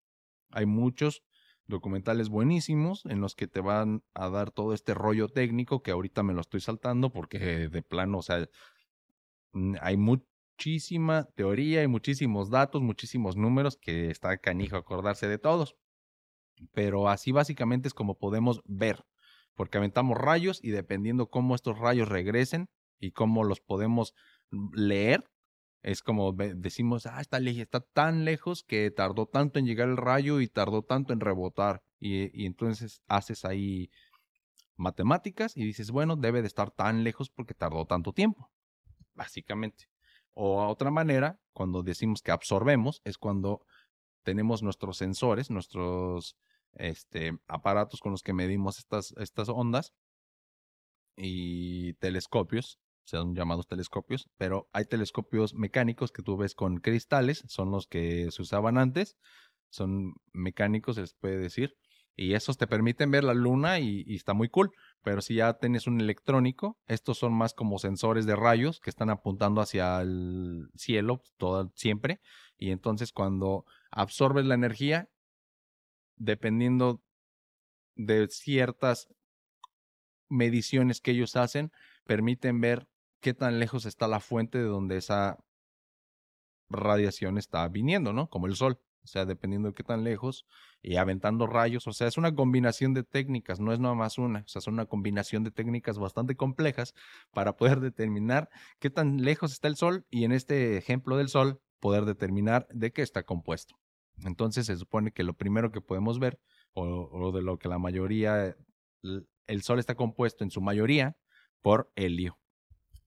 Hay 0.50 0.66
muchos 0.66 1.22
documentales 1.66 2.28
buenísimos 2.28 3.04
en 3.06 3.20
los 3.20 3.34
que 3.34 3.46
te 3.46 3.60
van 3.60 4.02
a 4.14 4.28
dar 4.28 4.50
todo 4.50 4.74
este 4.74 4.94
rollo 4.94 5.28
técnico 5.28 5.82
que 5.82 5.90
ahorita 5.90 6.22
me 6.22 6.34
lo 6.34 6.40
estoy 6.40 6.60
saltando 6.60 7.10
porque 7.10 7.38
de 7.68 7.82
plano, 7.82 8.18
o 8.18 8.22
sea, 8.22 8.48
hay 9.80 9.96
muchísima 9.96 11.24
teoría 11.34 11.82
y 11.82 11.88
muchísimos 11.88 12.50
datos, 12.50 12.82
muchísimos 12.82 13.36
números 13.36 13.76
que 13.76 14.10
está 14.10 14.36
canijo 14.38 14.76
acordarse 14.76 15.28
de 15.28 15.38
todos. 15.38 15.76
Pero 16.72 17.08
así 17.08 17.32
básicamente 17.32 17.88
es 17.88 17.94
como 17.94 18.18
podemos 18.18 18.62
ver, 18.64 19.04
porque 19.54 19.78
aventamos 19.78 20.18
rayos 20.18 20.62
y 20.62 20.70
dependiendo 20.70 21.28
cómo 21.28 21.54
estos 21.54 21.78
rayos 21.78 22.08
regresen 22.08 22.68
y 22.98 23.12
cómo 23.12 23.44
los 23.44 23.60
podemos 23.60 24.14
leer, 24.72 25.24
es 25.82 26.02
como 26.02 26.32
decimos, 26.32 27.06
ah, 27.06 27.20
está, 27.20 27.38
está 27.38 27.80
tan 27.80 28.24
lejos 28.24 28.62
que 28.62 28.90
tardó 28.90 29.26
tanto 29.26 29.58
en 29.58 29.66
llegar 29.66 29.88
el 29.88 29.96
rayo 29.96 30.40
y 30.40 30.48
tardó 30.48 30.82
tanto 30.82 31.12
en 31.12 31.20
rebotar. 31.20 31.82
Y, 31.98 32.30
y 32.40 32.46
entonces 32.46 33.02
haces 33.08 33.44
ahí 33.44 33.90
matemáticas 34.76 35.56
y 35.56 35.64
dices, 35.64 35.90
bueno, 35.90 36.16
debe 36.16 36.40
de 36.40 36.48
estar 36.48 36.70
tan 36.70 37.04
lejos 37.04 37.30
porque 37.30 37.54
tardó 37.54 37.84
tanto 37.86 38.12
tiempo, 38.12 38.50
básicamente. 39.14 39.86
O 40.34 40.60
a 40.62 40.68
otra 40.68 40.90
manera, 40.90 41.40
cuando 41.52 41.82
decimos 41.82 42.22
que 42.22 42.30
absorbemos, 42.30 43.00
es 43.04 43.18
cuando 43.18 43.66
tenemos 44.22 44.62
nuestros 44.62 44.96
sensores, 44.98 45.50
nuestros 45.50 46.36
este, 46.74 47.38
aparatos 47.48 48.00
con 48.00 48.12
los 48.12 48.22
que 48.22 48.32
medimos 48.32 48.78
estas, 48.78 49.14
estas 49.18 49.48
ondas 49.48 49.92
y 51.16 51.94
telescopios, 51.94 52.78
son 53.04 53.34
llamados 53.34 53.66
telescopios, 53.66 54.28
pero 54.36 54.68
hay 54.72 54.84
telescopios 54.84 55.54
mecánicos 55.54 56.12
que 56.12 56.22
tú 56.22 56.36
ves 56.36 56.54
con 56.54 56.78
cristales, 56.78 57.44
son 57.48 57.70
los 57.70 57.86
que 57.86 58.30
se 58.30 58.42
usaban 58.42 58.78
antes, 58.78 59.16
son 59.70 60.14
mecánicos, 60.32 60.96
se 60.96 61.02
les 61.02 61.14
puede 61.14 61.38
decir, 61.38 61.76
y 62.14 62.34
esos 62.34 62.58
te 62.58 62.66
permiten 62.66 63.10
ver 63.10 63.24
la 63.24 63.34
luna 63.34 63.80
y, 63.80 64.04
está 64.14 64.34
muy 64.34 64.48
cool. 64.48 64.70
Pero 65.02 65.22
si 65.22 65.36
ya 65.36 65.54
tienes 65.54 65.86
un 65.86 66.00
electrónico, 66.00 66.78
estos 66.86 67.18
son 67.18 67.32
más 67.32 67.54
como 67.54 67.78
sensores 67.78 68.26
de 68.26 68.36
rayos 68.36 68.80
que 68.80 68.90
están 68.90 69.10
apuntando 69.10 69.60
hacia 69.60 70.00
el 70.02 70.68
cielo 70.74 71.22
todo, 71.38 71.72
siempre. 71.74 72.20
Y 72.58 72.70
entonces 72.70 73.12
cuando 73.12 73.64
absorbes 73.90 74.44
la 74.44 74.54
energía, 74.54 75.08
dependiendo 76.16 77.02
de 77.96 78.28
ciertas 78.28 79.08
mediciones 80.28 81.00
que 81.00 81.12
ellos 81.12 81.36
hacen, 81.36 81.72
permiten 82.04 82.60
ver 82.60 82.88
qué 83.22 83.32
tan 83.32 83.58
lejos 83.58 83.86
está 83.86 84.06
la 84.08 84.20
fuente 84.20 84.58
de 84.58 84.64
donde 84.64 84.98
esa 84.98 85.38
radiación 86.68 87.38
está 87.38 87.66
viniendo, 87.68 88.12
¿no? 88.12 88.28
Como 88.28 88.46
el 88.46 88.56
sol 88.56 88.78
o 89.04 89.06
sea, 89.06 89.24
dependiendo 89.24 89.68
de 89.68 89.74
qué 89.74 89.82
tan 89.82 90.04
lejos, 90.04 90.46
y 90.80 90.96
aventando 90.96 91.46
rayos, 91.46 91.86
o 91.86 91.92
sea, 91.92 92.06
es 92.06 92.18
una 92.18 92.34
combinación 92.34 92.94
de 92.94 93.02
técnicas, 93.02 93.60
no 93.60 93.72
es 93.72 93.80
nada 93.80 93.94
más 93.94 94.18
una, 94.18 94.40
o 94.40 94.48
sea, 94.48 94.60
son 94.60 94.74
una 94.74 94.86
combinación 94.86 95.42
de 95.42 95.50
técnicas 95.50 95.98
bastante 95.98 96.36
complejas 96.36 96.94
para 97.32 97.56
poder 97.56 97.80
determinar 97.80 98.48
qué 98.78 98.90
tan 98.90 99.22
lejos 99.22 99.52
está 99.52 99.68
el 99.68 99.76
Sol 99.76 100.06
y 100.10 100.24
en 100.24 100.32
este 100.32 100.76
ejemplo 100.76 101.16
del 101.16 101.28
Sol, 101.28 101.60
poder 101.80 102.04
determinar 102.04 102.68
de 102.70 102.92
qué 102.92 103.02
está 103.02 103.24
compuesto. 103.24 103.74
Entonces 104.24 104.66
se 104.66 104.76
supone 104.76 105.10
que 105.10 105.24
lo 105.24 105.34
primero 105.34 105.72
que 105.72 105.80
podemos 105.80 106.20
ver, 106.20 106.38
o, 106.74 107.32
de 107.32 107.42
lo 107.42 107.58
que 107.58 107.68
la 107.68 107.78
mayoría, 107.78 108.56
el 109.46 109.62
Sol 109.62 109.80
está 109.80 109.96
compuesto 109.96 110.44
en 110.44 110.50
su 110.50 110.60
mayoría 110.60 111.16
por 111.60 111.90
helio. 111.96 112.38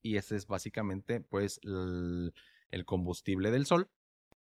Y 0.06 0.18
ese 0.18 0.36
es 0.36 0.46
básicamente, 0.46 1.20
pues, 1.20 1.60
el 1.64 2.86
combustible 2.86 3.50
del 3.50 3.66
Sol 3.66 3.90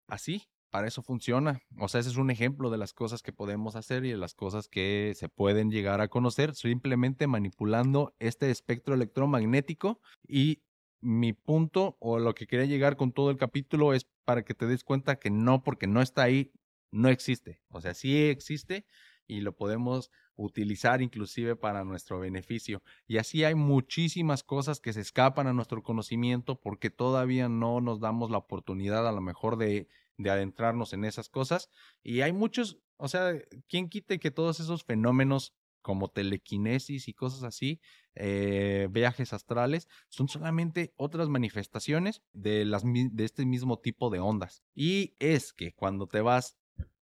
así, 0.07 0.43
para 0.69 0.87
eso 0.87 1.01
funciona. 1.01 1.59
O 1.79 1.87
sea, 1.87 1.99
ese 1.99 2.11
es 2.11 2.17
un 2.17 2.29
ejemplo 2.29 2.69
de 2.69 2.77
las 2.77 2.93
cosas 2.93 3.23
que 3.23 3.33
podemos 3.33 3.75
hacer 3.75 4.05
y 4.05 4.11
de 4.11 4.17
las 4.17 4.35
cosas 4.35 4.67
que 4.67 5.13
se 5.15 5.29
pueden 5.29 5.71
llegar 5.71 5.99
a 5.99 6.09
conocer 6.09 6.53
simplemente 6.53 7.25
manipulando 7.25 8.15
este 8.19 8.51
espectro 8.51 8.93
electromagnético. 8.93 9.99
Y 10.27 10.61
mi 11.01 11.33
punto 11.33 11.97
o 11.99 12.19
lo 12.19 12.35
que 12.35 12.45
quería 12.45 12.67
llegar 12.67 12.95
con 12.95 13.11
todo 13.11 13.31
el 13.31 13.37
capítulo 13.37 13.95
es 13.95 14.07
para 14.25 14.43
que 14.43 14.53
te 14.53 14.67
des 14.67 14.83
cuenta 14.83 15.15
que 15.15 15.31
no, 15.31 15.63
porque 15.63 15.87
no 15.87 16.03
está 16.03 16.21
ahí, 16.21 16.51
no 16.91 17.09
existe. 17.09 17.63
O 17.69 17.81
sea, 17.81 17.95
sí 17.95 18.15
existe 18.27 18.85
y 19.27 19.41
lo 19.41 19.55
podemos 19.55 20.11
utilizar 20.35 21.01
inclusive 21.01 21.55
para 21.55 21.83
nuestro 21.83 22.19
beneficio. 22.19 22.81
Y 23.07 23.17
así 23.17 23.43
hay 23.43 23.55
muchísimas 23.55 24.43
cosas 24.43 24.79
que 24.79 24.93
se 24.93 25.01
escapan 25.01 25.47
a 25.47 25.53
nuestro 25.53 25.83
conocimiento 25.83 26.59
porque 26.59 26.89
todavía 26.89 27.49
no 27.49 27.81
nos 27.81 27.99
damos 27.99 28.31
la 28.31 28.37
oportunidad 28.37 29.07
a 29.07 29.11
lo 29.11 29.21
mejor 29.21 29.57
de 29.57 29.87
de 30.17 30.29
adentrarnos 30.29 30.93
en 30.93 31.05
esas 31.05 31.29
cosas. 31.29 31.69
Y 32.03 32.21
hay 32.21 32.33
muchos, 32.33 32.79
o 32.97 33.07
sea, 33.07 33.33
¿quién 33.67 33.89
quite 33.89 34.19
que 34.19 34.31
todos 34.31 34.59
esos 34.59 34.83
fenómenos 34.83 35.55
como 35.81 36.09
telequinesis 36.09 37.07
y 37.07 37.13
cosas 37.13 37.43
así, 37.43 37.79
eh, 38.13 38.89
viajes 38.91 39.31
astrales, 39.31 39.87
son 40.09 40.27
solamente 40.27 40.93
otras 40.97 41.29
manifestaciones 41.29 42.23
de, 42.33 42.65
las, 42.65 42.83
de 42.83 43.23
este 43.23 43.45
mismo 43.45 43.79
tipo 43.79 44.09
de 44.09 44.19
ondas. 44.19 44.63
Y 44.75 45.15
es 45.19 45.53
que 45.53 45.73
cuando 45.73 46.07
te 46.07 46.19
vas 46.19 46.57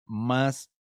más 0.05 0.71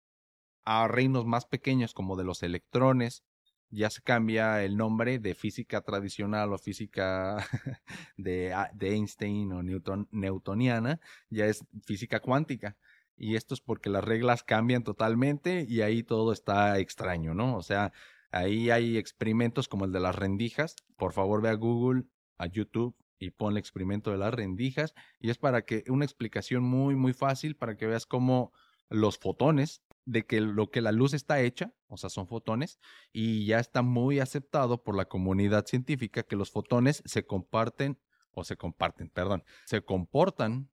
a 0.65 0.89
reinos 0.89 1.27
más 1.27 1.47
pequeños 1.47 1.95
como 1.95 2.17
de 2.17 2.25
los 2.25 2.43
electrones, 2.43 3.25
ya 3.71 3.91
se 3.91 4.03
cambia 4.03 4.63
el 4.63 4.77
nombre 4.77 5.19
de 5.19 5.35
física 5.35 5.81
tradicional 5.81 6.53
o 6.53 6.59
física 6.59 7.37
de, 8.17 8.55
de 8.75 8.95
Einstein 8.95 9.53
o 9.53 9.63
Newton, 9.63 10.09
newtoniana, 10.13 11.01
ya 11.29 11.47
es 11.47 11.65
física 11.85 12.21
cuántica. 12.21 12.77
Y 13.17 13.37
esto 13.37 13.55
es 13.55 13.61
porque 13.61 13.91
las 13.91 14.05
reglas 14.05 14.43
cambian 14.43 14.83
totalmente 14.83 15.65
y 15.69 15.83
ahí 15.83 16.03
todo 16.03 16.33
está 16.33 16.79
extraño, 16.79 17.35
¿no? 17.35 17.57
O 17.57 17.63
sea, 17.63 17.93
ahí 18.33 18.71
hay 18.71 18.97
experimentos 18.97 19.69
como 19.69 19.85
el 19.85 19.93
de 19.93 20.01
las 20.01 20.17
rendijas. 20.17 20.75
Por 20.97 21.13
favor, 21.13 21.41
ve 21.41 21.51
a 21.51 21.55
Google, 21.55 22.05
a 22.39 22.47
YouTube 22.47 22.97
y 23.19 23.31
pon 23.31 23.53
el 23.53 23.59
experimento 23.59 24.11
de 24.11 24.19
las 24.19 24.35
rendijas. 24.35 24.95
Y 25.21 25.31
es 25.31 25.39
para 25.39 25.63
que 25.63 25.85
una 25.89 26.05
explicación 26.05 26.65
muy, 26.65 26.97
muy 26.97 27.13
fácil 27.13 27.57
para 27.57 27.77
que 27.77 27.87
veas 27.87 28.07
cómo 28.07 28.53
los 28.89 29.19
fotones 29.19 29.83
de 30.05 30.27
que 30.27 30.41
lo 30.41 30.71
que 30.71 30.81
la 30.81 30.93
luz 30.93 31.15
está 31.15 31.41
hecha, 31.41 31.73
o 31.89 31.97
sea, 31.97 32.11
son 32.11 32.27
fotones, 32.27 32.79
y 33.13 33.47
ya 33.47 33.59
está 33.59 33.83
muy 33.83 34.21
aceptado 34.21 34.83
por 34.83 34.97
la 34.97 35.07
comunidad 35.07 35.67
científica 35.67 36.23
que 36.23 36.37
los 36.37 36.51
fotones 36.51 37.03
se 37.05 37.27
comparten, 37.27 37.99
o 38.33 38.45
se 38.45 38.57
comparten, 38.57 39.11
perdón, 39.11 39.45
se 39.65 39.83
comportan 39.83 40.71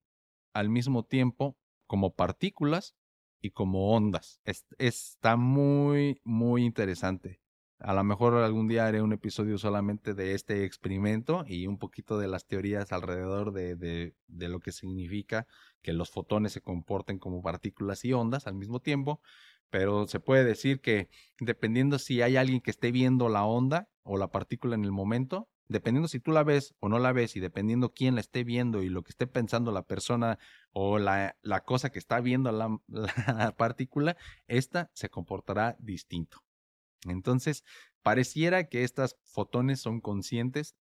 al 0.52 0.68
mismo 0.68 1.04
tiempo 1.04 1.56
como 1.86 2.14
partículas 2.14 2.96
y 3.40 3.50
como 3.50 3.92
ondas. 3.92 4.40
está 4.78 5.36
muy, 5.36 6.20
muy 6.24 6.64
interesante. 6.64 7.41
A 7.84 7.94
lo 7.94 8.04
mejor 8.04 8.34
algún 8.34 8.68
día 8.68 8.86
haré 8.86 9.02
un 9.02 9.12
episodio 9.12 9.58
solamente 9.58 10.14
de 10.14 10.34
este 10.34 10.64
experimento 10.64 11.44
y 11.48 11.66
un 11.66 11.78
poquito 11.78 12.16
de 12.16 12.28
las 12.28 12.46
teorías 12.46 12.92
alrededor 12.92 13.52
de, 13.52 13.74
de, 13.74 14.48
lo 14.48 14.60
que 14.60 14.70
significa 14.70 15.48
que 15.82 15.92
los 15.92 16.08
fotones 16.08 16.52
se 16.52 16.60
comporten 16.60 17.18
como 17.18 17.42
partículas 17.42 18.04
y 18.04 18.12
ondas 18.12 18.46
al 18.46 18.54
mismo 18.54 18.78
tiempo. 18.78 19.20
Pero 19.68 20.06
se 20.06 20.20
puede 20.20 20.44
decir 20.44 20.80
que 20.80 21.08
dependiendo 21.40 21.98
si 21.98 22.22
hay 22.22 22.36
alguien 22.36 22.60
que 22.60 22.70
esté 22.70 22.92
viendo 22.92 23.28
la 23.28 23.44
onda 23.44 23.88
o 24.04 24.16
la 24.16 24.28
partícula 24.28 24.76
en 24.76 24.84
el 24.84 24.92
momento, 24.92 25.48
dependiendo 25.66 26.06
si 26.06 26.20
tú 26.20 26.30
la 26.30 26.44
ves 26.44 26.76
o 26.78 26.88
no 26.88 27.00
la 27.00 27.10
ves 27.10 27.34
y 27.34 27.40
dependiendo 27.40 27.92
quién 27.92 28.14
la 28.14 28.20
esté 28.20 28.44
viendo 28.44 28.84
y 28.84 28.90
lo 28.90 29.02
que 29.02 29.10
esté 29.10 29.26
pensando 29.26 29.72
la 29.72 29.82
persona 29.82 30.38
o 30.70 31.00
la, 31.00 31.36
la 31.42 31.64
cosa 31.64 31.90
que 31.90 31.98
está 31.98 32.20
viendo 32.20 32.52
la, 32.52 32.78
la 33.26 33.56
partícula, 33.56 34.16
esta 34.46 34.88
se 34.94 35.08
comportará 35.08 35.74
distinto. 35.80 36.44
Entonces, 37.06 37.64
pareciera 38.02 38.68
que 38.68 38.84
estas 38.84 39.16
fotones 39.24 39.80
son 39.80 40.00
conscientes 40.00 40.76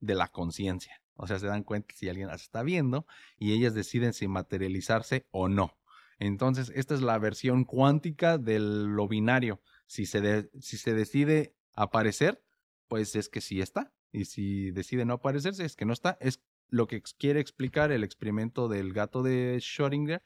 de 0.00 0.14
la 0.14 0.28
conciencia. 0.28 1.00
O 1.14 1.26
sea, 1.26 1.38
se 1.38 1.46
dan 1.46 1.62
cuenta 1.62 1.94
si 1.94 2.08
alguien 2.08 2.28
las 2.28 2.42
está 2.42 2.62
viendo 2.62 3.06
y 3.38 3.52
ellas 3.52 3.74
deciden 3.74 4.12
si 4.12 4.28
materializarse 4.28 5.26
o 5.30 5.48
no. 5.48 5.76
Entonces, 6.18 6.72
esta 6.74 6.94
es 6.94 7.02
la 7.02 7.18
versión 7.18 7.64
cuántica 7.64 8.38
de 8.38 8.58
lo 8.58 9.08
binario. 9.08 9.60
Si 9.86 10.06
se, 10.06 10.20
decide 10.20 11.54
aparecer, 11.72 12.42
pues 12.88 13.16
es 13.16 13.28
que 13.28 13.40
sí 13.40 13.60
está. 13.60 13.92
Y 14.12 14.24
si 14.24 14.70
decide 14.70 15.04
no 15.04 15.14
aparecerse, 15.14 15.64
es 15.64 15.76
que 15.76 15.84
no 15.84 15.92
está. 15.92 16.16
Es 16.20 16.42
lo 16.68 16.86
que 16.86 17.02
quiere 17.18 17.40
explicar 17.40 17.92
el 17.92 18.02
experimento 18.02 18.68
del 18.68 18.92
gato 18.92 19.22
de 19.22 19.56
Schrödinger. 19.58 20.22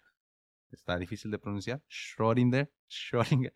Está 0.70 0.96
difícil 0.96 1.30
de 1.30 1.38
pronunciar. 1.38 1.82
Schrödinger. 1.88 2.70
Schrödinger. 2.88 3.52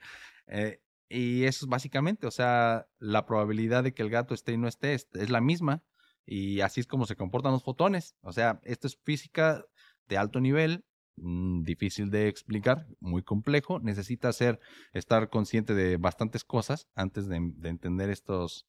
Eh, 0.49 0.81
y 1.09 1.45
eso 1.45 1.67
es 1.67 1.69
básicamente, 1.69 2.27
o 2.27 2.31
sea, 2.31 2.89
la 2.99 3.27
probabilidad 3.27 3.85
de 3.85 3.93
que 3.93 4.03
el 4.03 4.11
gato 4.11 4.35
esté 4.35 4.53
y 4.53 4.57
no 4.57 4.69
esté 4.69 4.95
es, 4.95 5.09
la 5.31 5.41
misma. 5.41 5.83
Y 6.27 6.61
así 6.61 6.81
es 6.81 6.87
como 6.87 7.07
se 7.07 7.17
comportan 7.17 7.53
los 7.53 7.63
fotones. 7.63 8.17
O 8.23 8.33
sea, 8.33 8.61
esto 8.65 8.87
es 8.87 8.99
física 9.05 9.65
de 10.09 10.17
alto 10.17 10.41
nivel, 10.41 10.85
mm, 11.17 11.63
difícil 11.63 12.11
de 12.11 12.29
explicar, 12.29 12.87
muy 13.01 13.23
complejo. 13.23 13.79
Necesita 13.81 14.33
ser, 14.33 14.59
estar 14.93 15.29
consciente 15.29 15.75
de 15.75 15.99
bastantes 15.99 16.45
cosas 16.45 16.89
antes 16.95 17.29
de, 17.29 17.39
de 17.57 17.69
entender 17.69 18.09
estos 18.11 18.67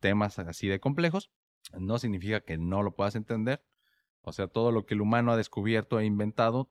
temas 0.00 0.38
así 0.38 0.66
de 0.66 0.80
complejos. 0.80 1.30
No 1.78 1.98
significa 1.98 2.40
que 2.40 2.58
no 2.58 2.82
lo 2.82 2.96
puedas 2.96 3.14
entender. 3.14 3.64
O 4.22 4.32
sea, 4.32 4.48
todo 4.48 4.72
lo 4.72 4.84
que 4.84 4.94
el 4.94 5.00
humano 5.00 5.32
ha 5.32 5.36
descubierto 5.36 6.00
e 6.00 6.04
inventado, 6.04 6.70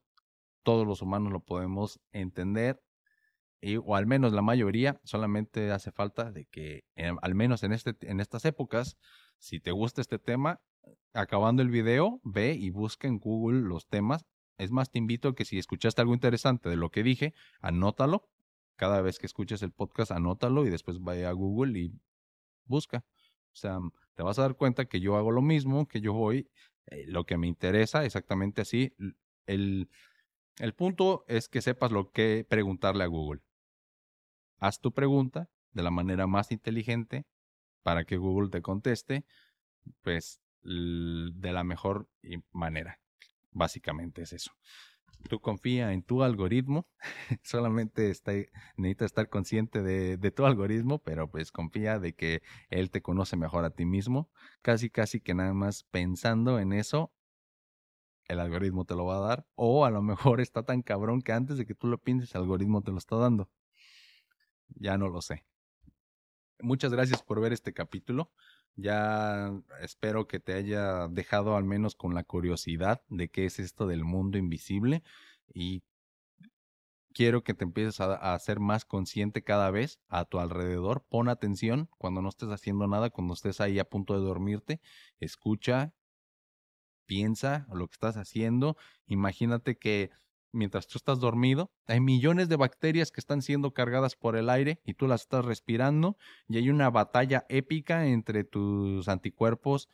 todos 0.64 0.86
los 0.86 1.02
humanos 1.02 1.32
lo 1.32 1.39
podemos 1.39 2.02
entender 2.12 2.82
o 3.86 3.95
al 3.95 4.07
menos 4.07 4.34
la 4.34 4.41
mayoría, 4.41 4.99
solamente 5.03 5.72
hace 5.72 5.91
falta 5.91 6.32
de 6.32 6.45
que, 6.45 6.86
em, 6.95 7.18
al 7.22 7.36
menos 7.36 7.64
en, 7.64 7.74
este, 7.74 7.95
en 8.01 8.20
estas 8.20 8.45
épocas, 8.45 8.97
si 9.38 9.60
te 9.60 9.72
gusta 9.72 10.01
este 10.01 10.20
tema, 10.20 10.62
acabando 11.14 11.62
el 11.62 11.70
video, 11.70 12.22
ve 12.24 12.53
y 12.53 12.70
busca 12.70 13.07
en 13.07 13.20
Google 13.20 13.62
los 13.62 13.88
temas. 13.88 14.26
Es 14.57 14.72
más, 14.72 14.91
te 14.91 14.99
invito 14.99 15.30
a 15.30 15.36
que 15.36 15.45
si 15.45 15.57
escuchaste 15.57 16.01
algo 16.01 16.14
interesante 16.14 16.70
de 16.70 16.76
lo 16.76 16.89
que 16.91 17.03
dije, 17.03 17.34
anótalo. 17.62 18.30
Cada 18.76 19.01
vez 19.01 19.20
que 19.20 19.26
escuches 19.26 19.62
el 19.62 19.72
podcast, 19.72 20.12
anótalo 20.12 20.66
y 20.66 20.70
después 20.70 20.99
vaya 20.99 21.30
a 21.30 21.34
Google 21.34 21.78
y 21.80 21.93
busca. 22.66 23.05
O 23.51 23.55
sea, 23.55 23.80
te 24.16 24.24
vas 24.24 24.39
a 24.39 24.43
dar 24.43 24.55
cuenta 24.55 24.86
que 24.86 25.01
yo 25.01 25.18
hago 25.18 25.32
lo 25.32 25.41
mismo, 25.41 25.88
que 25.88 26.01
yo 26.01 26.14
voy, 26.14 26.49
eh, 26.88 27.05
lo 27.07 27.26
que 27.26 27.38
me 27.38 27.47
interesa, 27.47 28.05
exactamente 28.05 28.62
así. 28.62 28.93
El, 29.45 29.89
el 30.60 30.74
punto 30.76 31.26
es 31.28 31.49
que 31.49 31.62
sepas 31.62 31.91
lo 31.91 32.12
que 32.12 32.45
preguntarle 32.47 33.03
a 33.03 33.07
Google 33.07 33.41
haz 34.60 34.80
tu 34.80 34.91
pregunta 34.91 35.49
de 35.72 35.84
la 35.84 35.91
manera 35.91 36.28
más 36.28 36.51
inteligente 36.51 37.26
para 37.84 38.05
que 38.05 38.18
Google 38.18 38.49
te 38.49 38.62
conteste, 38.62 39.26
pues 40.01 40.41
de 40.62 41.51
la 41.51 41.64
mejor 41.64 42.10
manera. 42.51 42.99
Básicamente 43.51 44.24
es 44.24 44.34
eso. 44.34 44.51
Tú 45.28 45.41
confía 45.41 45.91
en 45.91 46.03
tu 46.03 46.24
algoritmo, 46.24 46.88
solamente 47.43 48.10
está, 48.10 48.32
necesitas 48.78 49.07
estar 49.07 49.30
consciente 49.30 49.82
de, 49.82 50.18
de, 50.18 50.32
tu 50.32 50.45
algoritmo, 50.45 50.99
pero 50.99 51.30
pues 51.30 51.51
confía 51.51 51.99
de 51.99 52.14
que 52.14 52.41
él 52.70 52.89
te 52.89 53.01
conoce 53.01 53.36
mejor 53.36 53.66
a 53.66 53.72
ti 53.72 53.86
mismo. 53.86 54.30
Casi, 54.62 54.89
casi 54.89 55.20
que 55.20 55.34
nada 55.34 55.53
más 55.53 55.84
pensando 55.84 56.60
en 56.60 56.72
eso, 56.72 57.12
el 58.30 58.39
algoritmo 58.39 58.86
te 58.86 58.95
lo 58.95 59.05
va 59.05 59.18
a 59.18 59.28
dar. 59.28 59.45
O 59.55 59.86
a 59.86 59.91
lo 59.91 60.01
mejor 60.01 60.39
está 60.41 60.64
tan 60.64 60.82
cabrón 60.82 61.22
que 61.22 61.34
antes 61.34 61.57
de 61.57 61.66
que 61.66 61.76
tú 61.76 61.88
lo 61.88 61.97
pienses, 61.97 62.34
el 62.36 62.41
algoritmo 62.41 62.82
te 62.82 62.91
lo 62.91 62.97
está 62.97 63.18
dando. 63.18 63.49
Ya 64.76 64.98
no 64.98 65.10
lo 65.10 65.22
sé. 65.22 65.46
Muchas 66.62 66.92
gracias 66.92 67.24
por 67.24 67.40
ver 67.40 67.54
este 67.54 67.74
capítulo. 67.74 68.32
Ya 68.76 69.52
espero 69.82 70.28
que 70.28 70.40
te 70.40 70.54
haya 70.54 71.08
dejado 71.08 71.56
al 71.56 71.64
menos 71.64 71.96
con 71.96 72.14
la 72.14 72.24
curiosidad 72.24 73.02
de 73.10 73.30
qué 73.30 73.46
es 73.46 73.60
esto 73.60 73.88
del 73.88 74.04
mundo 74.04 74.38
invisible 74.38 75.04
y 75.54 75.84
quiero 77.14 77.44
que 77.44 77.54
te 77.54 77.66
empieces 77.66 78.00
a, 78.00 78.34
a, 78.34 78.40
ser 78.40 78.60
más 78.60 78.86
consciente 78.86 79.44
cada 79.44 79.72
vez 79.72 80.00
a 80.08 80.26
tu 80.26 80.40
alrededor. 80.40 81.06
Pon 81.10 81.30
atención 81.30 81.90
cuando 81.98 82.22
no 82.22 82.30
estés 82.30 82.50
haciendo 82.50 82.88
nada, 82.88 83.10
cuando 83.10 83.34
estés 83.34 83.60
ahí 83.62 83.80
a 83.80 83.90
punto 83.90 84.14
de 84.14 84.26
dormirte. 84.26 84.82
Escucha, 85.20 85.94
piensa 87.06 87.68
lo 87.74 87.88
que 87.88 87.94
estás 87.94 88.18
haciendo. 88.18 88.78
Imagínate 89.08 89.78
que 89.78 90.12
mientras 90.52 90.88
tú 90.88 90.97
estás 90.97 91.20
dormido, 91.20 91.72
hay 91.88 92.00
millones 92.00 92.50
de 92.50 92.56
bacterias 92.56 93.12
que 93.12 93.20
están 93.20 93.41
siendo 93.41 93.74
cargadas 93.74 94.16
por 94.16 94.36
el 94.36 94.50
aire 94.50 94.80
y 94.86 94.93
tú 94.93 95.08
las 95.08 95.22
estás 95.22 95.45
respirando 95.45 96.18
y 96.47 96.58
hay 96.58 96.70
una 96.70 96.89
batalla 96.89 97.45
épica 97.50 98.08
entre 98.08 98.43
tus 98.43 99.08
anticuerpos 99.08 99.89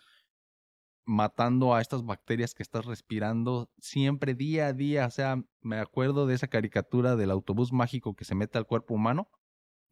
matando 1.06 1.76
a 1.76 1.82
estas 1.82 2.03
bacterias 2.03 2.53
que 2.53 2.64
estás 2.64 2.86
respirando 2.86 3.70
siempre 3.78 4.34
día 4.34 4.68
a 4.68 4.74
día. 4.74 5.06
O 5.06 5.12
sea, 5.12 5.43
me 5.62 5.78
acuerdo 5.80 6.26
de 6.26 6.36
esa 6.36 6.47
caricatura 6.47 7.16
del 7.16 7.32
autobús 7.32 7.72
mágico 7.72 8.16
que 8.16 8.26
se 8.26 8.36
mete 8.36 8.58
al 8.58 8.66
cuerpo 8.66 8.95
humano 8.95 9.30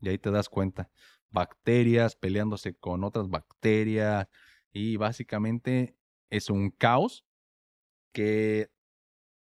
y 0.02 0.10
ahí 0.10 0.18
te 0.18 0.32
das 0.32 0.50
cuenta. 0.50 0.90
Bacterias 1.30 2.16
peleándose 2.16 2.76
con 2.76 3.04
otras 3.04 3.30
bacterias 3.30 4.28
y 4.72 4.98
básicamente 4.98 5.96
es 6.30 6.50
un 6.50 6.72
caos 6.72 7.26
que 8.12 8.72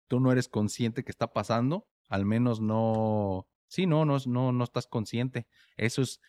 tú 0.09 0.20
no 0.20 0.32
eres 0.32 0.48
consciente 0.48 1.04
que 1.04 1.11
está 1.11 1.32
pasando, 1.32 1.86
al 2.09 2.24
menos 2.24 2.61
no, 2.61 3.46
sí, 3.68 3.86
no, 3.86 4.04
no, 4.04 4.18
no, 4.26 4.52
no 4.52 4.64
estás 4.64 4.86
consciente. 4.86 5.46
Eso 5.76 6.02
es 6.02 6.20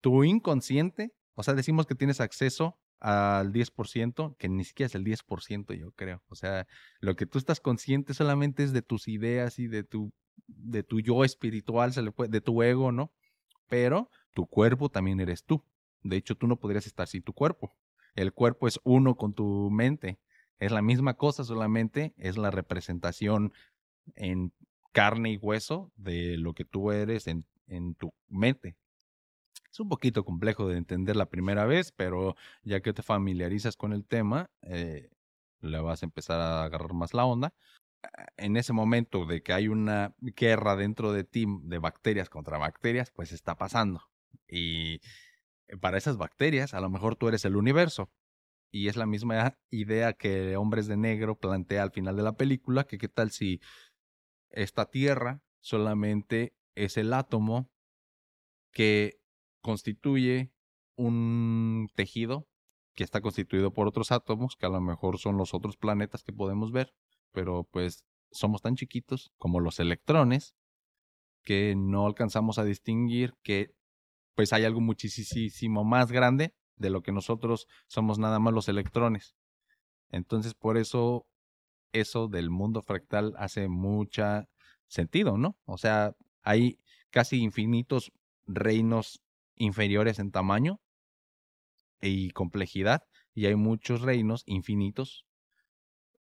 tu 0.00 0.24
inconsciente, 0.24 1.12
o 1.34 1.42
sea, 1.42 1.54
decimos 1.54 1.86
que 1.86 1.94
tienes 1.94 2.20
acceso 2.20 2.78
al 3.00 3.52
10%, 3.52 4.36
que 4.38 4.48
ni 4.48 4.64
siquiera 4.64 4.86
es 4.86 4.94
el 4.94 5.04
10%, 5.04 5.74
yo 5.74 5.92
creo. 5.92 6.22
O 6.28 6.34
sea, 6.34 6.66
lo 7.00 7.14
que 7.16 7.26
tú 7.26 7.38
estás 7.38 7.60
consciente 7.60 8.14
solamente 8.14 8.62
es 8.62 8.72
de 8.72 8.82
tus 8.82 9.08
ideas 9.08 9.58
y 9.58 9.66
de 9.66 9.84
tu, 9.84 10.12
de 10.46 10.82
tu 10.82 11.00
yo 11.00 11.24
espiritual, 11.24 11.92
de 11.92 12.40
tu 12.40 12.62
ego, 12.62 12.92
¿no? 12.92 13.12
Pero 13.68 14.10
tu 14.32 14.46
cuerpo 14.46 14.88
también 14.88 15.20
eres 15.20 15.44
tú. 15.44 15.64
De 16.02 16.16
hecho, 16.16 16.36
tú 16.36 16.46
no 16.46 16.58
podrías 16.58 16.86
estar 16.86 17.08
sin 17.08 17.22
tu 17.22 17.32
cuerpo. 17.32 17.72
El 18.14 18.32
cuerpo 18.32 18.66
es 18.66 18.80
uno 18.84 19.16
con 19.16 19.34
tu 19.34 19.70
mente. 19.70 20.18
Es 20.58 20.72
la 20.72 20.82
misma 20.82 21.14
cosa, 21.14 21.44
solamente 21.44 22.14
es 22.16 22.36
la 22.38 22.50
representación 22.50 23.52
en 24.14 24.52
carne 24.92 25.32
y 25.32 25.36
hueso 25.36 25.92
de 25.96 26.38
lo 26.38 26.54
que 26.54 26.64
tú 26.64 26.90
eres 26.90 27.26
en, 27.26 27.44
en 27.66 27.94
tu 27.94 28.12
mente. 28.28 28.76
Es 29.70 29.80
un 29.80 29.88
poquito 29.90 30.24
complejo 30.24 30.68
de 30.68 30.78
entender 30.78 31.16
la 31.16 31.28
primera 31.28 31.66
vez, 31.66 31.92
pero 31.92 32.34
ya 32.62 32.80
que 32.80 32.94
te 32.94 33.02
familiarizas 33.02 33.76
con 33.76 33.92
el 33.92 34.06
tema, 34.06 34.50
eh, 34.62 35.10
le 35.60 35.80
vas 35.80 36.02
a 36.02 36.06
empezar 36.06 36.40
a 36.40 36.64
agarrar 36.64 36.94
más 36.94 37.12
la 37.12 37.26
onda. 37.26 37.52
En 38.38 38.56
ese 38.56 38.72
momento 38.72 39.26
de 39.26 39.42
que 39.42 39.52
hay 39.52 39.68
una 39.68 40.14
guerra 40.20 40.76
dentro 40.76 41.12
de 41.12 41.24
ti 41.24 41.46
de 41.64 41.78
bacterias 41.78 42.30
contra 42.30 42.56
bacterias, 42.56 43.10
pues 43.10 43.32
está 43.32 43.56
pasando. 43.56 44.02
Y 44.48 45.00
para 45.80 45.98
esas 45.98 46.16
bacterias, 46.16 46.72
a 46.72 46.80
lo 46.80 46.88
mejor 46.88 47.16
tú 47.16 47.28
eres 47.28 47.44
el 47.44 47.56
universo. 47.56 48.08
Y 48.70 48.88
es 48.88 48.96
la 48.96 49.06
misma 49.06 49.56
idea 49.70 50.12
que 50.12 50.56
Hombres 50.56 50.86
de 50.86 50.96
Negro 50.96 51.38
plantea 51.38 51.82
al 51.82 51.92
final 51.92 52.16
de 52.16 52.22
la 52.22 52.36
película, 52.36 52.84
que 52.84 52.98
qué 52.98 53.08
tal 53.08 53.30
si 53.30 53.60
esta 54.50 54.90
Tierra 54.90 55.42
solamente 55.60 56.54
es 56.74 56.96
el 56.96 57.12
átomo 57.12 57.70
que 58.72 59.18
constituye 59.62 60.52
un 60.96 61.88
tejido 61.94 62.46
que 62.94 63.04
está 63.04 63.20
constituido 63.20 63.72
por 63.72 63.86
otros 63.86 64.10
átomos, 64.10 64.56
que 64.56 64.66
a 64.66 64.70
lo 64.70 64.80
mejor 64.80 65.18
son 65.18 65.36
los 65.36 65.54
otros 65.54 65.76
planetas 65.76 66.22
que 66.22 66.32
podemos 66.32 66.72
ver, 66.72 66.94
pero 67.32 67.64
pues 67.70 68.04
somos 68.30 68.62
tan 68.62 68.74
chiquitos 68.74 69.32
como 69.36 69.60
los 69.60 69.78
electrones 69.78 70.54
que 71.44 71.74
no 71.76 72.06
alcanzamos 72.06 72.58
a 72.58 72.64
distinguir 72.64 73.34
que 73.42 73.74
pues 74.34 74.52
hay 74.52 74.64
algo 74.64 74.80
muchísimo 74.80 75.84
más 75.84 76.10
grande 76.10 76.54
de 76.76 76.90
lo 76.90 77.02
que 77.02 77.12
nosotros 77.12 77.66
somos 77.86 78.18
nada 78.18 78.38
más 78.38 78.54
los 78.54 78.68
electrones. 78.68 79.36
Entonces 80.10 80.54
por 80.54 80.76
eso 80.76 81.26
eso 81.92 82.28
del 82.28 82.50
mundo 82.50 82.82
fractal 82.82 83.34
hace 83.38 83.68
mucha 83.68 84.48
sentido, 84.86 85.38
¿no? 85.38 85.56
O 85.64 85.78
sea, 85.78 86.14
hay 86.42 86.78
casi 87.10 87.42
infinitos 87.42 88.12
reinos 88.46 89.22
inferiores 89.56 90.18
en 90.18 90.30
tamaño 90.30 90.80
y 92.00 92.30
complejidad, 92.30 93.02
y 93.34 93.46
hay 93.46 93.56
muchos 93.56 94.02
reinos 94.02 94.42
infinitos 94.46 95.26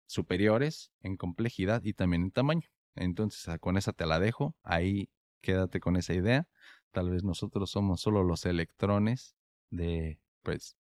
superiores 0.07 0.93
en 1.03 1.17
complejidad 1.17 1.83
y 1.85 1.95
también 1.95 2.23
en 2.23 2.31
tamaño. 2.31 2.69
Entonces, 2.95 3.49
ah, 3.49 3.59
con 3.59 3.79
esa 3.79 3.93
te 3.93 4.07
la 4.07 4.21
dejo, 4.21 4.55
ahí 4.63 5.09
quédate 5.41 5.81
con 5.81 5.97
esa 5.97 6.15
idea. 6.15 6.47
Tal 6.91 7.11
vez 7.11 7.25
nosotros 7.25 7.71
somos 7.71 8.03
solo 8.03 8.23
los 8.23 8.45
electrones 8.45 9.35
de, 9.71 10.21
pues, 10.43 10.77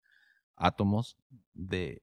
átomos 0.55 1.18
de 1.53 2.01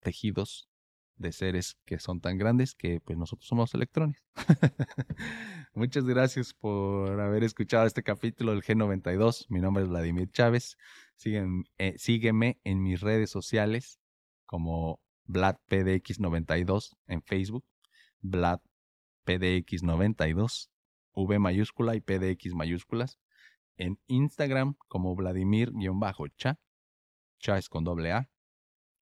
tejidos 0.00 0.68
de 1.16 1.32
seres 1.32 1.78
que 1.84 1.98
son 1.98 2.20
tan 2.20 2.36
grandes 2.36 2.74
que 2.74 3.00
pues 3.00 3.16
nosotros 3.16 3.48
somos 3.48 3.72
electrones. 3.74 4.22
Muchas 5.74 6.04
gracias 6.04 6.52
por 6.52 7.18
haber 7.20 7.44
escuchado 7.44 7.86
este 7.86 8.02
capítulo 8.02 8.50
del 8.52 8.62
G92. 8.62 9.46
Mi 9.48 9.60
nombre 9.60 9.84
es 9.84 9.88
Vladimir 9.88 10.30
Chávez. 10.30 10.76
Eh, 11.24 11.94
sígueme 11.96 12.60
en 12.64 12.82
mis 12.82 13.00
redes 13.00 13.30
sociales 13.30 13.98
como 14.44 15.00
VladPDX92 15.28 16.96
en 17.06 17.22
Facebook, 17.22 17.64
VladPDX92, 18.22 20.68
V 21.14 21.38
mayúscula 21.38 21.94
y 21.94 22.00
PDX 22.00 22.54
mayúsculas. 22.54 23.20
En 23.82 23.98
Instagram 24.06 24.76
como 24.86 25.16
Vladimir-cha, 25.16 26.60
cha 27.40 27.58
es 27.58 27.68
con 27.68 27.82
doble 27.82 28.12
A. 28.12 28.30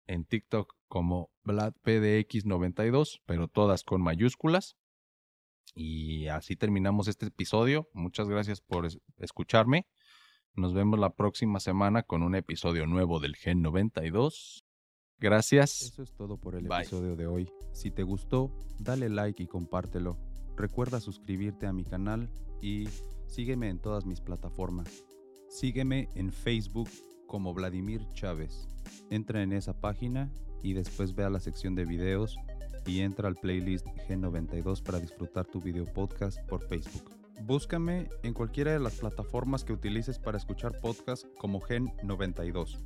En 0.06 0.24
TikTok 0.24 0.76
como 0.86 1.32
VladPDX92, 1.44 3.20
pero 3.26 3.48
todas 3.48 3.82
con 3.82 4.00
mayúsculas. 4.00 4.76
Y 5.74 6.28
así 6.28 6.54
terminamos 6.54 7.08
este 7.08 7.26
episodio. 7.26 7.88
Muchas 7.94 8.28
gracias 8.28 8.60
por 8.60 8.86
escucharme. 9.16 9.88
Nos 10.54 10.72
vemos 10.72 11.00
la 11.00 11.16
próxima 11.16 11.58
semana 11.58 12.04
con 12.04 12.22
un 12.22 12.36
episodio 12.36 12.86
nuevo 12.86 13.18
del 13.18 13.34
Gen 13.34 13.62
92. 13.62 14.64
Gracias. 15.18 15.82
Eso 15.82 16.04
es 16.04 16.14
todo 16.14 16.38
por 16.38 16.54
el 16.54 16.66
episodio 16.66 17.16
de 17.16 17.26
hoy. 17.26 17.50
Si 17.72 17.90
te 17.90 18.04
gustó, 18.04 18.56
dale 18.78 19.08
like 19.08 19.42
y 19.42 19.48
compártelo. 19.48 20.16
Recuerda 20.56 21.00
suscribirte 21.00 21.66
a 21.66 21.72
mi 21.72 21.84
canal 21.84 22.30
y 22.62 22.84
sígueme 23.30 23.68
en 23.68 23.78
todas 23.78 24.04
mis 24.04 24.20
plataformas. 24.20 25.04
Sígueme 25.48 26.10
en 26.14 26.32
Facebook 26.32 26.88
como 27.26 27.54
Vladimir 27.54 28.06
Chávez. 28.12 28.68
Entra 29.08 29.42
en 29.42 29.52
esa 29.52 29.80
página 29.80 30.30
y 30.62 30.74
después 30.74 31.14
ve 31.14 31.24
a 31.24 31.30
la 31.30 31.40
sección 31.40 31.74
de 31.74 31.84
videos 31.84 32.36
y 32.86 33.00
entra 33.00 33.28
al 33.28 33.36
playlist 33.36 33.86
G92 34.08 34.82
para 34.82 34.98
disfrutar 34.98 35.46
tu 35.46 35.60
video 35.60 35.84
podcast 35.84 36.38
por 36.48 36.66
Facebook. 36.66 37.10
Búscame 37.42 38.08
en 38.22 38.34
cualquiera 38.34 38.72
de 38.72 38.80
las 38.80 38.96
plataformas 38.96 39.64
que 39.64 39.72
utilices 39.72 40.18
para 40.18 40.36
escuchar 40.36 40.80
podcast 40.80 41.24
como 41.38 41.60
Gen92. 41.60 42.80